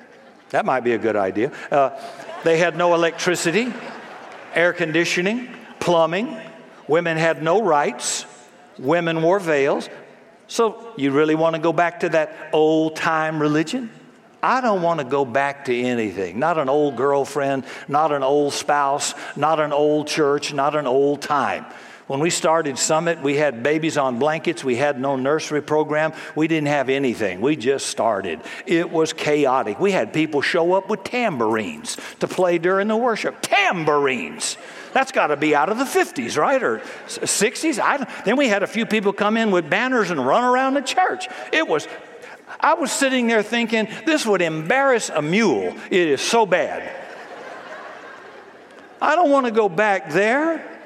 That 0.49 0.65
might 0.65 0.81
be 0.81 0.93
a 0.93 0.97
good 0.97 1.15
idea. 1.15 1.51
Uh, 1.71 1.99
they 2.43 2.57
had 2.57 2.77
no 2.77 2.93
electricity, 2.93 3.73
air 4.53 4.73
conditioning, 4.73 5.49
plumbing. 5.79 6.37
Women 6.87 7.17
had 7.17 7.43
no 7.43 7.61
rights. 7.61 8.25
Women 8.77 9.21
wore 9.21 9.39
veils. 9.39 9.89
So, 10.47 10.93
you 10.95 11.11
really 11.11 11.35
want 11.35 11.55
to 11.55 11.61
go 11.61 11.73
back 11.73 12.01
to 12.01 12.09
that 12.09 12.49
old 12.53 12.95
time 12.95 13.41
religion? 13.41 13.89
I 14.41 14.61
don't 14.61 14.81
want 14.81 14.99
to 14.99 15.05
go 15.05 15.25
back 15.25 15.65
to 15.65 15.77
anything. 15.77 16.39
Not 16.39 16.57
an 16.57 16.69
old 16.69 16.95
girlfriend, 16.95 17.65
not 17.87 18.13
an 18.13 18.23
old 18.23 18.53
spouse, 18.53 19.13
not 19.35 19.59
an 19.59 19.73
old 19.73 20.07
church, 20.07 20.53
not 20.53 20.75
an 20.75 20.87
old 20.87 21.21
time. 21.21 21.65
When 22.07 22.21
we 22.21 22.29
started 22.29 22.77
Summit, 22.77 23.21
we 23.21 23.35
had 23.35 23.61
babies 23.61 23.97
on 23.97 24.17
blankets. 24.17 24.63
We 24.63 24.77
had 24.77 24.97
no 24.97 25.17
nursery 25.17 25.61
program. 25.61 26.13
We 26.35 26.47
didn't 26.47 26.69
have 26.69 26.87
anything. 26.87 27.41
We 27.41 27.57
just 27.57 27.87
started. 27.87 28.39
It 28.65 28.89
was 28.89 29.11
chaotic. 29.11 29.77
We 29.77 29.91
had 29.91 30.13
people 30.13 30.41
show 30.41 30.73
up 30.73 30.89
with 30.89 31.03
tambourines 31.03 31.97
to 32.21 32.27
play 32.27 32.59
during 32.59 32.87
the 32.87 32.95
worship. 32.95 33.39
Tambourines. 33.41 34.57
That's 34.93 35.11
got 35.11 35.27
to 35.27 35.35
be 35.35 35.53
out 35.53 35.67
of 35.67 35.77
the 35.77 35.83
50s, 35.83 36.37
right? 36.37 36.63
Or 36.63 36.79
60s? 37.07 37.77
I, 37.77 38.09
then 38.23 38.37
we 38.37 38.47
had 38.47 38.63
a 38.63 38.67
few 38.67 38.85
people 38.85 39.11
come 39.11 39.35
in 39.35 39.51
with 39.51 39.69
banners 39.69 40.09
and 40.09 40.25
run 40.25 40.45
around 40.45 40.75
the 40.75 40.81
church. 40.81 41.27
It 41.51 41.67
was, 41.67 41.89
I 42.61 42.75
was 42.75 42.89
sitting 42.89 43.27
there 43.27 43.43
thinking, 43.43 43.89
this 44.05 44.25
would 44.25 44.41
embarrass 44.41 45.09
a 45.09 45.21
mule. 45.21 45.75
It 45.91 46.07
is 46.07 46.21
so 46.21 46.45
bad. 46.45 46.89
I 49.01 49.17
don't 49.17 49.29
want 49.29 49.45
to 49.45 49.51
go 49.51 49.67
back 49.67 50.09
there. 50.09 50.76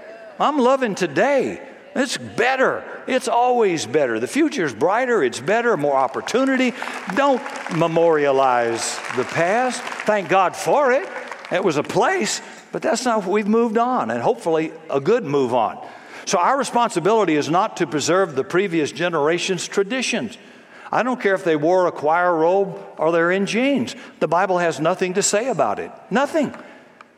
I'm 0.42 0.58
loving 0.58 0.96
today. 0.96 1.62
It's 1.96 2.18
better. 2.18 2.84
It's 3.06 3.28
always 3.28 3.86
better. 3.86 4.20
The 4.20 4.28
future's 4.28 4.74
brighter, 4.74 5.24
it's 5.24 5.40
better, 5.40 5.78
more 5.78 5.96
opportunity. 5.96 6.74
Don't 7.16 7.44
memorialize 7.78 8.98
the 9.16 9.24
past. 9.24 9.82
Thank 9.82 10.30
God 10.30 10.56
for 10.56 10.94
it. 10.94 11.08
It 11.52 11.64
was 11.64 11.78
a 11.78 11.84
place, 11.84 12.42
but 12.72 12.82
that's 12.82 13.06
not 13.06 13.28
we've 13.28 13.48
moved 13.48 13.78
on, 13.78 14.10
and 14.10 14.20
hopefully 14.20 14.72
a 14.90 15.00
good 15.00 15.26
move 15.26 15.54
on. 15.54 15.86
So 16.26 16.40
our 16.40 16.58
responsibility 16.58 17.36
is 17.36 17.50
not 17.50 17.78
to 17.78 17.86
preserve 17.86 18.36
the 18.36 18.44
previous 18.44 18.92
generation's 18.92 19.68
traditions. 19.68 20.40
I 20.92 21.04
don't 21.04 21.22
care 21.22 21.36
if 21.36 21.44
they 21.44 21.56
wore 21.56 21.86
a 21.86 21.92
choir 21.92 22.36
robe 22.36 22.80
or 22.98 23.12
they're 23.12 23.32
in 23.32 23.46
jeans. 23.46 23.96
The 24.20 24.28
Bible 24.28 24.58
has 24.58 24.80
nothing 24.80 25.14
to 25.14 25.22
say 25.22 25.50
about 25.50 25.78
it. 25.78 25.92
Nothing. 26.10 26.56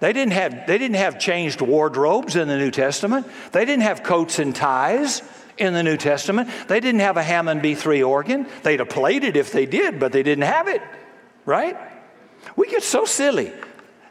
They 0.03 0.11
didn't, 0.11 0.33
have, 0.33 0.67
they 0.67 0.77
didn't 0.77 0.97
have 0.97 1.17
changed 1.17 1.61
wardrobes 1.61 2.35
in 2.35 2.49
the 2.49 2.57
New 2.57 2.71
Testament. 2.71 3.25
They 3.53 3.63
didn't 3.63 3.83
have 3.83 4.03
coats 4.03 4.37
and 4.37 4.53
ties 4.53 5.21
in 5.57 5.71
the 5.71 5.81
New 5.81 5.95
Testament. 5.95 6.49
They 6.67 6.81
didn't 6.81 6.99
have 6.99 7.15
a 7.15 7.23
Hammond 7.23 7.61
B3 7.61 8.05
organ. 8.05 8.45
They'd 8.63 8.81
have 8.81 8.89
played 8.89 9.23
it 9.23 9.37
if 9.37 9.53
they 9.53 9.65
did, 9.65 10.01
but 10.01 10.11
they 10.11 10.21
didn't 10.21 10.43
have 10.43 10.67
it, 10.67 10.81
right? 11.45 11.77
We 12.57 12.67
get 12.67 12.83
so 12.83 13.05
silly. 13.05 13.53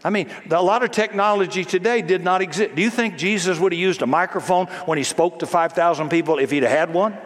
I 0.02 0.09
mean, 0.09 0.31
a 0.50 0.62
lot 0.62 0.83
of 0.83 0.92
technology 0.92 1.62
today 1.62 2.00
did 2.00 2.24
not 2.24 2.40
exist. 2.40 2.74
Do 2.74 2.81
you 2.81 2.88
think 2.88 3.18
Jesus 3.18 3.59
would 3.59 3.72
have 3.72 3.78
used 3.78 4.00
a 4.00 4.07
microphone 4.07 4.68
when 4.87 4.96
he 4.96 5.05
spoke 5.05 5.40
to 5.40 5.46
5,000 5.46 6.09
people 6.09 6.38
if 6.38 6.50
he'd 6.50 6.62
have 6.62 6.72
had 6.72 6.94
one? 6.94 7.18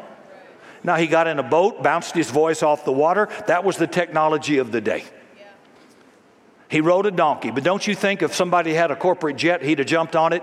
Now, 0.82 0.96
he 0.96 1.06
got 1.06 1.28
in 1.28 1.38
a 1.38 1.44
boat, 1.44 1.84
bounced 1.84 2.16
his 2.16 2.32
voice 2.32 2.64
off 2.64 2.84
the 2.84 2.90
water. 2.90 3.28
That 3.46 3.62
was 3.62 3.76
the 3.76 3.86
technology 3.86 4.58
of 4.58 4.72
the 4.72 4.80
day. 4.80 5.04
He 6.68 6.80
rode 6.80 7.06
a 7.06 7.10
donkey, 7.10 7.50
but 7.50 7.62
don't 7.62 7.86
you 7.86 7.94
think 7.94 8.22
if 8.22 8.34
somebody 8.34 8.74
had 8.74 8.90
a 8.90 8.96
corporate 8.96 9.36
jet, 9.36 9.62
he'd 9.62 9.78
have 9.78 9.86
jumped 9.86 10.16
on 10.16 10.32
it? 10.32 10.42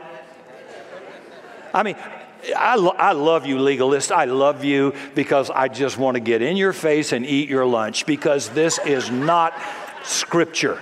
I 1.74 1.84
mean, 1.84 1.96
I, 2.56 2.76
lo- 2.76 2.96
I 2.98 3.14
love 3.14 3.46
you, 3.46 3.58
legalists. 3.58 4.12
I 4.12 4.26
love 4.26 4.64
you 4.64 4.94
because 5.16 5.50
I 5.50 5.68
just 5.68 5.98
want 5.98 6.16
to 6.16 6.22
get 6.22 6.42
in 6.42 6.56
your 6.56 6.74
face 6.74 7.12
and 7.12 7.26
eat 7.26 7.50
your 7.50 7.66
lunch 7.66 8.06
because 8.06 8.50
this 8.50 8.80
is 8.80 9.10
not 9.10 9.54
scripture. 10.04 10.80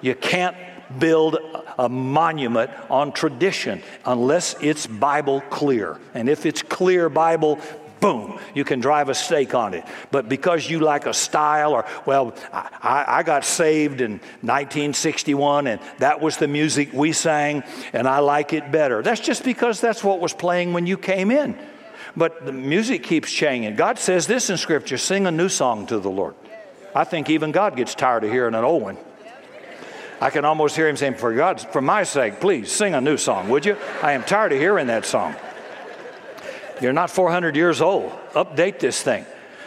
You 0.00 0.14
can't 0.14 0.56
build 0.98 1.38
a 1.78 1.88
monument 1.88 2.70
on 2.90 3.12
tradition 3.12 3.82
unless 4.04 4.54
it's 4.60 4.86
Bible 4.86 5.40
clear. 5.42 5.98
And 6.14 6.28
if 6.28 6.46
it's 6.46 6.62
clear 6.62 7.08
Bible, 7.08 7.58
boom, 8.04 8.38
you 8.52 8.64
can 8.64 8.80
drive 8.80 9.08
a 9.08 9.14
stake 9.14 9.54
on 9.54 9.72
it. 9.72 9.82
But 10.10 10.28
because 10.28 10.68
you 10.68 10.78
like 10.78 11.06
a 11.06 11.14
style, 11.14 11.72
or, 11.72 11.86
well, 12.04 12.34
I, 12.52 13.04
I, 13.08 13.22
got 13.22 13.46
saved 13.46 14.02
in 14.02 14.20
1961 14.42 15.66
and 15.66 15.80
that 16.00 16.20
was 16.20 16.36
the 16.36 16.46
music 16.46 16.92
we 16.92 17.12
sang 17.12 17.62
and 17.94 18.06
I 18.06 18.18
like 18.18 18.52
it 18.52 18.70
better. 18.70 19.02
That's 19.02 19.22
just 19.22 19.42
because 19.42 19.80
that's 19.80 20.04
what 20.04 20.20
was 20.20 20.34
playing 20.34 20.74
when 20.74 20.86
you 20.86 20.98
came 20.98 21.30
in. 21.30 21.56
But 22.14 22.44
the 22.44 22.52
music 22.52 23.04
keeps 23.04 23.32
changing. 23.32 23.74
God 23.76 23.98
says 23.98 24.26
this 24.26 24.50
in 24.50 24.58
Scripture 24.58 24.98
sing 24.98 25.26
a 25.26 25.30
new 25.30 25.48
song 25.48 25.86
to 25.86 25.98
the 25.98 26.10
Lord. 26.10 26.34
I 26.94 27.04
think 27.04 27.30
even 27.30 27.52
God 27.52 27.74
gets 27.74 27.94
tired 27.94 28.22
of 28.22 28.30
hearing 28.30 28.54
an 28.54 28.64
old 28.64 28.82
one. 28.82 28.98
I 30.20 30.28
can 30.28 30.44
almost 30.44 30.76
hear 30.76 30.88
him 30.88 30.98
saying, 30.98 31.14
For 31.14 31.34
God's, 31.34 31.64
for 31.64 31.80
my 31.80 32.02
sake, 32.04 32.38
please 32.38 32.70
sing 32.70 32.94
a 32.94 33.00
new 33.00 33.16
song, 33.16 33.48
would 33.48 33.64
you? 33.64 33.78
I 34.02 34.12
am 34.12 34.24
tired 34.24 34.52
of 34.52 34.58
hearing 34.58 34.88
that 34.88 35.06
song. 35.06 35.34
You're 36.80 36.92
not 36.92 37.10
400 37.10 37.56
years 37.56 37.80
old. 37.80 38.12
Update 38.32 38.78
this 38.78 39.02
thing. 39.02 39.24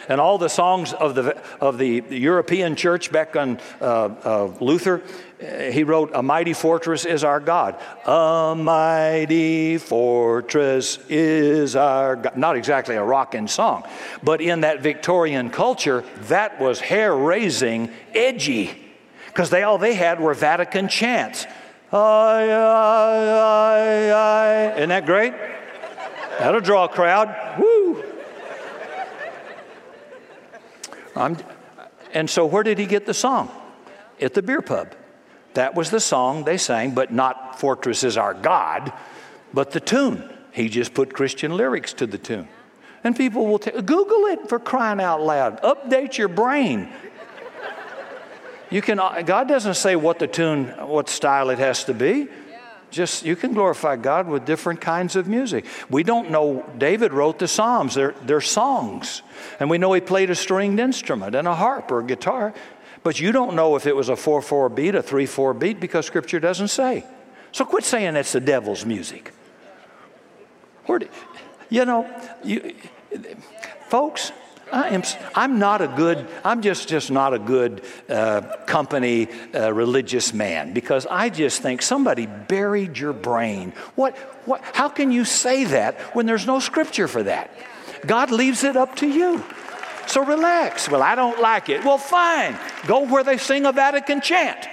And 0.08 0.22
all 0.22 0.38
the 0.38 0.48
songs 0.48 0.94
of 0.94 1.14
the, 1.14 1.36
of 1.60 1.76
the 1.76 2.02
European 2.08 2.76
church 2.76 3.12
back 3.12 3.36
on 3.36 3.60
uh, 3.80 3.84
uh, 3.84 4.44
Luther, 4.58 5.02
uh, 5.42 5.70
he 5.70 5.84
wrote, 5.84 6.12
A 6.14 6.22
mighty 6.22 6.54
fortress 6.54 7.04
is 7.04 7.24
our 7.24 7.40
God. 7.40 7.78
A 8.06 8.54
mighty 8.56 9.76
fortress 9.76 10.98
is 11.10 11.76
our 11.76 12.16
God. 12.16 12.38
Not 12.38 12.56
exactly 12.56 12.96
a 12.96 13.04
rocking 13.04 13.48
song, 13.48 13.84
but 14.22 14.40
in 14.40 14.62
that 14.62 14.80
Victorian 14.80 15.50
culture, 15.50 16.04
that 16.28 16.58
was 16.58 16.80
hair 16.80 17.14
raising, 17.14 17.90
edgy 18.14 18.88
because 19.38 19.50
they 19.50 19.62
all 19.62 19.78
they 19.78 19.94
had 19.94 20.18
were 20.18 20.34
Vatican 20.34 20.88
chants. 20.88 21.46
Aye, 21.92 22.50
aye, 22.50 24.10
aye, 24.10 24.72
Isn't 24.76 24.88
that 24.88 25.06
great? 25.06 25.32
That'll 26.38 26.60
draw 26.60 26.84
a 26.84 26.88
crowd. 26.88 27.58
Woo! 27.58 28.04
I'm, 31.16 31.36
and 32.14 32.30
so, 32.30 32.46
where 32.46 32.62
did 32.62 32.78
he 32.78 32.86
get 32.86 33.06
the 33.06 33.14
song? 33.14 33.50
At 34.20 34.34
the 34.34 34.42
beer 34.42 34.62
pub. 34.62 34.94
That 35.54 35.74
was 35.74 35.90
the 35.90 36.00
song 36.00 36.44
they 36.44 36.56
sang, 36.56 36.94
but 36.94 37.12
not 37.12 37.58
Fortress 37.58 38.04
is 38.04 38.16
Our 38.16 38.34
God, 38.34 38.92
but 39.52 39.72
the 39.72 39.80
tune. 39.80 40.32
He 40.52 40.68
just 40.68 40.94
put 40.94 41.12
Christian 41.12 41.56
lyrics 41.56 41.92
to 41.94 42.06
the 42.06 42.18
tune. 42.18 42.48
And 43.02 43.16
people 43.16 43.46
will 43.46 43.58
t- 43.58 43.70
Google 43.70 44.26
it 44.26 44.48
for 44.48 44.58
crying 44.58 45.00
out 45.00 45.22
loud. 45.22 45.60
Update 45.62 46.16
your 46.16 46.28
brain. 46.28 46.88
You 48.70 48.82
can, 48.82 48.98
uh, 48.98 49.22
God 49.22 49.48
doesn't 49.48 49.74
say 49.74 49.96
what 49.96 50.18
the 50.18 50.26
tune, 50.26 50.66
what 50.86 51.08
style 51.08 51.50
it 51.50 51.58
has 51.58 51.84
to 51.84 51.94
be. 51.94 52.28
Just 52.90 53.24
you 53.24 53.36
can 53.36 53.52
glorify 53.52 53.96
God 53.96 54.28
with 54.28 54.46
different 54.46 54.80
kinds 54.80 55.14
of 55.14 55.28
music. 55.28 55.66
We 55.90 56.02
don't 56.02 56.30
know 56.30 56.64
David 56.78 57.12
wrote 57.12 57.38
the 57.38 57.48
Psalms. 57.48 57.94
They're, 57.94 58.14
they're 58.22 58.40
songs. 58.40 59.22
And 59.60 59.68
we 59.68 59.78
know 59.78 59.92
he 59.92 60.00
played 60.00 60.30
a 60.30 60.34
stringed 60.34 60.80
instrument 60.80 61.34
and 61.34 61.46
a 61.46 61.54
harp 61.54 61.90
or 61.90 62.00
a 62.00 62.04
guitar. 62.04 62.54
But 63.02 63.20
you 63.20 63.32
don't 63.32 63.54
know 63.54 63.76
if 63.76 63.86
it 63.86 63.94
was 63.94 64.08
a 64.08 64.16
4 64.16 64.42
4 64.42 64.68
beat, 64.70 64.94
a 64.94 65.02
3 65.02 65.26
4 65.26 65.54
beat, 65.54 65.80
because 65.80 66.06
Scripture 66.06 66.40
doesn't 66.40 66.68
say. 66.68 67.04
So 67.52 67.64
quit 67.64 67.84
saying 67.84 68.16
it's 68.16 68.32
the 68.32 68.40
devil's 68.40 68.84
music. 68.84 69.32
Where 70.86 70.98
do, 70.98 71.08
you 71.68 71.84
know, 71.84 72.08
you, 72.42 72.74
folks, 73.88 74.32
I 74.72 74.88
am, 74.90 75.02
I'm 75.34 75.58
not 75.58 75.80
a 75.80 75.88
good, 75.88 76.26
I'm 76.44 76.62
just, 76.62 76.88
just 76.88 77.10
not 77.10 77.34
a 77.34 77.38
good 77.38 77.82
uh, 78.08 78.42
company 78.66 79.28
uh, 79.54 79.72
religious 79.72 80.32
man 80.32 80.72
because 80.72 81.06
I 81.06 81.30
just 81.30 81.62
think 81.62 81.82
somebody 81.82 82.26
buried 82.26 82.98
your 82.98 83.12
brain. 83.12 83.72
What, 83.94 84.16
what, 84.46 84.62
how 84.72 84.88
can 84.88 85.12
you 85.12 85.24
say 85.24 85.64
that 85.64 86.14
when 86.14 86.26
there's 86.26 86.46
no 86.46 86.60
scripture 86.60 87.08
for 87.08 87.22
that? 87.22 87.50
God 88.06 88.30
leaves 88.30 88.64
it 88.64 88.76
up 88.76 88.96
to 88.96 89.08
you. 89.08 89.42
So 90.06 90.24
relax. 90.24 90.88
Well, 90.88 91.02
I 91.02 91.14
don't 91.14 91.40
like 91.40 91.68
it. 91.68 91.84
Well, 91.84 91.98
fine. 91.98 92.58
Go 92.86 93.06
where 93.06 93.24
they 93.24 93.36
sing 93.36 93.66
a 93.66 93.72
Vatican 93.72 94.20
chant. 94.20 94.66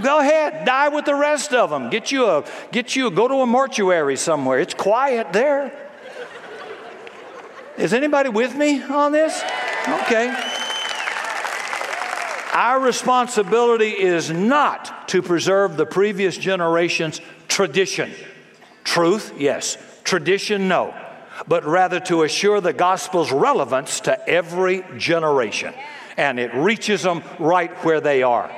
Go 0.00 0.20
ahead, 0.20 0.64
die 0.64 0.88
with 0.88 1.04
the 1.04 1.14
rest 1.14 1.52
of 1.52 1.68
them. 1.68 1.90
Get 1.90 2.10
you 2.10 2.26
a, 2.26 2.44
get 2.70 2.96
you, 2.96 3.08
a, 3.08 3.10
go 3.10 3.28
to 3.28 3.34
a 3.34 3.46
mortuary 3.46 4.16
somewhere. 4.16 4.58
It's 4.58 4.72
quiet 4.72 5.34
there. 5.34 5.78
Is 7.78 7.94
anybody 7.94 8.28
with 8.28 8.54
me 8.54 8.82
on 8.82 9.12
this? 9.12 9.42
Okay. 10.02 10.28
Our 12.52 12.80
responsibility 12.80 13.88
is 13.88 14.30
not 14.30 15.08
to 15.08 15.22
preserve 15.22 15.78
the 15.78 15.86
previous 15.86 16.36
generation's 16.36 17.20
tradition. 17.48 18.10
Truth, 18.84 19.32
yes. 19.38 19.78
Tradition, 20.04 20.68
no. 20.68 20.94
But 21.48 21.64
rather 21.64 21.98
to 22.00 22.24
assure 22.24 22.60
the 22.60 22.74
gospel's 22.74 23.32
relevance 23.32 24.00
to 24.00 24.28
every 24.28 24.84
generation. 24.98 25.72
And 26.18 26.38
it 26.38 26.52
reaches 26.54 27.02
them 27.02 27.22
right 27.38 27.72
where 27.84 28.02
they 28.02 28.22
are. 28.22 28.54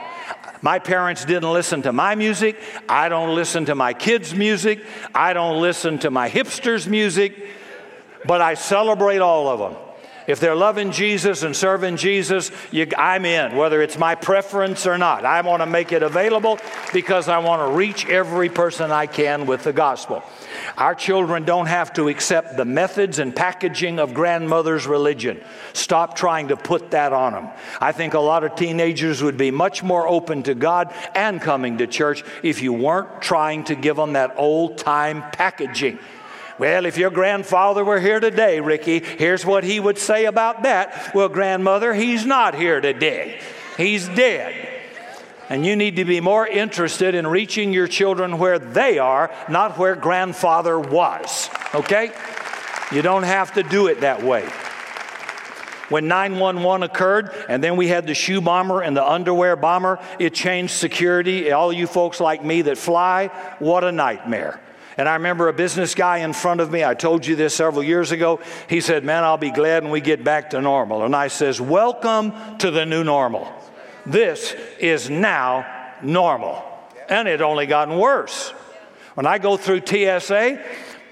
My 0.61 0.81
parents 0.81 1.25
didn't 1.25 1.53
listen 1.53 1.83
to 1.83 1.93
my 1.93 2.17
music. 2.17 2.59
I 2.89 3.09
don't 3.09 3.37
listen 3.37 3.67
to 3.67 3.77
my 3.77 3.93
kids' 3.93 4.35
music. 4.35 4.85
I 5.15 5.35
don't 5.35 5.61
listen 5.61 5.99
to 6.01 6.11
my 6.11 6.29
hipsters' 6.29 6.89
music 6.89 7.37
but 8.27 8.41
I 8.41 8.55
celebrate 8.55 9.19
all 9.19 9.49
of 9.49 9.59
them. 9.59 9.81
If 10.27 10.41
they're 10.41 10.55
loving 10.55 10.91
Jesus 10.91 11.43
and 11.43 11.55
serving 11.55 11.99
Jesus, 11.99 12.51
you, 12.71 12.87
I'm 12.97 13.27
in, 13.27 13.57
whether 13.57 13.83
it's 13.83 13.99
my 13.99 14.15
preference 14.15 14.87
or 14.87 14.97
not. 14.97 15.27
I 15.27 15.43
want 15.43 15.61
to 15.61 15.67
make 15.67 15.93
it 15.93 16.03
available 16.03 16.59
because 16.95 17.29
I 17.29 17.39
want 17.39 17.61
to 17.61 17.77
reach 17.77 18.07
every 18.07 18.49
person 18.49 18.91
I 18.91 19.07
can 19.07 19.45
with 19.45 19.65
the 19.65 19.73
gospel. 19.73 20.23
Our 20.79 20.95
children 20.95 21.45
don't 21.45 21.67
have 21.67 21.93
to 21.95 22.09
accept 22.09 22.57
the 22.57 22.65
methods 22.65 23.19
and 23.19 23.37
packaging 23.37 23.99
of 23.99 24.15
grandmother's 24.15 24.87
religion. 24.87 25.43
Stop 25.75 26.17
trying 26.17 26.49
to 26.49 26.57
put 26.57 26.93
that 26.93 27.13
on 27.13 27.35
them. 27.35 27.51
I 27.79 27.93
think 27.93 28.15
a 28.15 28.21
lot 28.21 28.45
of 28.45 28.57
teenagers 28.57 29.23
would 29.23 29.37
be 29.37 29.51
much 29.51 29.83
more 29.83 30.09
open 30.09 30.43
to 30.45 30.55
God 30.55 30.95
and 31.15 31.39
coming 31.39 31.79
to 31.79 31.87
church 31.87 32.25
if 32.43 32.63
you 32.63 32.73
weren't 32.73 33.21
trying 33.21 33.65
to 33.65 33.75
give 33.75 33.97
them 33.97 34.15
that 34.15 34.35
old 34.39 34.79
time 34.79 35.23
packaging. 35.33 35.99
Well, 36.59 36.87
if 36.87 36.97
your 36.97 37.11
grandfather 37.11 37.85
were 37.85 38.01
here 38.01 38.21
today, 38.21 38.61
Ricky, 38.61 39.01
here's 39.01 39.45
what 39.45 39.65
he 39.65 39.81
would 39.81 39.99
say 39.99 40.27
about 40.27 40.63
that. 40.63 41.15
Well, 41.15 41.29
grandmother, 41.29 41.95
he's 41.95 42.25
not 42.25 42.55
here 42.55 42.81
today, 42.81 43.41
he's 43.77 44.09
dead. 44.09 44.71
And 45.51 45.67
you 45.67 45.77
need 45.77 45.97
to 45.97 46.07
be 46.07 46.21
more 46.21 46.47
interested 46.47 47.15
in 47.15 47.27
reaching 47.27 47.73
your 47.73 47.87
children 47.87 48.39
where 48.39 48.59
they 48.59 48.99
are, 48.99 49.31
not 49.49 49.77
where 49.77 49.95
grandfather 49.95 50.81
was. 50.81 51.51
Okay? 51.75 52.13
You 52.91 53.03
don't 53.03 53.25
have 53.25 53.53
to 53.55 53.63
do 53.63 53.89
it 53.89 54.01
that 54.01 54.23
way. 54.23 54.49
When 55.91 56.09
911 56.09 56.83
occurred, 56.83 57.31
and 57.49 57.63
then 57.63 57.77
we 57.77 57.89
had 57.89 58.07
the 58.07 58.15
shoe 58.15 58.41
bomber 58.41 58.81
and 58.81 58.97
the 58.97 59.07
underwear 59.07 59.55
bomber, 59.55 59.99
it 60.19 60.33
changed 60.33 60.73
security. 60.73 61.53
All 61.53 61.73
you 61.73 61.87
folks 61.87 62.21
like 62.21 62.43
me 62.43 62.63
that 62.63 62.79
fly, 62.79 63.27
what 63.59 63.85
a 63.85 63.93
nightmare. 63.93 64.61
And 64.97 65.09
I 65.09 65.15
remember 65.15 65.49
a 65.49 65.53
business 65.53 65.95
guy 65.95 66.19
in 66.19 66.33
front 66.33 66.61
of 66.61 66.71
me, 66.71 66.85
I 66.85 66.95
told 66.95 67.27
you 67.27 67.35
this 67.35 67.55
several 67.55 67.83
years 67.83 68.13
ago. 68.13 68.41
He 68.69 68.81
said, 68.81 69.05
Man, 69.05 69.25
I'll 69.25 69.37
be 69.37 69.51
glad 69.51 69.83
when 69.83 69.91
we 69.91 70.01
get 70.01 70.23
back 70.23 70.51
to 70.51 70.61
normal. 70.61 71.05
And 71.05 71.17
I 71.17 71.29
says, 71.29 71.61
Welcome 71.61 72.33
to 72.59 72.71
the 72.71 72.87
new 72.87 73.03
normal. 73.03 73.53
This 74.07 74.55
is 74.79 75.11
now 75.11 75.67
normal. 76.03 76.63
And 77.09 77.27
it 77.27 77.41
only 77.41 77.67
gotten 77.67 77.99
worse. 77.99 78.51
When 79.15 79.27
I 79.27 79.39
go 79.39 79.57
through 79.57 79.83
TSA, 79.87 80.63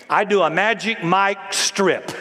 I 0.09 0.25
do 0.25 0.43
a 0.43 0.51
Magic 0.51 1.03
Mike 1.03 1.53
strip. 1.53 2.13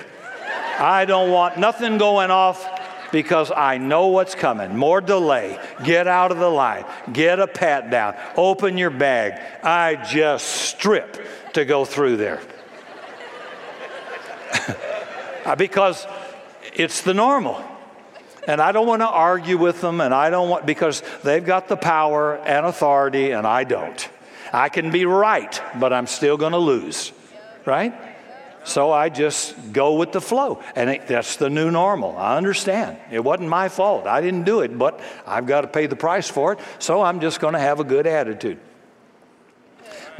I 0.79 1.05
don't 1.05 1.29
want 1.29 1.57
nothing 1.57 1.97
going 1.99 2.31
off 2.31 2.67
because 3.11 3.51
I 3.51 3.77
know 3.77 4.07
what's 4.07 4.33
coming. 4.33 4.75
More 4.75 5.01
delay. 5.01 5.59
Get 5.83 6.07
out 6.07 6.31
of 6.31 6.39
the 6.39 6.49
line. 6.49 6.85
Get 7.11 7.39
a 7.39 7.47
pat 7.47 7.91
down. 7.91 8.15
Open 8.35 8.77
your 8.77 8.89
bag. 8.89 9.41
I 9.63 9.95
just 9.95 10.47
strip 10.47 11.21
to 11.53 11.65
go 11.65 11.85
through 11.85 12.17
there. 12.17 12.41
Uh, 15.45 15.55
because 15.55 16.05
it's 16.75 17.01
the 17.01 17.13
normal. 17.13 17.63
And 18.47 18.61
I 18.61 18.71
don't 18.71 18.87
want 18.87 19.01
to 19.01 19.07
argue 19.07 19.57
with 19.57 19.81
them, 19.81 20.01
and 20.01 20.13
I 20.13 20.29
don't 20.29 20.49
want, 20.49 20.65
because 20.65 21.03
they've 21.23 21.43
got 21.43 21.67
the 21.67 21.77
power 21.77 22.37
and 22.37 22.65
authority, 22.65 23.31
and 23.31 23.45
I 23.45 23.63
don't. 23.63 24.09
I 24.53 24.69
can 24.69 24.91
be 24.91 25.05
right, 25.05 25.61
but 25.79 25.93
I'm 25.93 26.07
still 26.07 26.37
going 26.37 26.51
to 26.51 26.57
lose, 26.57 27.11
right? 27.65 27.93
So 28.63 28.91
I 28.91 29.09
just 29.09 29.73
go 29.73 29.95
with 29.95 30.11
the 30.11 30.21
flow. 30.21 30.61
And 30.75 30.89
it, 30.89 31.07
that's 31.07 31.37
the 31.37 31.49
new 31.49 31.71
normal. 31.71 32.17
I 32.17 32.37
understand. 32.37 32.97
It 33.11 33.23
wasn't 33.23 33.49
my 33.49 33.69
fault. 33.69 34.05
I 34.05 34.21
didn't 34.21 34.43
do 34.43 34.61
it, 34.61 34.77
but 34.77 34.99
I've 35.25 35.47
got 35.47 35.61
to 35.61 35.67
pay 35.67 35.87
the 35.87 35.95
price 35.95 36.29
for 36.29 36.53
it. 36.53 36.59
So 36.79 37.01
I'm 37.01 37.19
just 37.19 37.39
going 37.39 37.53
to 37.53 37.59
have 37.59 37.79
a 37.79 37.83
good 37.83 38.05
attitude. 38.05 38.59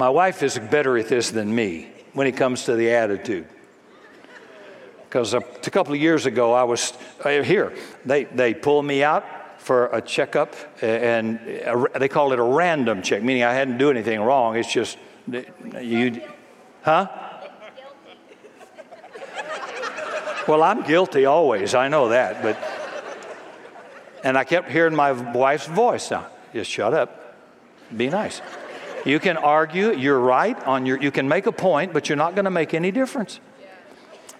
My 0.02 0.10
wife 0.10 0.42
is 0.42 0.58
better 0.58 0.98
at 0.98 1.10
this 1.10 1.30
than 1.30 1.54
me 1.54 1.88
when 2.14 2.26
it 2.26 2.32
comes 2.32 2.66
to 2.66 2.76
the 2.76 2.90
attitude. 2.90 3.46
Because 5.04 5.36
a, 5.36 5.38
a 5.38 5.70
couple 5.70 5.94
of 5.94 6.02
years 6.02 6.26
ago, 6.26 6.54
I 6.54 6.64
was 6.64 6.94
uh, 7.24 7.44
here. 7.44 7.72
They, 8.04 8.24
they 8.24 8.56
pulled 8.56 8.84
me 8.84 9.04
out 9.04 9.24
for 9.60 9.90
a 9.94 10.02
checkup, 10.02 10.56
and 10.82 11.38
a, 11.48 12.00
they 12.00 12.08
call 12.08 12.34
it 12.34 12.40
a 12.40 12.44
random 12.44 13.04
check, 13.04 13.22
meaning 13.22 13.44
I 13.44 13.54
hadn't 13.54 13.78
do 13.78 13.92
anything 13.92 14.20
wrong. 14.22 14.58
It's 14.58 14.74
just, 14.74 14.98
you, 15.80 16.20
huh? 16.82 17.08
Well, 20.48 20.64
I'm 20.64 20.82
guilty 20.82 21.26
always. 21.26 21.76
I 21.76 21.90
know 21.90 22.10
that. 22.10 22.42
But, 22.42 22.58
and 24.24 24.36
I 24.36 24.46
kept 24.46 24.72
hearing 24.72 24.96
my 24.96 25.12
wife's 25.12 25.68
voice. 25.68 26.10
Now, 26.10 26.26
just 26.56 26.72
shut 26.72 26.96
up. 26.96 27.36
Be 27.96 28.10
nice. 28.10 28.42
You 29.06 29.20
can 29.20 29.38
argue. 29.38 29.94
You're 29.94 30.20
right 30.20 30.62
on 30.64 30.86
your. 30.86 31.02
You 31.02 31.12
can 31.12 31.28
make 31.28 31.46
a 31.46 31.52
point, 31.52 31.94
but 31.94 32.10
you're 32.10 32.18
not 32.18 32.36
going 32.36 32.46
to 32.46 32.52
make 32.52 32.74
any 32.74 32.92
difference. 32.92 33.40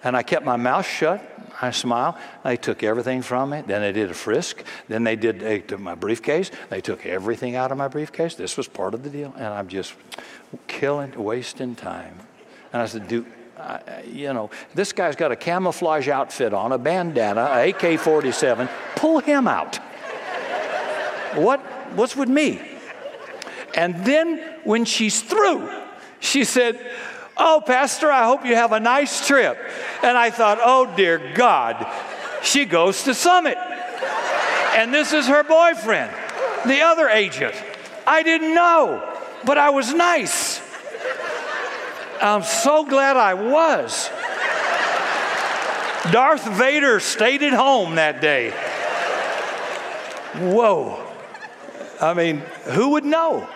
And 0.04 0.16
I 0.16 0.22
kept 0.22 0.44
my 0.44 0.56
mouth 0.56 0.86
shut. 0.86 1.28
I 1.60 1.70
smiled. 1.70 2.16
They 2.42 2.56
took 2.56 2.82
everything 2.82 3.22
from 3.22 3.50
me. 3.50 3.62
Then 3.64 3.82
they 3.82 3.92
did 3.92 4.10
a 4.10 4.14
frisk. 4.14 4.64
Then 4.88 5.04
they 5.04 5.16
did 5.16 5.40
they 5.40 5.60
took 5.60 5.80
my 5.80 5.94
briefcase. 5.94 6.50
They 6.70 6.80
took 6.80 7.06
everything 7.06 7.54
out 7.56 7.70
of 7.70 7.78
my 7.78 7.88
briefcase. 7.88 8.34
This 8.34 8.56
was 8.56 8.66
part 8.68 8.94
of 8.94 9.04
the 9.04 9.10
deal. 9.10 9.32
And 9.36 9.46
I'm 9.46 9.68
just 9.68 9.94
killing, 10.66 11.12
wasting 11.12 11.74
time. 11.76 12.18
And 12.72 12.82
I 12.82 12.86
said, 12.86 13.06
"Do 13.06 13.26
you 14.06 14.32
know, 14.32 14.50
this 14.74 14.92
guy's 14.92 15.16
got 15.16 15.32
a 15.32 15.36
camouflage 15.36 16.08
outfit 16.08 16.52
on, 16.52 16.72
a 16.72 16.78
bandana, 16.78 17.48
a 17.52 17.70
AK 17.70 18.00
47. 18.00 18.68
Pull 18.96 19.20
him 19.20 19.46
out. 19.46 19.76
What, 21.36 21.60
what's 21.94 22.16
with 22.16 22.28
me? 22.28 22.60
And 23.74 24.04
then 24.04 24.38
when 24.64 24.84
she's 24.84 25.22
through, 25.22 25.70
she 26.20 26.44
said, 26.44 26.78
Oh, 27.36 27.62
Pastor, 27.64 28.10
I 28.10 28.24
hope 28.24 28.44
you 28.44 28.54
have 28.54 28.72
a 28.72 28.80
nice 28.80 29.26
trip. 29.26 29.58
And 30.02 30.16
I 30.16 30.30
thought, 30.30 30.58
Oh, 30.60 30.92
dear 30.96 31.32
God, 31.34 31.86
she 32.42 32.64
goes 32.64 33.04
to 33.04 33.14
Summit. 33.14 33.56
And 34.74 34.92
this 34.92 35.12
is 35.12 35.26
her 35.26 35.42
boyfriend, 35.42 36.12
the 36.66 36.80
other 36.80 37.08
agent. 37.08 37.54
I 38.06 38.22
didn't 38.22 38.54
know, 38.54 39.02
but 39.44 39.58
I 39.58 39.70
was 39.70 39.92
nice. 39.92 40.60
I'm 42.20 42.42
so 42.42 42.84
glad 42.84 43.16
I 43.16 43.34
was. 43.34 44.08
Darth 46.12 46.46
Vader 46.56 47.00
stayed 47.00 47.42
at 47.42 47.52
home 47.52 47.96
that 47.96 48.20
day. 48.20 48.50
Whoa. 50.34 51.04
I 52.00 52.14
mean, 52.14 52.38
who 52.64 52.90
would 52.90 53.04
know? 53.04 53.48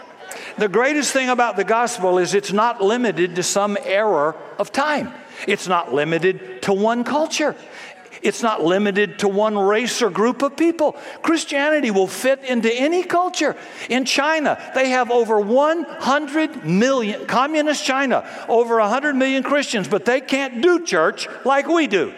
The 0.59 0.69
greatest 0.69 1.12
thing 1.12 1.29
about 1.29 1.57
the 1.57 1.64
gospel 1.64 2.19
is 2.19 2.33
it's 2.33 2.53
not 2.53 2.83
limited 2.83 3.37
to 3.37 3.42
some 3.42 3.77
era 3.83 4.35
of 4.59 4.73
time. 4.73 5.12
It's 5.47 5.69
not 5.69 5.92
limited 5.92 6.62
to 6.62 6.73
one 6.73 7.05
culture. 7.05 7.55
It's 8.23 8.42
not 8.42 8.64
limited 8.64 9.19
to 9.21 9.29
one 9.29 9.59
race 9.59 10.01
or 10.01 10.09
group 10.09 10.42
of 10.42 10.57
people. 10.57 10.92
Christianity 11.23 11.90
will 11.90 12.07
fit 12.07 12.42
into 12.42 12.73
any 12.73 13.03
culture. 13.03 13.55
In 13.90 14.07
China, 14.07 14.59
they 14.75 14.88
have 14.88 15.11
over 15.11 15.38
100 15.38 16.64
million, 16.64 17.27
communist 17.27 17.85
China, 17.85 18.29
over 18.49 18.79
100 18.79 19.14
million 19.14 19.42
Christians, 19.42 19.87
but 19.88 20.07
they 20.07 20.23
can't 20.23 20.62
do 20.62 20.85
church 20.85 21.29
like 21.45 21.69
we 21.69 21.87
do. 21.87 22.14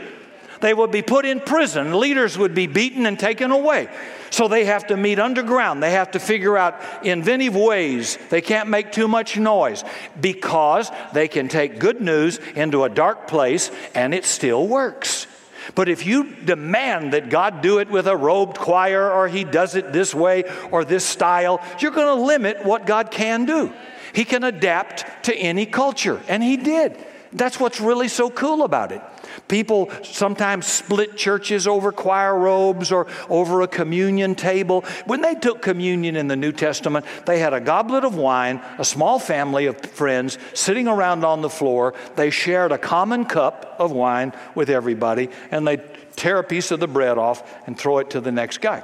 They 0.61 0.75
would 0.75 0.91
be 0.91 1.03
put 1.03 1.27
in 1.27 1.41
prison, 1.41 1.99
leaders 1.99 2.39
would 2.39 2.55
be 2.55 2.67
beaten 2.67 3.07
and 3.07 3.19
taken 3.19 3.51
away. 3.51 3.89
So 4.31 4.49
they 4.49 4.65
have 4.67 4.89
to 4.89 4.97
meet 4.97 5.19
underground. 5.19 5.83
They 5.83 5.93
have 5.93 6.13
to 6.13 6.19
figure 6.19 6.57
out 6.57 6.81
inventive 7.05 7.57
ways. 7.57 8.19
They 8.31 8.41
can't 8.41 8.69
make 8.69 8.93
too 8.93 9.09
much 9.09 9.37
noise 9.37 9.85
because 10.21 10.91
they 11.13 11.29
can 11.29 11.49
take 11.49 11.79
good 11.79 12.01
news 12.01 12.39
into 12.55 12.85
a 12.85 12.89
dark 12.89 13.29
place 13.29 13.71
and 13.95 14.15
it 14.15 14.25
still 14.25 14.67
works. 14.67 15.27
But 15.75 15.89
if 15.89 16.07
you 16.07 16.35
demand 16.45 17.13
that 17.13 17.31
God 17.31 17.61
do 17.61 17.79
it 17.79 17.91
with 17.91 18.07
a 18.07 18.17
robed 18.17 18.57
choir 18.57 19.11
or 19.11 19.29
he 19.29 19.45
does 19.45 19.75
it 19.75 19.93
this 19.93 20.15
way 20.15 20.45
or 20.71 20.85
this 20.85 21.05
style, 21.05 21.63
you're 21.79 21.91
going 21.91 22.17
to 22.17 22.25
limit 22.25 22.65
what 22.65 22.87
God 22.87 23.11
can 23.11 23.45
do. 23.45 23.73
He 24.13 24.25
can 24.25 24.45
adapt 24.45 25.25
to 25.25 25.37
any 25.37 25.67
culture, 25.67 26.21
and 26.29 26.43
he 26.43 26.57
did. 26.57 26.97
That's 27.33 27.61
what's 27.61 27.81
really 27.81 28.09
so 28.09 28.31
cool 28.31 28.63
about 28.63 28.93
it. 28.93 29.03
People 29.49 29.91
sometimes 30.03 30.67
split 30.67 31.17
churches 31.17 31.67
over 31.67 31.93
choir 31.93 32.39
robes 32.39 32.91
or 32.91 33.07
over 33.29 33.63
a 33.63 33.69
communion 33.69 34.35
table. 34.35 34.83
When 35.05 35.21
they 35.21 35.35
took 35.35 35.63
communion 35.63 36.17
in 36.17 36.29
the 36.29 36.37
New 36.37 36.53
Testament, 36.53 37.05
they 37.27 37.39
had 37.39 37.53
a 37.53 37.61
goblet 37.61 38.05
of 38.05 38.17
wine, 38.17 38.63
a 38.79 38.85
small 38.85 39.19
family 39.19 39.67
of 39.67 39.81
friends 39.81 40.39
sitting 40.55 40.89
around 40.89 41.25
on 41.25 41.43
the 41.43 41.51
floor. 41.51 41.95
They 42.17 42.31
shared 42.31 42.73
a 42.73 42.79
common 42.79 43.27
cup 43.27 43.77
of 43.79 43.93
wine 43.93 44.33
with 44.55 44.71
everybody, 44.71 45.29
and 45.51 45.67
they 45.67 45.79
tear 46.17 46.39
a 46.39 46.45
piece 46.45 46.71
of 46.71 46.81
the 46.81 46.89
bread 46.89 47.19
off 47.19 47.43
and 47.67 47.79
throw 47.79 47.99
it 47.99 48.11
to 48.11 48.21
the 48.21 48.33
next 48.33 48.61
guy. 48.61 48.83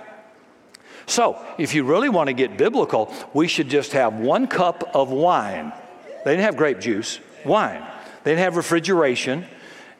So, 1.06 1.38
if 1.58 1.74
you 1.74 1.84
really 1.84 2.08
want 2.08 2.28
to 2.28 2.32
get 2.32 2.56
biblical, 2.56 3.12
we 3.34 3.48
should 3.48 3.68
just 3.68 3.92
have 3.92 4.14
one 4.14 4.46
cup 4.46 4.94
of 4.94 5.10
wine. 5.10 5.72
They 6.24 6.32
didn't 6.32 6.44
have 6.44 6.56
grape 6.56 6.80
juice, 6.80 7.20
wine. 7.44 7.84
They 8.24 8.32
didn't 8.32 8.42
have 8.44 8.56
refrigeration 8.56 9.44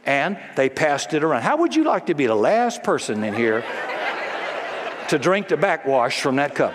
and 0.07 0.39
they 0.57 0.69
passed 0.69 1.15
it 1.15 1.23
around. 1.23 1.43
How 1.43 1.59
would 1.59 1.75
you 1.75 1.85
like 1.85 2.07
to 2.07 2.15
be 2.15 2.27
the 2.27 2.35
last 2.35 2.83
person 2.83 3.23
in 3.23 3.35
here 3.35 3.65
to 5.09 5.19
drink 5.19 5.49
the 5.49 5.57
backwash 5.57 6.21
from 6.21 6.37
that 6.37 6.55
cup? 6.55 6.75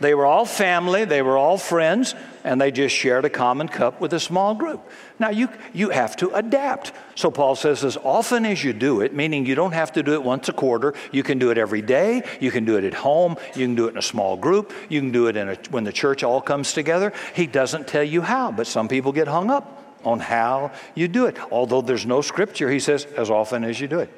They 0.00 0.14
were 0.14 0.26
all 0.26 0.46
family, 0.46 1.04
they 1.04 1.22
were 1.22 1.36
all 1.36 1.58
friends, 1.58 2.14
and 2.44 2.60
they 2.60 2.70
just 2.70 2.94
shared 2.94 3.24
a 3.24 3.30
common 3.30 3.68
cup 3.68 4.00
with 4.00 4.12
a 4.12 4.20
small 4.20 4.54
group. 4.54 4.80
Now, 5.18 5.30
you, 5.30 5.48
you 5.72 5.90
have 5.90 6.16
to 6.16 6.30
adapt. 6.30 6.92
So, 7.14 7.30
Paul 7.30 7.54
says, 7.56 7.84
as 7.84 7.96
often 7.96 8.44
as 8.44 8.64
you 8.64 8.72
do 8.72 9.00
it, 9.00 9.14
meaning 9.14 9.46
you 9.46 9.54
don't 9.54 9.72
have 9.72 9.92
to 9.92 10.02
do 10.02 10.14
it 10.14 10.22
once 10.22 10.48
a 10.48 10.52
quarter, 10.52 10.94
you 11.12 11.22
can 11.22 11.38
do 11.38 11.50
it 11.50 11.58
every 11.58 11.82
day, 11.82 12.22
you 12.40 12.50
can 12.50 12.64
do 12.64 12.76
it 12.76 12.84
at 12.84 12.94
home, 12.94 13.36
you 13.54 13.66
can 13.66 13.74
do 13.74 13.86
it 13.86 13.90
in 13.90 13.98
a 13.98 14.02
small 14.02 14.36
group, 14.36 14.72
you 14.88 15.00
can 15.00 15.12
do 15.12 15.26
it 15.26 15.36
in 15.36 15.50
a, 15.50 15.54
when 15.70 15.84
the 15.84 15.92
church 15.92 16.22
all 16.22 16.40
comes 16.40 16.72
together. 16.72 17.12
He 17.34 17.46
doesn't 17.46 17.86
tell 17.86 18.04
you 18.04 18.22
how, 18.22 18.52
but 18.52 18.66
some 18.66 18.88
people 18.88 19.12
get 19.12 19.28
hung 19.28 19.50
up 19.50 19.78
on 20.04 20.18
how 20.18 20.72
you 20.94 21.08
do 21.08 21.26
it. 21.26 21.36
Although 21.52 21.82
there's 21.82 22.06
no 22.06 22.20
scripture, 22.22 22.70
he 22.70 22.80
says, 22.80 23.04
as 23.16 23.30
often 23.30 23.64
as 23.64 23.80
you 23.80 23.88
do 23.88 24.00
it. 24.00 24.10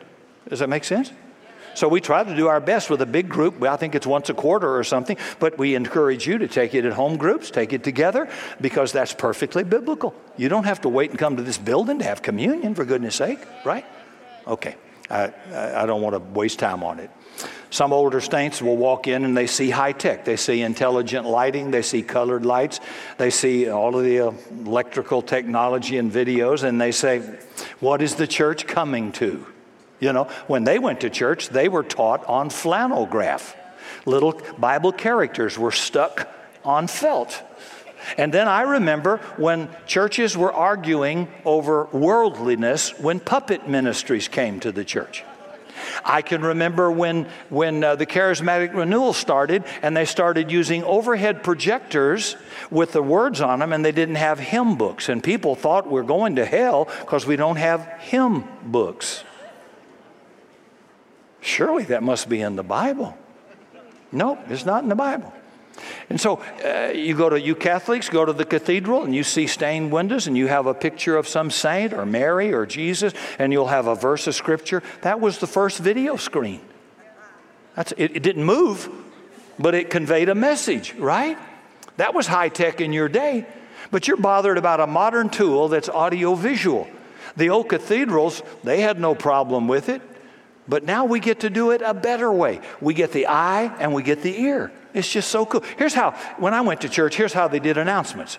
Does 0.49 0.61
that 0.61 0.69
make 0.69 0.85
sense? 0.85 1.13
So 1.75 1.89
we 1.89 2.01
try 2.01 2.25
to 2.25 2.37
do 2.37 2.49
our 2.49 2.61
best 2.61 2.91
with 2.91 3.03
a 3.03 3.07
big 3.07 3.29
group. 3.29 3.63
I 3.63 3.77
think 3.77 3.95
it's 3.95 4.07
once 4.07 4.31
a 4.31 4.35
quarter 4.35 4.77
or 4.77 4.85
something, 4.85 5.17
but 5.39 5.59
we 5.59 5.75
encourage 5.75 6.27
you 6.27 6.39
to 6.39 6.49
take 6.49 6.75
it 6.75 6.85
at 6.85 6.93
home 6.93 7.17
groups, 7.17 7.51
take 7.51 7.73
it 7.73 7.85
together, 7.85 8.29
because 8.61 8.93
that's 8.93 9.13
perfectly 9.13 9.65
biblical. 9.65 10.15
You 10.37 10.49
don't 10.49 10.65
have 10.65 10.81
to 10.83 10.89
wait 10.89 11.11
and 11.11 11.19
come 11.19 11.37
to 11.37 11.43
this 11.43 11.59
building 11.59 11.99
to 11.99 12.05
have 12.05 12.23
communion, 12.23 12.75
for 12.75 12.85
goodness 12.85 13.17
sake, 13.17 13.41
right? 13.65 13.85
Okay. 14.47 14.77
I, 15.11 15.33
I 15.53 15.87
don't 15.87 16.01
want 16.01 16.15
to 16.15 16.39
waste 16.39 16.59
time 16.59 16.83
on 16.83 16.99
it. 16.99 17.11
Some 17.71 17.93
older 17.93 18.21
saints 18.21 18.63
will 18.63 18.77
walk 18.77 19.09
in 19.09 19.25
and 19.25 19.37
they 19.37 19.49
see 19.49 19.69
high 19.69 19.93
tech. 19.93 20.25
They 20.25 20.37
see 20.37 20.63
intelligent 20.63 21.27
lighting, 21.27 21.73
they 21.73 21.83
see 21.83 22.03
colored 22.03 22.47
lights, 22.47 22.79
they 23.19 23.31
see 23.31 23.69
all 23.69 23.97
of 23.97 24.05
the 24.05 24.29
uh, 24.29 24.33
electrical 24.65 25.23
technology 25.23 25.99
and 25.99 26.11
videos, 26.11 26.63
and 26.63 26.81
they 26.81 26.93
say, 26.93 27.19
What 27.81 28.01
is 28.01 28.15
the 28.15 28.29
church 28.29 28.67
coming 28.67 29.11
to? 29.13 29.45
You 30.05 30.13
know, 30.13 30.25
when 30.49 30.65
they 30.65 30.79
went 30.79 31.01
to 31.01 31.09
church, 31.09 31.49
they 31.49 31.71
were 31.71 31.83
taught 31.83 32.27
on 32.27 32.51
flannel 32.51 33.07
graph. 33.07 33.57
Little 34.05 34.39
Bible 34.59 34.93
characters 34.93 35.59
were 35.59 35.73
stuck 35.73 36.29
on 36.63 36.89
felt. 36.89 37.43
And 38.19 38.31
then 38.31 38.47
I 38.47 38.63
remember 38.63 39.17
when 39.39 39.71
churches 39.87 40.37
were 40.37 40.53
arguing 40.53 41.29
over 41.47 41.87
worldliness 41.87 42.91
when 42.99 43.19
puppet 43.19 43.67
ministries 43.67 44.29
came 44.29 44.61
to 44.61 44.73
the 44.73 44.85
church. 44.85 45.25
I 46.05 46.21
can 46.21 46.43
remember 46.43 46.91
when, 46.91 47.27
when 47.49 47.83
uh, 47.83 47.97
the 47.97 48.05
charismatic 48.05 48.75
renewal 48.75 49.15
started 49.15 49.65
and 49.81 49.97
they 49.97 50.05
started 50.05 50.51
using 50.51 50.85
overhead 50.85 51.43
projectors 51.43 52.37
with 52.71 52.93
the 52.93 53.03
words 53.03 53.41
on 53.41 53.61
them 53.61 53.73
and 53.73 53.83
they 53.83 53.93
didn't 53.93 54.17
have 54.17 54.39
hymn 54.39 54.77
books. 54.77 55.09
And 55.09 55.25
people 55.25 55.55
thought 55.55 55.91
we're 55.91 56.03
going 56.03 56.37
to 56.37 56.45
hell 56.45 56.91
because 57.01 57.27
we 57.27 57.37
don't 57.37 57.57
have 57.57 57.87
hymn 58.01 58.45
books. 58.63 59.25
Surely 61.45 61.85
that 61.85 62.03
must 62.03 62.31
be 62.31 62.41
in 62.41 62.57
the 62.57 62.63
Bible. 62.63 63.15
Nope, 64.11 64.39
it's 64.49 64.65
not 64.65 64.83
in 64.83 64.89
the 64.89 64.95
Bible. 64.95 65.31
And 66.09 66.19
so 66.19 66.37
uh, 66.65 66.93
you 66.95 67.15
go 67.15 67.29
to, 67.29 67.39
you 67.39 67.55
Catholics, 67.55 68.09
go 68.09 68.25
to 68.25 68.33
the 68.33 68.47
cathedral 68.47 69.03
and 69.03 69.15
you 69.15 69.23
see 69.23 69.47
stained 69.47 69.93
windows 69.93 70.27
and 70.27 70.39
you 70.39 70.47
have 70.47 70.65
a 70.65 70.73
picture 70.73 71.19
of 71.19 71.29
some 71.29 71.51
saint 71.51 71.93
or 71.93 72.07
Mary 72.07 72.55
or 72.55 72.65
Jesus 72.65 73.13
and 73.39 73.53
you'll 73.53 73.67
have 73.67 73.87
a 73.87 73.95
verse 73.95 74.27
of 74.27 74.35
scripture. 74.35 74.83
That 75.03 75.21
was 75.21 75.37
the 75.37 75.47
first 75.47 75.81
video 75.81 76.17
screen. 76.17 76.63
That's, 77.77 77.93
it, 77.93 78.17
it 78.17 78.23
didn't 78.23 78.45
move, 78.45 78.89
but 79.59 79.75
it 79.75 79.91
conveyed 79.91 80.31
a 80.31 80.35
message, 80.35 80.95
right? 80.95 81.37
That 81.99 82.15
was 82.15 82.27
high 82.27 82.49
tech 82.49 82.81
in 82.81 82.95
your 82.95 83.11
day. 83.11 83.45
But 83.91 84.09
you're 84.09 84.17
bothered 84.17 84.57
about 84.57 84.81
a 84.81 84.87
modern 84.87 85.29
tool 85.29 85.69
that's 85.69 85.91
audio 85.91 86.37
visual. 86.37 86.89
The 87.37 87.51
old 87.51 87.69
cathedrals, 87.69 88.43
they 88.63 88.81
had 88.81 88.99
no 88.99 89.15
problem 89.15 89.69
with 89.69 89.91
it. 89.91 90.01
But 90.67 90.85
now 90.85 91.05
we 91.05 91.21
get 91.21 91.41
to 91.41 91.51
do 91.51 91.73
it 91.73 91.83
a 91.83 91.93
better 91.93 92.33
way. 92.33 92.61
We 92.81 92.95
get 92.95 93.13
the 93.13 93.27
eye 93.27 93.75
and 93.79 93.93
we 93.93 94.03
get 94.03 94.23
the 94.23 94.41
ear. 94.41 94.73
It's 94.95 95.11
just 95.11 95.31
so 95.31 95.45
cool. 95.45 95.63
Here's 95.77 95.93
how, 95.93 96.13
when 96.39 96.55
I 96.55 96.63
went 96.63 96.81
to 96.83 96.89
church, 96.89 97.17
here's 97.17 97.33
how 97.33 97.49
they 97.49 97.59
did 97.59 97.77
announcements. 97.77 98.39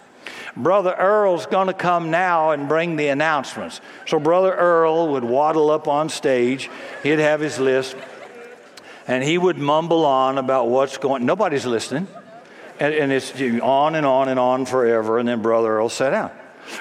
Brother 0.58 0.94
Earl's 0.94 1.46
going 1.46 1.68
to 1.68 1.74
come 1.74 2.10
now 2.10 2.52
and 2.52 2.68
bring 2.68 2.96
the 2.96 3.10
announcements. 3.10 3.82
So 4.08 4.20
Brother 4.20 4.54
Earl 4.54 5.10
would 5.10 5.24
waddle 5.24 5.70
up 5.70 5.88
on 5.88 6.10
stage. 6.10 6.70
He'd 7.04 7.20
have 7.20 7.42
his 7.42 7.60
list, 7.60 7.96
and 9.08 9.24
he 9.24 9.38
would 9.38 9.58
mumble 9.58 10.06
on 10.06 10.38
about 10.38 10.70
what's 10.70 10.98
going. 10.98 11.26
Nobody's 11.26 11.66
listening, 11.66 12.08
and, 12.80 12.94
and 12.94 13.12
it's 13.12 13.32
on 13.62 13.96
and 13.96 14.06
on 14.06 14.30
and 14.30 14.40
on 14.40 14.66
forever. 14.66 15.20
And 15.20 15.28
then 15.28 15.42
Brother 15.42 15.78
Earl 15.78 15.90
sat 15.90 16.12
down. 16.12 16.32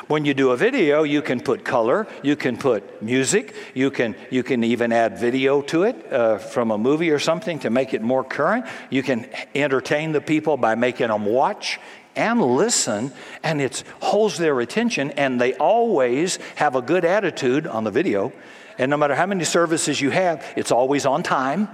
When 0.07 0.25
you 0.25 0.35
do 0.35 0.51
a 0.51 0.57
video, 0.57 1.03
you 1.03 1.23
can 1.23 1.41
put 1.41 1.65
color, 1.65 2.07
you 2.23 2.37
can 2.37 2.57
put 2.57 3.03
music, 3.03 3.55
you 3.75 3.91
can, 3.91 4.15
you 4.31 4.43
can 4.43 4.65
even 4.65 4.93
add 4.93 5.19
video 5.19 5.63
to 5.63 5.85
it 5.85 6.13
uh, 6.13 6.39
from 6.39 6.71
a 6.71 6.79
movie 6.79 7.11
or 7.11 7.19
something 7.19 7.59
to 7.61 7.71
make 7.71 7.95
it 7.95 8.03
more 8.03 8.25
current. 8.25 8.67
You 8.91 9.03
can 9.03 9.27
entertain 9.55 10.13
the 10.13 10.21
people 10.21 10.57
by 10.57 10.75
making 10.75 11.09
them 11.09 11.25
watch 11.25 11.79
and 12.17 12.41
listen, 12.41 13.13
and 13.43 13.61
it 13.61 13.83
holds 14.01 14.39
their 14.39 14.61
attention, 14.61 15.11
and 15.13 15.41
they 15.41 15.55
always 15.55 16.39
have 16.57 16.77
a 16.77 16.83
good 16.83 17.05
attitude 17.05 17.67
on 17.67 17.85
the 17.85 17.91
video. 17.91 18.33
And 18.79 18.91
no 18.91 18.97
matter 18.97 19.15
how 19.15 19.27
many 19.27 19.45
services 19.45 20.01
you 20.01 20.11
have, 20.11 20.45
it's 20.57 20.71
always 20.73 21.07
on 21.07 21.23
time, 21.23 21.69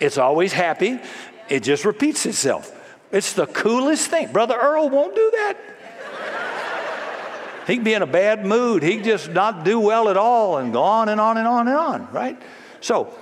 it's 0.00 0.18
always 0.18 0.52
happy, 0.52 1.00
it 1.48 1.62
just 1.62 1.84
repeats 1.84 2.26
itself. 2.26 2.72
It's 3.12 3.32
the 3.32 3.46
coolest 3.46 4.10
thing. 4.10 4.32
Brother 4.32 4.56
Earl 4.60 4.90
won't 4.90 5.14
do 5.14 5.30
that. 5.32 5.56
He 7.66 7.76
can 7.76 7.84
be 7.84 7.94
in 7.94 8.02
a 8.02 8.06
bad 8.06 8.44
mood. 8.44 8.82
He 8.82 8.96
can 8.96 9.04
just 9.04 9.30
not 9.30 9.64
do 9.64 9.80
well 9.80 10.08
at 10.08 10.16
all 10.16 10.58
and 10.58 10.72
go 10.72 10.82
on 10.82 11.08
and 11.08 11.20
on 11.20 11.36
and 11.38 11.48
on 11.48 11.68
and 11.68 11.76
on, 11.76 12.12
right? 12.12 12.40
So, 12.80 13.14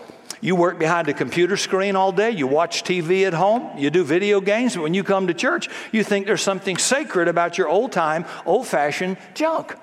you 0.42 0.56
work 0.56 0.78
behind 0.78 1.08
a 1.08 1.14
computer 1.14 1.56
screen 1.56 1.94
all 1.94 2.10
day, 2.10 2.32
you 2.32 2.48
watch 2.48 2.82
TV 2.82 3.24
at 3.26 3.32
home, 3.32 3.78
you 3.78 3.90
do 3.90 4.02
video 4.02 4.40
games, 4.40 4.74
but 4.74 4.82
when 4.82 4.92
you 4.92 5.04
come 5.04 5.28
to 5.28 5.34
church, 5.34 5.68
you 5.92 6.02
think 6.02 6.26
there's 6.26 6.42
something 6.42 6.76
sacred 6.76 7.28
about 7.28 7.56
your 7.56 7.68
old 7.68 7.92
time, 7.92 8.24
old 8.44 8.66
fashioned 8.66 9.18
junk. 9.34 9.76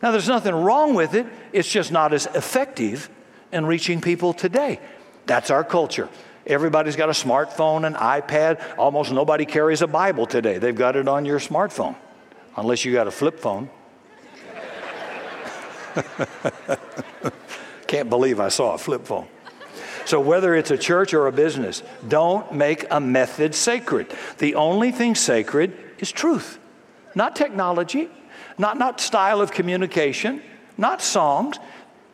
Now, 0.00 0.12
there's 0.12 0.28
nothing 0.28 0.54
wrong 0.54 0.94
with 0.94 1.14
it, 1.14 1.26
it's 1.52 1.68
just 1.68 1.90
not 1.90 2.12
as 2.12 2.26
effective 2.26 3.10
in 3.50 3.66
reaching 3.66 4.00
people 4.00 4.32
today. 4.32 4.78
That's 5.26 5.50
our 5.50 5.64
culture. 5.64 6.08
Everybody's 6.46 6.96
got 6.96 7.08
a 7.08 7.12
smartphone, 7.12 7.84
an 7.84 7.94
iPad. 7.94 8.62
Almost 8.78 9.12
nobody 9.12 9.44
carries 9.44 9.82
a 9.82 9.86
Bible 9.86 10.26
today. 10.26 10.58
They've 10.58 10.74
got 10.74 10.96
it 10.96 11.08
on 11.08 11.24
your 11.24 11.40
smartphone, 11.40 11.96
unless 12.56 12.84
you 12.84 12.92
got 12.92 13.08
a 13.08 13.10
flip 13.10 13.40
phone. 13.40 13.68
Can't 17.86 18.10
believe 18.10 18.40
I 18.40 18.48
saw 18.48 18.74
a 18.74 18.78
flip 18.78 19.06
phone. 19.06 19.26
So, 20.04 20.20
whether 20.20 20.54
it's 20.54 20.70
a 20.70 20.78
church 20.78 21.12
or 21.12 21.26
a 21.26 21.32
business, 21.32 21.82
don't 22.06 22.52
make 22.52 22.86
a 22.90 23.00
method 23.00 23.54
sacred. 23.54 24.06
The 24.38 24.54
only 24.54 24.90
thing 24.90 25.14
sacred 25.14 25.76
is 25.98 26.10
truth, 26.10 26.58
not 27.14 27.36
technology, 27.36 28.08
not, 28.56 28.78
not 28.78 29.00
style 29.00 29.40
of 29.40 29.52
communication, 29.52 30.42
not 30.76 31.02
songs. 31.02 31.58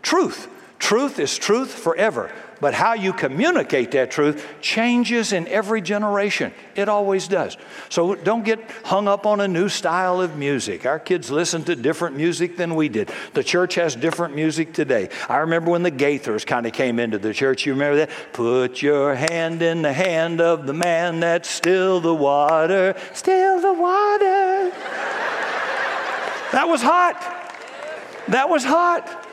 Truth. 0.03 0.49
Truth 0.79 1.19
is 1.19 1.39
truth 1.39 1.73
forever. 1.73 2.31
But 2.61 2.75
how 2.75 2.95
you 2.95 3.13
communicate 3.13 3.91
that 3.93 4.11
truth 4.11 4.47
changes 4.61 5.33
in 5.33 5.47
every 5.49 5.81
generation. 5.81 6.53
It 6.75 6.89
always 6.89 7.29
does. 7.29 7.57
So 7.89 8.15
don't 8.15 8.45
get 8.45 8.71
hung 8.85 9.09
up 9.09 9.27
on 9.27 9.41
a 9.41 9.49
new 9.49 9.69
style 9.69 10.21
of 10.21 10.37
music. 10.37 10.87
Our 10.87 10.99
kids 10.99 11.31
listen 11.31 11.65
to 11.65 11.77
different 11.77 12.17
music 12.17 12.57
than 12.57 12.75
we 12.75 12.89
did. 12.89 13.11
The 13.33 13.45
church 13.45 13.75
has 13.75 13.97
different 13.97 14.35
music 14.35 14.73
today. 14.73 15.09
I 15.29 15.39
remember 15.39 15.71
when 15.71 15.83
the 15.83 15.91
Gaithers 15.91 16.47
kind 16.47 16.67
of 16.67 16.73
came 16.73 16.99
into 16.99 17.19
the 17.19 17.35
church. 17.35 17.67
You 17.67 17.73
remember 17.73 17.97
that? 17.97 18.11
Put 18.33 18.83
your 18.83 19.15
hand 19.15 19.63
in 19.63 19.83
the 19.83 19.93
hand 19.93 20.41
of 20.41 20.67
the 20.67 20.75
man 20.75 21.21
that's 21.21 21.49
still 21.49 22.01
the 22.01 22.15
water, 22.15 22.95
still 23.13 23.61
the 23.61 23.73
water. 23.73 24.71
that 26.53 26.67
was 26.67 26.83
hot. 26.83 27.21
That 28.29 28.49
was 28.49 28.65
hot. 28.65 29.24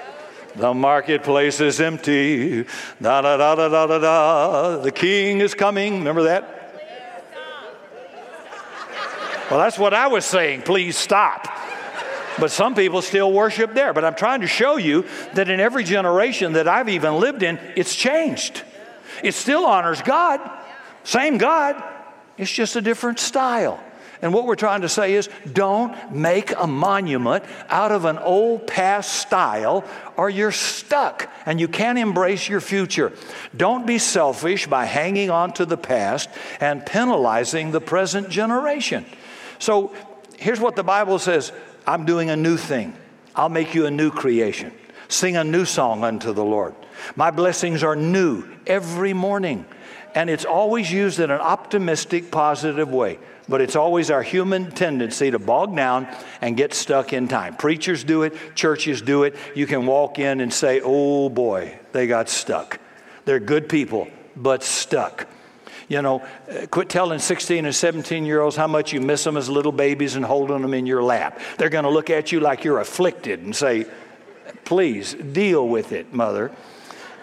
The 0.55 0.73
marketplace 0.73 1.61
is 1.61 1.79
empty. 1.79 2.63
Da 3.01 3.21
da 3.21 3.37
da 3.37 3.55
da 3.55 3.69
da 3.69 3.87
da 3.87 3.99
da. 3.99 4.77
The 4.77 4.91
king 4.91 5.39
is 5.39 5.53
coming. 5.53 5.99
Remember 5.99 6.23
that? 6.23 6.57
Well, 9.49 9.59
that's 9.59 9.77
what 9.77 9.93
I 9.93 10.07
was 10.07 10.25
saying. 10.25 10.61
Please 10.61 10.97
stop. 10.97 11.47
But 12.39 12.51
some 12.51 12.73
people 12.73 13.01
still 13.01 13.31
worship 13.31 13.73
there. 13.73 13.93
But 13.93 14.05
I'm 14.05 14.15
trying 14.15 14.41
to 14.41 14.47
show 14.47 14.77
you 14.77 15.05
that 15.33 15.49
in 15.49 15.59
every 15.59 15.83
generation 15.83 16.53
that 16.53 16.67
I've 16.67 16.89
even 16.89 17.15
lived 17.15 17.43
in, 17.43 17.59
it's 17.75 17.95
changed. 17.95 18.63
It 19.23 19.33
still 19.33 19.65
honors 19.65 20.01
God, 20.01 20.39
same 21.03 21.37
God, 21.37 21.81
it's 22.37 22.51
just 22.51 22.75
a 22.75 22.81
different 22.81 23.19
style. 23.19 23.79
And 24.21 24.34
what 24.34 24.45
we're 24.45 24.55
trying 24.55 24.81
to 24.81 24.89
say 24.89 25.13
is 25.13 25.29
don't 25.51 26.13
make 26.13 26.53
a 26.55 26.67
monument 26.67 27.43
out 27.69 27.91
of 27.91 28.05
an 28.05 28.19
old 28.19 28.67
past 28.67 29.13
style 29.13 29.84
or 30.15 30.29
you're 30.29 30.51
stuck 30.51 31.29
and 31.45 31.60
you 31.60 31.67
can't 31.67 31.97
embrace 31.97 32.47
your 32.47 32.62
future. 32.62 33.12
Don't 33.55 33.88
be 33.88 33.97
selfish 33.97 34.67
by 34.67 34.86
hanging 34.86 35.31
on 35.31 35.53
to 35.53 35.65
the 35.65 35.77
past 35.77 36.29
and 36.60 36.86
penalizing 36.86 37.71
the 37.71 37.81
present 37.81 38.29
generation. 38.29 39.05
So 39.57 39.93
here's 40.38 40.60
what 40.60 40.75
the 40.75 40.84
Bible 40.84 41.17
says 41.17 41.51
I'm 41.88 42.05
doing 42.05 42.29
a 42.29 42.36
new 42.36 42.57
thing, 42.57 42.95
I'll 43.36 43.49
make 43.49 43.73
you 43.73 43.88
a 43.88 43.91
new 43.91 44.12
creation. 44.12 44.71
Sing 45.07 45.36
a 45.36 45.43
new 45.43 45.65
song 45.65 46.05
unto 46.05 46.31
the 46.31 46.45
Lord. 46.45 46.73
My 47.17 47.31
blessings 47.31 47.84
are 47.84 47.97
new 47.97 48.45
every 48.65 49.13
morning. 49.13 49.65
And 50.13 50.30
it's 50.30 50.45
always 50.45 50.91
used 50.91 51.19
in 51.19 51.32
an 51.32 51.39
optimistic, 51.41 52.32
positive 52.32 52.89
way 52.89 53.19
but 53.52 53.60
it's 53.60 53.76
always 53.76 54.10
our 54.10 54.24
human 54.24 54.71
tendency 54.71 55.30
to 55.30 55.38
bog 55.38 55.76
down 55.76 56.08
and 56.39 56.56
get 56.56 56.74
stuck 56.74 57.12
in 57.12 57.28
time. 57.28 57.54
Preachers 57.58 58.04
do 58.06 58.24
it, 58.24 58.34
churches 58.56 59.02
do 59.02 59.24
it. 59.24 59.36
You 59.56 59.67
can 59.67 59.86
walk 59.86 60.19
in 60.19 60.39
and 60.39 60.54
say, 60.54 60.80
oh 60.82 61.28
boy, 61.28 61.78
they 61.91 62.08
got 62.08 62.30
stuck. 62.30 62.80
They're 63.26 63.41
good 63.41 63.67
people, 63.67 64.08
but 64.38 64.63
stuck. 64.63 65.28
You 65.89 66.02
know, 66.02 66.26
uh, 66.50 66.67
quit 66.67 66.88
telling 66.88 67.19
16 67.19 67.65
and 67.65 67.76
17 67.76 68.26
year 68.26 68.39
olds 68.39 68.56
how 68.56 68.67
much 68.67 68.93
you 68.93 69.02
miss 69.02 69.26
them 69.26 69.36
as 69.36 69.50
little 69.50 69.74
babies 69.74 70.15
and 70.15 70.24
holding 70.24 70.62
them 70.62 70.74
in 70.74 70.86
your 70.86 71.04
lap. 71.04 71.41
They're 71.58 71.67
going 71.67 71.84
to 71.84 71.89
look 71.89 72.10
at 72.10 72.32
you 72.32 72.39
like 72.39 72.63
you're 72.63 72.80
afflicted 72.80 73.41
and 73.41 73.54
say, 73.54 73.86
please 74.63 75.13
deal 75.13 75.67
with 75.67 75.91
it, 75.91 76.13
mother. 76.13 76.52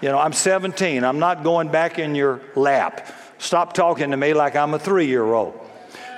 You 0.00 0.10
know, 0.10 0.18
I'm 0.18 0.32
17. 0.32 1.02
I'm 1.02 1.18
not 1.18 1.42
going 1.42 1.68
back 1.68 1.98
in 1.98 2.14
your 2.14 2.40
lap. 2.54 3.06
Stop 3.38 3.72
talking 3.72 4.12
to 4.12 4.16
me 4.16 4.32
like 4.32 4.54
I'm 4.54 4.74
a 4.74 4.78
three 4.78 5.06
year 5.06 5.24
old. 5.24 5.58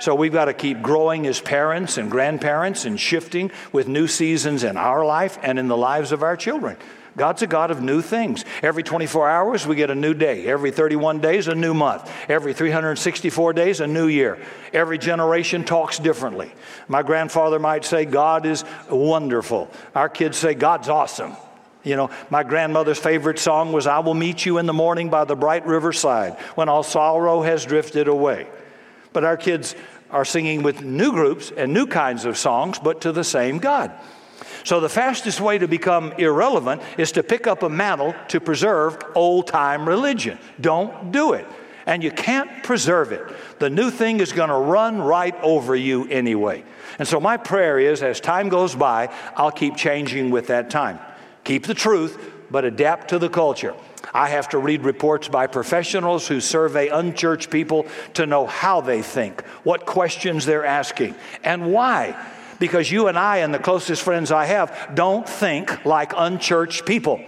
So 0.01 0.15
we've 0.15 0.33
got 0.33 0.45
to 0.45 0.53
keep 0.53 0.81
growing 0.81 1.27
as 1.27 1.39
parents 1.39 1.97
and 1.97 2.09
grandparents 2.09 2.85
and 2.85 2.99
shifting 2.99 3.51
with 3.71 3.87
new 3.87 4.07
seasons 4.07 4.63
in 4.63 4.77
our 4.77 5.05
life 5.05 5.37
and 5.43 5.59
in 5.59 5.67
the 5.67 5.77
lives 5.77 6.11
of 6.11 6.23
our 6.23 6.35
children. 6.35 6.77
God's 7.17 7.41
a 7.41 7.47
God 7.47 7.71
of 7.71 7.81
new 7.81 8.01
things. 8.01 8.45
Every 8.63 8.83
24 8.83 9.29
hours, 9.29 9.67
we 9.67 9.75
get 9.75 9.89
a 9.89 9.95
new 9.95 10.13
day. 10.13 10.47
Every 10.47 10.71
31 10.71 11.19
days, 11.19 11.47
a 11.47 11.55
new 11.55 11.73
month. 11.73 12.09
Every 12.29 12.53
364 12.53 13.53
days, 13.53 13.79
a 13.79 13.87
new 13.87 14.07
year. 14.07 14.39
Every 14.73 14.97
generation 14.97 15.65
talks 15.65 15.99
differently. 15.99 16.51
My 16.87 17.03
grandfather 17.03 17.59
might 17.59 17.83
say, 17.83 18.05
God 18.05 18.45
is 18.45 18.63
wonderful. 18.89 19.69
Our 19.93 20.07
kids 20.07 20.37
say, 20.37 20.53
God's 20.53 20.87
awesome. 20.87 21.35
You 21.83 21.95
know, 21.95 22.09
my 22.29 22.43
grandmother's 22.43 22.99
favorite 22.99 23.39
song 23.39 23.71
was, 23.71 23.87
I 23.87 23.99
will 23.99 24.13
meet 24.13 24.45
you 24.45 24.59
in 24.59 24.65
the 24.67 24.73
morning 24.73 25.09
by 25.09 25.25
the 25.25 25.35
bright 25.35 25.65
riverside 25.65 26.39
when 26.55 26.69
all 26.69 26.83
sorrow 26.83 27.41
has 27.41 27.65
drifted 27.65 28.07
away. 28.07 28.47
But 29.13 29.23
our 29.23 29.37
kids 29.37 29.75
are 30.11 30.25
singing 30.25 30.61
with 30.61 30.83
new 30.83 31.11
groups 31.11 31.51
and 31.55 31.73
new 31.73 31.87
kinds 31.87 32.25
of 32.25 32.37
songs, 32.37 32.77
but 32.77 33.01
to 33.01 33.11
the 33.11 33.23
same 33.23 33.57
God. 33.57 33.91
So, 34.63 34.79
the 34.79 34.89
fastest 34.89 35.41
way 35.41 35.57
to 35.57 35.67
become 35.67 36.13
irrelevant 36.13 36.81
is 36.97 37.13
to 37.13 37.23
pick 37.23 37.47
up 37.47 37.63
a 37.63 37.69
mantle 37.69 38.13
to 38.27 38.39
preserve 38.39 38.97
old 39.15 39.47
time 39.47 39.87
religion. 39.87 40.37
Don't 40.59 41.11
do 41.11 41.33
it. 41.33 41.47
And 41.87 42.03
you 42.03 42.11
can't 42.11 42.63
preserve 42.63 43.11
it. 43.11 43.23
The 43.57 43.71
new 43.71 43.89
thing 43.89 44.19
is 44.19 44.33
going 44.33 44.49
to 44.49 44.55
run 44.55 45.01
right 45.01 45.35
over 45.41 45.75
you 45.75 46.07
anyway. 46.09 46.63
And 46.99 47.07
so, 47.07 47.19
my 47.19 47.37
prayer 47.37 47.79
is 47.79 48.03
as 48.03 48.19
time 48.19 48.49
goes 48.49 48.75
by, 48.75 49.11
I'll 49.35 49.51
keep 49.51 49.77
changing 49.77 50.29
with 50.29 50.47
that 50.47 50.69
time. 50.69 50.99
Keep 51.43 51.65
the 51.65 51.73
truth, 51.73 52.17
but 52.49 52.65
adapt 52.65 53.09
to 53.09 53.19
the 53.19 53.29
culture. 53.29 53.73
I 54.13 54.29
have 54.29 54.49
to 54.49 54.57
read 54.57 54.83
reports 54.83 55.27
by 55.27 55.47
professionals 55.47 56.27
who 56.27 56.41
survey 56.41 56.89
unchurched 56.89 57.49
people 57.49 57.85
to 58.15 58.25
know 58.25 58.45
how 58.45 58.81
they 58.81 59.01
think, 59.01 59.41
what 59.63 59.85
questions 59.85 60.45
they're 60.45 60.65
asking, 60.65 61.15
and 61.43 61.71
why. 61.71 62.15
Because 62.59 62.91
you 62.91 63.07
and 63.07 63.17
I 63.17 63.37
and 63.37 63.53
the 63.53 63.59
closest 63.59 64.03
friends 64.03 64.31
I 64.31 64.45
have 64.45 64.91
don't 64.93 65.27
think 65.27 65.85
like 65.85 66.13
unchurched 66.15 66.85
people. 66.85 67.23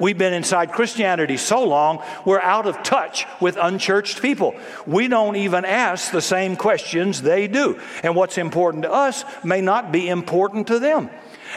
We've 0.00 0.16
been 0.16 0.32
inside 0.32 0.72
Christianity 0.72 1.36
so 1.36 1.64
long, 1.64 2.02
we're 2.24 2.40
out 2.40 2.66
of 2.66 2.82
touch 2.84 3.26
with 3.40 3.56
unchurched 3.56 4.22
people. 4.22 4.54
We 4.86 5.08
don't 5.08 5.34
even 5.34 5.64
ask 5.64 6.12
the 6.12 6.22
same 6.22 6.54
questions 6.56 7.20
they 7.20 7.48
do. 7.48 7.80
And 8.04 8.14
what's 8.14 8.38
important 8.38 8.84
to 8.84 8.92
us 8.92 9.24
may 9.44 9.60
not 9.60 9.90
be 9.90 10.08
important 10.08 10.68
to 10.68 10.78
them. 10.78 11.10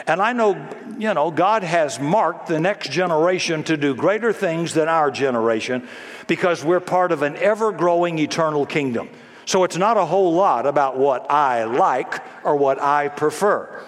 And 0.07 0.21
I 0.21 0.33
know, 0.33 0.69
you 0.97 1.13
know, 1.13 1.31
God 1.31 1.63
has 1.63 1.99
marked 1.99 2.47
the 2.47 2.59
next 2.59 2.91
generation 2.91 3.63
to 3.63 3.77
do 3.77 3.95
greater 3.95 4.33
things 4.33 4.73
than 4.73 4.87
our 4.87 5.11
generation 5.11 5.87
because 6.27 6.63
we're 6.63 6.79
part 6.79 7.11
of 7.11 7.21
an 7.21 7.35
ever 7.37 7.71
growing 7.71 8.19
eternal 8.19 8.65
kingdom. 8.65 9.09
So 9.45 9.63
it's 9.63 9.77
not 9.77 9.97
a 9.97 10.05
whole 10.05 10.33
lot 10.33 10.65
about 10.65 10.97
what 10.97 11.29
I 11.29 11.65
like 11.65 12.21
or 12.43 12.55
what 12.55 12.81
I 12.81 13.09
prefer. 13.09 13.83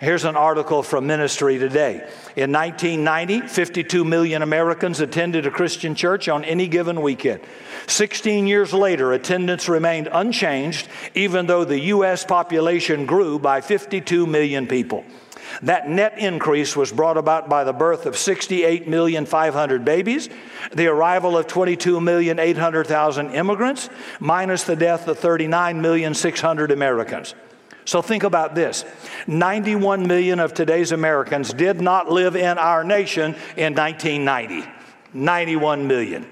Here's 0.00 0.24
an 0.24 0.34
article 0.34 0.82
from 0.82 1.06
Ministry 1.06 1.58
Today. 1.58 2.08
In 2.34 2.52
1990, 2.52 3.48
52 3.48 4.02
million 4.02 4.40
Americans 4.40 5.00
attended 5.00 5.46
a 5.46 5.50
Christian 5.50 5.94
church 5.94 6.26
on 6.26 6.42
any 6.44 6.68
given 6.68 7.02
weekend. 7.02 7.42
16 7.86 8.46
years 8.46 8.72
later, 8.72 9.12
attendance 9.12 9.68
remained 9.68 10.08
unchanged, 10.10 10.88
even 11.14 11.46
though 11.46 11.64
the 11.64 11.78
U.S. 11.80 12.24
population 12.24 13.04
grew 13.04 13.38
by 13.38 13.60
52 13.60 14.26
million 14.26 14.66
people. 14.66 15.04
That 15.62 15.88
net 15.88 16.18
increase 16.18 16.76
was 16.76 16.92
brought 16.92 17.16
about 17.16 17.48
by 17.48 17.64
the 17.64 17.72
birth 17.72 18.06
of 18.06 18.16
68,500 18.16 19.84
babies, 19.84 20.28
the 20.72 20.86
arrival 20.86 21.36
of 21.36 21.46
22,800,000 21.46 23.34
immigrants, 23.34 23.88
minus 24.18 24.64
the 24.64 24.76
death 24.76 25.08
of 25.08 25.18
39,600 25.18 26.70
Americans. 26.70 27.34
So 27.84 28.02
think 28.02 28.22
about 28.22 28.54
this 28.54 28.84
91 29.26 30.06
million 30.06 30.38
of 30.38 30.54
today's 30.54 30.92
Americans 30.92 31.52
did 31.52 31.80
not 31.80 32.10
live 32.10 32.36
in 32.36 32.58
our 32.58 32.84
nation 32.84 33.34
in 33.56 33.74
1990. 33.74 34.64
91 35.12 35.86
million. 35.86 36.26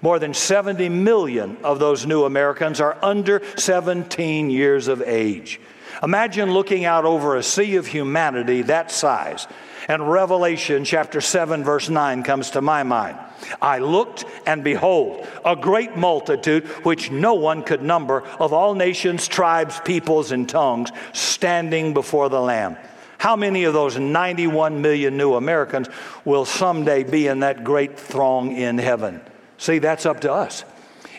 More 0.00 0.18
than 0.18 0.34
70 0.34 0.88
million 0.88 1.58
of 1.62 1.78
those 1.78 2.06
new 2.06 2.24
Americans 2.24 2.80
are 2.80 2.98
under 3.02 3.42
17 3.56 4.50
years 4.50 4.88
of 4.88 5.02
age. 5.02 5.60
Imagine 6.02 6.52
looking 6.52 6.84
out 6.84 7.04
over 7.04 7.36
a 7.36 7.42
sea 7.42 7.76
of 7.76 7.86
humanity 7.86 8.62
that 8.62 8.90
size. 8.90 9.46
And 9.88 10.10
Revelation 10.10 10.84
chapter 10.84 11.20
7, 11.20 11.64
verse 11.64 11.88
9 11.88 12.22
comes 12.22 12.50
to 12.50 12.62
my 12.62 12.82
mind. 12.82 13.18
I 13.60 13.78
looked, 13.78 14.24
and 14.46 14.62
behold, 14.62 15.26
a 15.44 15.56
great 15.56 15.96
multitude, 15.96 16.66
which 16.84 17.10
no 17.10 17.34
one 17.34 17.62
could 17.62 17.82
number, 17.82 18.22
of 18.38 18.52
all 18.52 18.74
nations, 18.74 19.26
tribes, 19.26 19.80
peoples, 19.84 20.30
and 20.30 20.48
tongues, 20.48 20.90
standing 21.12 21.94
before 21.94 22.28
the 22.28 22.40
Lamb. 22.40 22.76
How 23.18 23.36
many 23.36 23.64
of 23.64 23.72
those 23.72 23.98
91 23.98 24.82
million 24.82 25.16
new 25.16 25.34
Americans 25.34 25.88
will 26.24 26.44
someday 26.44 27.04
be 27.04 27.26
in 27.26 27.40
that 27.40 27.64
great 27.64 27.98
throng 27.98 28.56
in 28.56 28.78
heaven? 28.78 29.20
See, 29.58 29.78
that's 29.78 30.06
up 30.06 30.20
to 30.20 30.32
us. 30.32 30.64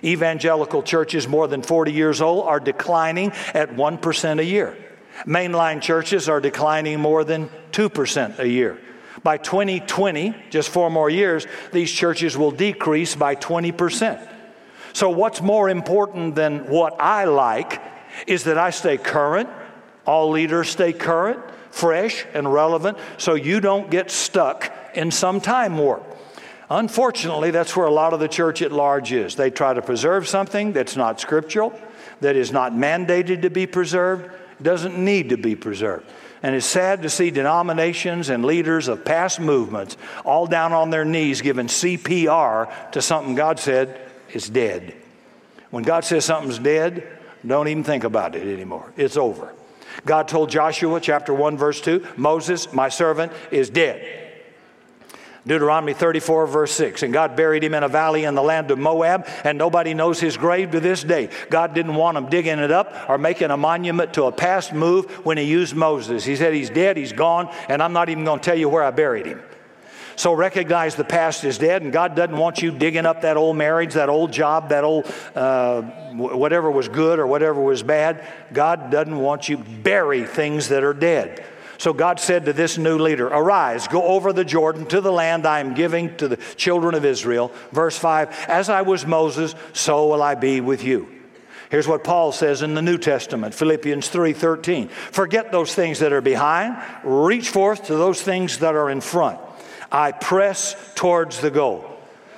Evangelical 0.03 0.83
churches 0.83 1.27
more 1.27 1.47
than 1.47 1.61
40 1.61 1.91
years 1.91 2.21
old 2.21 2.45
are 2.45 2.59
declining 2.59 3.31
at 3.53 3.71
1% 3.71 4.39
a 4.39 4.45
year. 4.45 4.77
Mainline 5.25 5.81
churches 5.81 6.27
are 6.27 6.41
declining 6.41 6.99
more 6.99 7.23
than 7.23 7.49
2% 7.71 8.39
a 8.39 8.47
year. 8.47 8.79
By 9.21 9.37
2020, 9.37 10.35
just 10.49 10.69
four 10.69 10.89
more 10.89 11.09
years, 11.09 11.47
these 11.71 11.91
churches 11.91 12.37
will 12.37 12.51
decrease 12.51 13.15
by 13.15 13.35
20%. 13.35 14.29
So, 14.91 15.09
what's 15.09 15.41
more 15.41 15.69
important 15.69 16.35
than 16.35 16.67
what 16.67 16.99
I 16.99 17.25
like 17.25 17.81
is 18.27 18.43
that 18.43 18.57
I 18.57 18.69
stay 18.71 18.97
current, 18.97 19.49
all 20.05 20.29
leaders 20.29 20.69
stay 20.69 20.93
current, 20.93 21.39
fresh, 21.71 22.25
and 22.33 22.51
relevant, 22.51 22.97
so 23.17 23.33
you 23.33 23.59
don't 23.59 23.89
get 23.89 24.11
stuck 24.11 24.71
in 24.93 25.09
some 25.09 25.41
time 25.41 25.77
warp. 25.77 26.12
Unfortunately, 26.69 27.51
that's 27.51 27.75
where 27.75 27.85
a 27.85 27.91
lot 27.91 28.13
of 28.13 28.19
the 28.19 28.27
church 28.27 28.61
at 28.61 28.71
large 28.71 29.11
is. 29.11 29.35
They 29.35 29.51
try 29.51 29.73
to 29.73 29.81
preserve 29.81 30.27
something 30.27 30.73
that's 30.73 30.95
not 30.95 31.19
scriptural, 31.19 31.79
that 32.21 32.35
is 32.35 32.51
not 32.51 32.73
mandated 32.73 33.41
to 33.41 33.49
be 33.49 33.67
preserved, 33.67 34.31
doesn't 34.61 34.97
need 34.97 35.29
to 35.29 35.37
be 35.37 35.55
preserved. 35.55 36.09
And 36.41 36.55
it's 36.55 36.65
sad 36.65 37.03
to 37.03 37.09
see 37.09 37.31
denominations 37.31 38.29
and 38.29 38.43
leaders 38.43 38.87
of 38.87 39.05
past 39.05 39.39
movements 39.39 39.95
all 40.25 40.45
down 40.45 40.73
on 40.73 40.89
their 40.89 41.05
knees 41.05 41.41
giving 41.41 41.67
CPR 41.67 42.91
to 42.91 43.01
something 43.01 43.35
God 43.35 43.59
said 43.59 43.99
is 44.33 44.49
dead. 44.49 44.93
When 45.69 45.83
God 45.83 46.03
says 46.03 46.25
something's 46.25 46.59
dead, 46.59 47.07
don't 47.45 47.67
even 47.67 47.83
think 47.83 48.03
about 48.03 48.35
it 48.35 48.47
anymore. 48.47 48.91
It's 48.97 49.17
over. 49.17 49.53
God 50.05 50.27
told 50.27 50.49
Joshua, 50.49 50.99
chapter 50.99 51.33
1, 51.33 51.57
verse 51.57 51.79
2, 51.81 52.07
Moses, 52.17 52.73
my 52.73 52.89
servant, 52.89 53.31
is 53.51 53.69
dead. 53.69 54.22
Deuteronomy 55.45 55.93
34, 55.93 56.47
verse 56.47 56.71
6. 56.71 57.03
And 57.03 57.11
God 57.11 57.35
buried 57.35 57.63
him 57.63 57.73
in 57.73 57.83
a 57.83 57.89
valley 57.89 58.23
in 58.23 58.33
the 58.33 58.41
land 58.41 58.71
of 58.71 58.79
Moab, 58.79 59.27
and 59.43 59.57
nobody 59.57 59.93
knows 59.93 60.19
his 60.19 60.37
grave 60.37 60.71
to 60.71 60.79
this 60.79 61.03
day. 61.03 61.29
God 61.49 61.73
didn't 61.73 61.95
want 61.95 62.17
him 62.17 62.29
digging 62.29 62.59
it 62.59 62.71
up 62.71 63.09
or 63.09 63.17
making 63.17 63.51
a 63.51 63.57
monument 63.57 64.13
to 64.13 64.23
a 64.23 64.31
past 64.31 64.73
move 64.73 65.11
when 65.25 65.37
he 65.37 65.43
used 65.43 65.75
Moses. 65.75 66.23
He 66.23 66.35
said, 66.35 66.53
He's 66.53 66.69
dead, 66.69 66.95
he's 66.95 67.11
gone, 67.11 67.53
and 67.67 67.83
I'm 67.83 67.93
not 67.93 68.09
even 68.09 68.23
going 68.23 68.39
to 68.39 68.45
tell 68.45 68.57
you 68.57 68.69
where 68.69 68.83
I 68.83 68.91
buried 68.91 69.25
him. 69.25 69.41
So 70.15 70.33
recognize 70.33 70.95
the 70.95 71.03
past 71.03 71.43
is 71.43 71.57
dead, 71.57 71.81
and 71.81 71.91
God 71.91 72.15
doesn't 72.15 72.37
want 72.37 72.61
you 72.61 72.71
digging 72.71 73.05
up 73.05 73.21
that 73.21 73.35
old 73.35 73.57
marriage, 73.57 73.95
that 73.95 74.09
old 74.09 74.31
job, 74.31 74.69
that 74.69 74.83
old 74.83 75.11
uh, 75.35 75.81
whatever 75.81 76.69
was 76.69 76.87
good 76.87 77.19
or 77.19 77.25
whatever 77.25 77.61
was 77.61 77.81
bad. 77.81 78.25
God 78.53 78.91
doesn't 78.91 79.17
want 79.17 79.49
you 79.49 79.57
bury 79.57 80.23
things 80.23 80.69
that 80.69 80.83
are 80.83 80.93
dead. 80.93 81.43
So 81.83 81.91
God 81.91 82.17
said 82.21 82.45
to 82.45 82.53
this 82.53 82.77
new 82.77 82.97
leader, 82.97 83.27
Arise, 83.27 83.89
go 83.89 84.03
over 84.03 84.31
the 84.31 84.45
Jordan 84.45 84.85
to 84.85 85.01
the 85.01 85.11
land 85.11 85.45
I 85.45 85.59
am 85.59 85.73
giving 85.73 86.15
to 86.15 86.29
the 86.29 86.37
children 86.55 86.95
of 86.95 87.03
Israel. 87.03 87.51
Verse 87.73 87.97
5 87.97 88.45
As 88.47 88.69
I 88.69 88.83
was 88.83 89.05
Moses, 89.05 89.53
so 89.73 90.07
will 90.07 90.23
I 90.23 90.35
be 90.35 90.61
with 90.61 90.81
you. 90.81 91.09
Here's 91.69 91.85
what 91.85 92.05
Paul 92.05 92.31
says 92.31 92.61
in 92.61 92.73
the 92.73 92.81
New 92.81 92.97
Testament, 92.97 93.53
Philippians 93.53 94.07
3:13. 94.07 94.87
Forget 94.87 95.51
those 95.51 95.75
things 95.75 95.99
that 95.99 96.13
are 96.13 96.21
behind, 96.21 96.77
reach 97.03 97.49
forth 97.49 97.87
to 97.87 97.95
those 97.95 98.21
things 98.21 98.59
that 98.59 98.75
are 98.75 98.89
in 98.89 99.01
front. 99.01 99.41
I 99.91 100.13
press 100.13 100.77
towards 100.95 101.41
the 101.41 101.51
goal. 101.51 101.83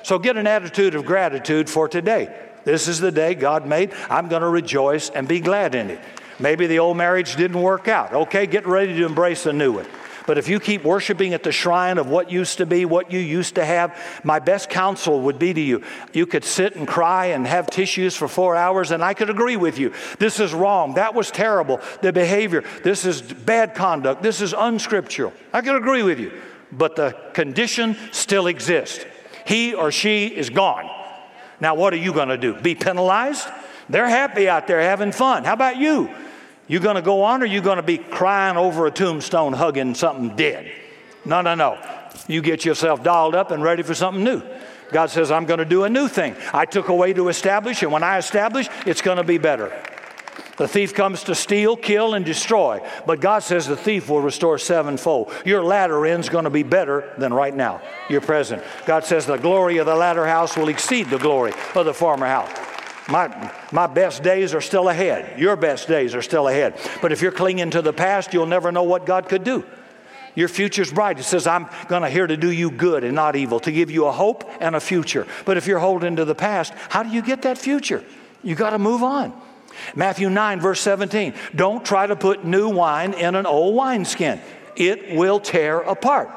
So 0.01 0.17
get 0.17 0.37
an 0.37 0.47
attitude 0.47 0.95
of 0.95 1.05
gratitude 1.05 1.69
for 1.69 1.87
today. 1.87 2.35
This 2.63 2.87
is 2.87 2.99
the 2.99 3.11
day 3.11 3.35
God 3.35 3.67
made. 3.67 3.93
I'm 4.09 4.27
going 4.27 4.41
to 4.41 4.49
rejoice 4.49 5.11
and 5.11 5.27
be 5.27 5.39
glad 5.39 5.75
in 5.75 5.91
it. 5.91 5.99
Maybe 6.39 6.67
the 6.67 6.79
old 6.79 6.97
marriage 6.97 7.35
didn't 7.35 7.61
work 7.61 7.87
out. 7.87 8.13
Okay, 8.13 8.45
get 8.45 8.65
ready 8.67 8.95
to 8.97 9.05
embrace 9.05 9.45
a 9.45 9.53
new 9.53 9.73
one. 9.73 9.87
But 10.27 10.37
if 10.37 10.49
you 10.49 10.59
keep 10.59 10.83
worshiping 10.83 11.33
at 11.33 11.43
the 11.43 11.51
shrine 11.51 11.97
of 11.97 12.07
what 12.07 12.31
used 12.31 12.57
to 12.57 12.65
be, 12.65 12.83
what 12.85 13.11
you 13.11 13.19
used 13.19 13.55
to 13.55 13.65
have, 13.65 13.95
my 14.23 14.39
best 14.39 14.69
counsel 14.69 15.21
would 15.21 15.37
be 15.37 15.53
to 15.53 15.61
you. 15.61 15.83
You 16.13 16.25
could 16.25 16.43
sit 16.43 16.75
and 16.75 16.87
cry 16.87 17.27
and 17.27 17.45
have 17.45 17.67
tissues 17.67 18.15
for 18.15 18.27
four 18.27 18.55
hours, 18.55 18.91
and 18.91 19.03
I 19.03 19.13
could 19.13 19.29
agree 19.29 19.55
with 19.55 19.77
you. 19.77 19.93
This 20.17 20.39
is 20.39 20.53
wrong. 20.53 20.95
That 20.95 21.13
was 21.13 21.29
terrible. 21.29 21.79
The 22.01 22.11
behavior. 22.11 22.63
This 22.83 23.05
is 23.05 23.21
bad 23.21 23.75
conduct. 23.75 24.23
This 24.23 24.41
is 24.41 24.53
unscriptural. 24.53 25.31
I 25.53 25.61
could 25.61 25.75
agree 25.75 26.03
with 26.03 26.19
you. 26.19 26.31
But 26.71 26.95
the 26.95 27.15
condition 27.33 27.95
still 28.11 28.47
exists. 28.47 29.05
He 29.45 29.75
or 29.75 29.91
she 29.91 30.25
is 30.27 30.49
gone. 30.49 30.89
Now, 31.59 31.75
what 31.75 31.93
are 31.93 31.97
you 31.97 32.13
going 32.13 32.29
to 32.29 32.37
do? 32.37 32.59
Be 32.59 32.73
penalized? 32.73 33.47
They're 33.89 34.09
happy 34.09 34.49
out 34.49 34.67
there 34.67 34.81
having 34.81 35.11
fun. 35.11 35.43
How 35.43 35.53
about 35.53 35.77
you? 35.77 36.09
You 36.67 36.79
going 36.79 36.95
to 36.95 37.01
go 37.01 37.23
on 37.23 37.43
or 37.43 37.45
you 37.45 37.61
going 37.61 37.77
to 37.77 37.83
be 37.83 37.97
crying 37.97 38.57
over 38.57 38.87
a 38.87 38.91
tombstone 38.91 39.53
hugging 39.53 39.93
something 39.93 40.35
dead? 40.35 40.71
No, 41.23 41.41
no, 41.41 41.55
no. 41.55 41.77
You 42.27 42.41
get 42.41 42.65
yourself 42.65 43.03
dialed 43.03 43.35
up 43.35 43.51
and 43.51 43.63
ready 43.63 43.83
for 43.83 43.93
something 43.93 44.23
new. 44.23 44.41
God 44.91 45.09
says, 45.09 45.31
I'm 45.31 45.45
going 45.45 45.59
to 45.59 45.65
do 45.65 45.83
a 45.83 45.89
new 45.89 46.07
thing. 46.07 46.35
I 46.53 46.65
took 46.65 46.89
away 46.89 47.13
to 47.13 47.27
establish, 47.29 47.81
and 47.83 47.91
when 47.91 48.03
I 48.03 48.17
establish, 48.17 48.67
it's 48.85 49.01
going 49.01 49.17
to 49.17 49.23
be 49.23 49.37
better. 49.37 49.71
The 50.57 50.67
thief 50.67 50.93
comes 50.93 51.23
to 51.23 51.35
steal, 51.35 51.75
kill, 51.75 52.13
and 52.13 52.23
destroy. 52.23 52.81
But 53.05 53.19
God 53.19 53.39
says 53.39 53.67
the 53.67 53.75
thief 53.75 54.09
will 54.09 54.21
restore 54.21 54.57
sevenfold. 54.57 55.31
Your 55.43 55.63
latter 55.63 56.05
end's 56.05 56.29
going 56.29 56.45
to 56.45 56.49
be 56.49 56.63
better 56.63 57.13
than 57.17 57.33
right 57.33 57.53
now, 57.53 57.81
your 58.09 58.21
present. 58.21 58.63
God 58.85 59.03
says 59.03 59.25
the 59.25 59.37
glory 59.37 59.77
of 59.77 59.85
the 59.85 59.95
latter 59.95 60.25
house 60.25 60.55
will 60.55 60.69
exceed 60.69 61.09
the 61.09 61.17
glory 61.17 61.51
of 61.73 61.85
the 61.85 61.93
former 61.93 62.27
house. 62.27 62.51
My, 63.07 63.53
my 63.71 63.87
best 63.87 64.23
days 64.23 64.53
are 64.53 64.61
still 64.61 64.89
ahead. 64.89 65.39
Your 65.39 65.55
best 65.55 65.87
days 65.87 66.15
are 66.15 66.23
still 66.23 66.47
ahead. 66.47 66.79
But 67.01 67.11
if 67.11 67.21
you're 67.21 67.31
clinging 67.31 67.71
to 67.71 67.81
the 67.81 67.93
past, 67.93 68.33
you'll 68.33 68.47
never 68.47 68.71
know 68.71 68.83
what 68.83 69.05
God 69.05 69.29
could 69.29 69.43
do. 69.43 69.63
Your 70.33 70.47
future's 70.47 70.91
bright. 70.91 71.19
It 71.19 71.23
says, 71.23 71.47
I'm 71.47 71.67
going 71.87 72.01
to 72.01 72.09
here 72.09 72.27
to 72.27 72.35
do 72.35 72.51
you 72.51 72.69
good 72.69 73.03
and 73.03 73.15
not 73.15 73.35
evil, 73.35 73.59
to 73.61 73.71
give 73.71 73.89
you 73.89 74.05
a 74.05 74.11
hope 74.11 74.43
and 74.59 74.75
a 74.75 74.79
future. 74.79 75.27
But 75.45 75.57
if 75.57 75.67
you're 75.67 75.79
holding 75.79 76.17
to 76.17 76.25
the 76.25 76.35
past, 76.35 76.73
how 76.89 77.03
do 77.03 77.09
you 77.09 77.21
get 77.21 77.43
that 77.43 77.57
future? 77.57 78.03
You 78.43 78.55
got 78.55 78.71
to 78.71 78.79
move 78.79 79.01
on. 79.01 79.33
Matthew 79.95 80.29
9, 80.29 80.59
verse 80.59 80.81
17. 80.81 81.33
Don't 81.55 81.85
try 81.85 82.07
to 82.07 82.15
put 82.15 82.43
new 82.43 82.69
wine 82.69 83.13
in 83.13 83.35
an 83.35 83.45
old 83.45 83.75
wineskin, 83.75 84.41
it 84.75 85.15
will 85.15 85.39
tear 85.39 85.79
apart. 85.79 86.29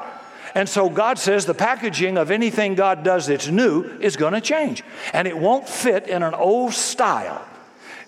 And 0.55 0.67
so 0.67 0.89
God 0.89 1.19
says 1.19 1.45
the 1.45 1.53
packaging 1.53 2.17
of 2.17 2.31
anything 2.31 2.75
God 2.75 3.03
does 3.03 3.27
that's 3.27 3.47
new 3.47 3.83
is 3.99 4.15
going 4.15 4.33
to 4.33 4.41
change. 4.41 4.83
And 5.13 5.27
it 5.27 5.37
won't 5.37 5.67
fit 5.67 6.07
in 6.07 6.23
an 6.23 6.33
old 6.33 6.73
style. 6.73 7.45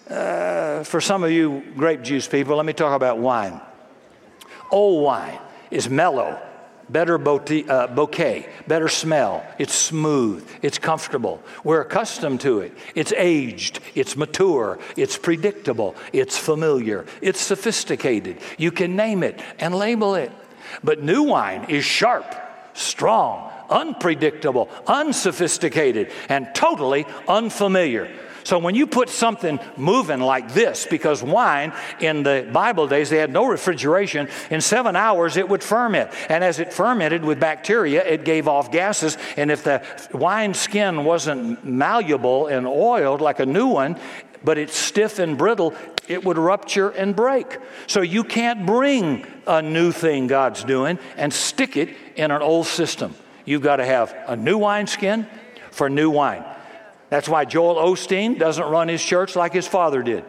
Uh, 0.10 0.84
for 0.84 1.00
some 1.00 1.24
of 1.24 1.32
you 1.32 1.64
grape 1.78 2.02
juice 2.02 2.28
people, 2.28 2.58
let 2.58 2.66
me 2.66 2.74
talk 2.74 2.96
about 2.96 3.20
wine. 3.20 3.62
Old 4.70 5.04
wine 5.04 5.39
is 5.70 5.89
mellow, 5.89 6.38
better 6.89 7.16
uh, 7.16 7.88
bouquet, 7.88 8.50
better 8.68 8.89
smell. 8.89 9.46
It's 9.58 9.74
smooth, 9.74 10.48
it's 10.62 10.78
comfortable. 10.78 11.42
We're 11.64 11.82
accustomed 11.82 12.42
to 12.42 12.60
it. 12.60 12.74
It's 12.96 13.14
aged, 13.14 13.80
it's 13.96 14.18
mature, 14.18 14.80
it's 14.98 15.18
predictable, 15.18 15.96
it's 16.12 16.38
familiar, 16.38 17.06
it's 17.22 17.39
sophisticated. 17.39 18.38
You 18.58 18.72
can 18.72 18.96
name 18.96 19.24
it 19.24 19.42
and 19.60 19.74
label 19.76 20.16
it. 20.16 20.32
But 20.84 21.04
new 21.04 21.24
wine 21.24 21.66
is 21.70 21.86
sharp, 21.86 22.26
strong, 22.74 23.52
unpredictable, 23.70 24.70
unsophisticated, 24.88 26.12
and 26.30 26.48
totally 26.54 27.06
unfamiliar. 27.28 28.10
So 28.44 28.58
when 28.58 28.76
you 28.76 28.88
put 28.88 29.10
something 29.10 29.60
moving 29.78 30.20
like 30.20 30.54
this, 30.54 30.88
because 30.90 31.22
wine 31.22 31.74
in 32.00 32.24
the 32.24 32.50
Bible 32.52 32.88
days, 32.88 33.10
they 33.10 33.18
had 33.18 33.32
no 33.32 33.46
refrigeration, 33.46 34.30
in 34.50 34.62
seven 34.62 34.96
hours 34.96 35.38
it 35.38 35.48
would 35.48 35.64
ferment. 35.64 36.10
And 36.30 36.44
as 36.44 36.60
it 36.60 36.74
fermented 36.74 37.24
with 37.24 37.40
bacteria, 37.40 38.04
it 38.04 38.26
gave 38.26 38.48
off 38.48 38.72
gases. 38.72 39.18
And 39.38 39.52
if 39.52 39.64
the 39.64 39.84
wine 40.12 40.54
skin 40.54 41.04
wasn't 41.04 41.64
malleable 41.64 42.48
and 42.48 42.66
oiled 42.66 43.22
like 43.22 43.40
a 43.40 43.46
new 43.46 43.68
one, 43.68 44.00
but 44.44 44.58
it's 44.58 44.76
stiff 44.76 45.20
and 45.20 45.38
brittle, 45.38 45.74
it 46.08 46.24
would 46.24 46.38
rupture 46.38 46.89
and 46.89 47.16
break. 47.16 47.58
So 47.88 48.02
you 48.02 48.24
can't 48.24 48.66
bring 48.66 49.26
a 49.48 49.62
new 49.62 49.92
thing 49.92 50.28
God's 50.28 50.64
doing 50.64 51.00
and 51.18 51.34
stick 51.34 51.78
it 51.78 51.89
in 52.16 52.32
an 52.32 52.42
old 52.42 52.68
system. 52.68 53.16
You've 53.46 53.62
got 53.62 53.78
to 53.78 53.86
have 53.86 54.16
a 54.28 54.36
new 54.36 54.58
wineskin 54.58 55.28
for 55.72 55.89
new 55.89 56.10
wine. 56.10 56.44
That's 57.10 57.28
why 57.28 57.46
Joel 57.46 57.76
Osteen 57.76 58.39
doesn't 58.39 58.66
run 58.66 58.88
his 58.88 59.04
church 59.04 59.36
like 59.36 59.54
his 59.54 59.68
father 59.68 60.02
did. 60.02 60.24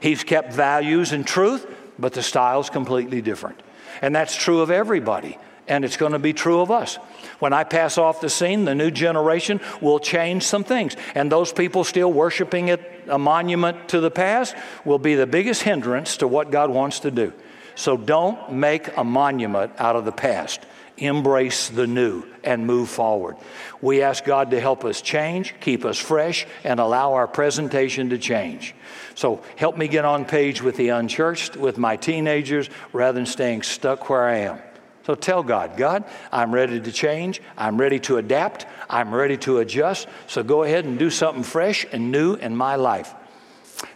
He's 0.00 0.24
kept 0.24 0.52
values 0.52 1.12
and 1.12 1.26
truth, 1.26 1.66
but 1.98 2.12
the 2.12 2.22
style's 2.22 2.68
completely 2.68 3.22
different. 3.22 3.60
And 4.02 4.14
that's 4.14 4.36
true 4.36 4.60
of 4.60 4.70
everybody, 4.70 5.38
and 5.68 5.84
it's 5.84 5.96
going 5.96 6.12
to 6.12 6.18
be 6.18 6.32
true 6.32 6.60
of 6.60 6.70
us. 6.70 6.96
When 7.38 7.52
I 7.52 7.64
pass 7.64 7.98
off 7.98 8.20
the 8.20 8.30
scene, 8.30 8.64
the 8.64 8.74
new 8.74 8.90
generation 8.90 9.60
will 9.80 9.98
change 9.98 10.44
some 10.44 10.64
things. 10.64 10.96
And 11.14 11.30
those 11.30 11.52
people 11.52 11.84
still 11.84 12.12
worshiping 12.12 12.68
it, 12.68 13.04
a 13.08 13.18
monument 13.18 13.88
to 13.90 14.00
the 14.00 14.10
past 14.10 14.54
will 14.84 14.98
be 14.98 15.14
the 15.14 15.26
biggest 15.26 15.62
hindrance 15.62 16.18
to 16.18 16.28
what 16.28 16.50
God 16.50 16.70
wants 16.70 17.00
to 17.00 17.10
do. 17.10 17.32
So 17.74 17.96
don't 17.96 18.52
make 18.52 18.96
a 18.96 19.04
monument 19.04 19.72
out 19.78 19.96
of 19.96 20.04
the 20.04 20.12
past 20.12 20.60
embrace 20.98 21.68
the 21.68 21.86
new 21.86 22.24
and 22.42 22.66
move 22.66 22.88
forward. 22.88 23.36
We 23.80 24.02
ask 24.02 24.24
God 24.24 24.50
to 24.52 24.60
help 24.60 24.84
us 24.84 25.02
change, 25.02 25.54
keep 25.60 25.84
us 25.84 25.98
fresh, 25.98 26.46
and 26.64 26.80
allow 26.80 27.14
our 27.14 27.28
presentation 27.28 28.10
to 28.10 28.18
change. 28.18 28.74
So 29.14 29.42
help 29.56 29.76
me 29.76 29.88
get 29.88 30.04
on 30.04 30.24
page 30.24 30.62
with 30.62 30.76
the 30.76 30.90
unchurched, 30.90 31.56
with 31.56 31.78
my 31.78 31.96
teenagers, 31.96 32.70
rather 32.92 33.16
than 33.16 33.26
staying 33.26 33.62
stuck 33.62 34.08
where 34.08 34.24
I 34.26 34.38
am. 34.38 34.58
So 35.06 35.14
tell 35.14 35.44
God, 35.44 35.76
God, 35.76 36.02
I'm 36.32 36.52
ready 36.52 36.80
to 36.80 36.90
change. 36.90 37.40
I'm 37.56 37.80
ready 37.80 38.00
to 38.00 38.16
adapt. 38.16 38.66
I'm 38.90 39.14
ready 39.14 39.36
to 39.38 39.58
adjust. 39.58 40.08
So 40.26 40.42
go 40.42 40.64
ahead 40.64 40.84
and 40.84 40.98
do 40.98 41.10
something 41.10 41.44
fresh 41.44 41.86
and 41.92 42.10
new 42.10 42.34
in 42.34 42.56
my 42.56 42.74
life. 42.74 43.14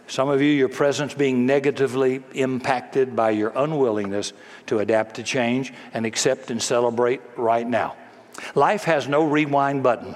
Some 0.07 0.29
of 0.29 0.41
you, 0.41 0.47
your 0.47 0.69
presence 0.69 1.13
being 1.13 1.45
negatively 1.45 2.23
impacted 2.33 3.13
by 3.13 3.31
your 3.31 3.51
unwillingness 3.53 4.31
to 4.67 4.79
adapt 4.79 5.15
to 5.15 5.23
change 5.23 5.73
and 5.93 6.05
accept 6.05 6.49
and 6.49 6.63
celebrate 6.63 7.19
right 7.35 7.67
now. 7.67 7.97
Life 8.55 8.85
has 8.85 9.09
no 9.09 9.25
rewind 9.25 9.83
button. 9.83 10.15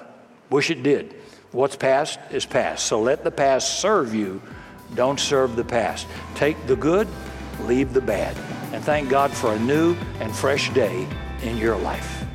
Wish 0.49 0.71
it 0.71 0.81
did. 0.81 1.13
What's 1.51 1.75
past 1.75 2.19
is 2.31 2.45
past. 2.45 2.85
So 2.85 3.01
let 3.01 3.25
the 3.25 3.31
past 3.31 3.81
serve 3.81 4.15
you. 4.15 4.41
Don't 4.93 5.19
serve 5.19 5.57
the 5.57 5.65
past. 5.65 6.07
Take 6.35 6.67
the 6.67 6.77
good, 6.77 7.09
leave 7.61 7.93
the 7.93 8.01
bad. 8.01 8.35
And 8.73 8.83
thank 8.83 9.09
God 9.09 9.31
for 9.31 9.53
a 9.53 9.59
new 9.59 9.95
and 10.19 10.35
fresh 10.35 10.73
day 10.73 11.07
in 11.41 11.57
your 11.57 11.77
life. 11.77 12.25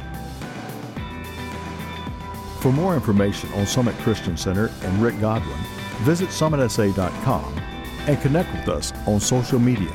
For 2.60 2.72
more 2.72 2.94
information 2.94 3.50
on 3.54 3.66
Summit 3.66 3.94
Christian 3.98 4.36
Center 4.36 4.70
and 4.82 5.02
Rick 5.02 5.18
Godwin, 5.20 5.58
visit 6.02 6.28
summitsa.com 6.28 7.58
and 8.06 8.20
connect 8.20 8.52
with 8.52 8.68
us 8.68 8.92
on 9.06 9.20
social 9.20 9.58
media 9.58 9.90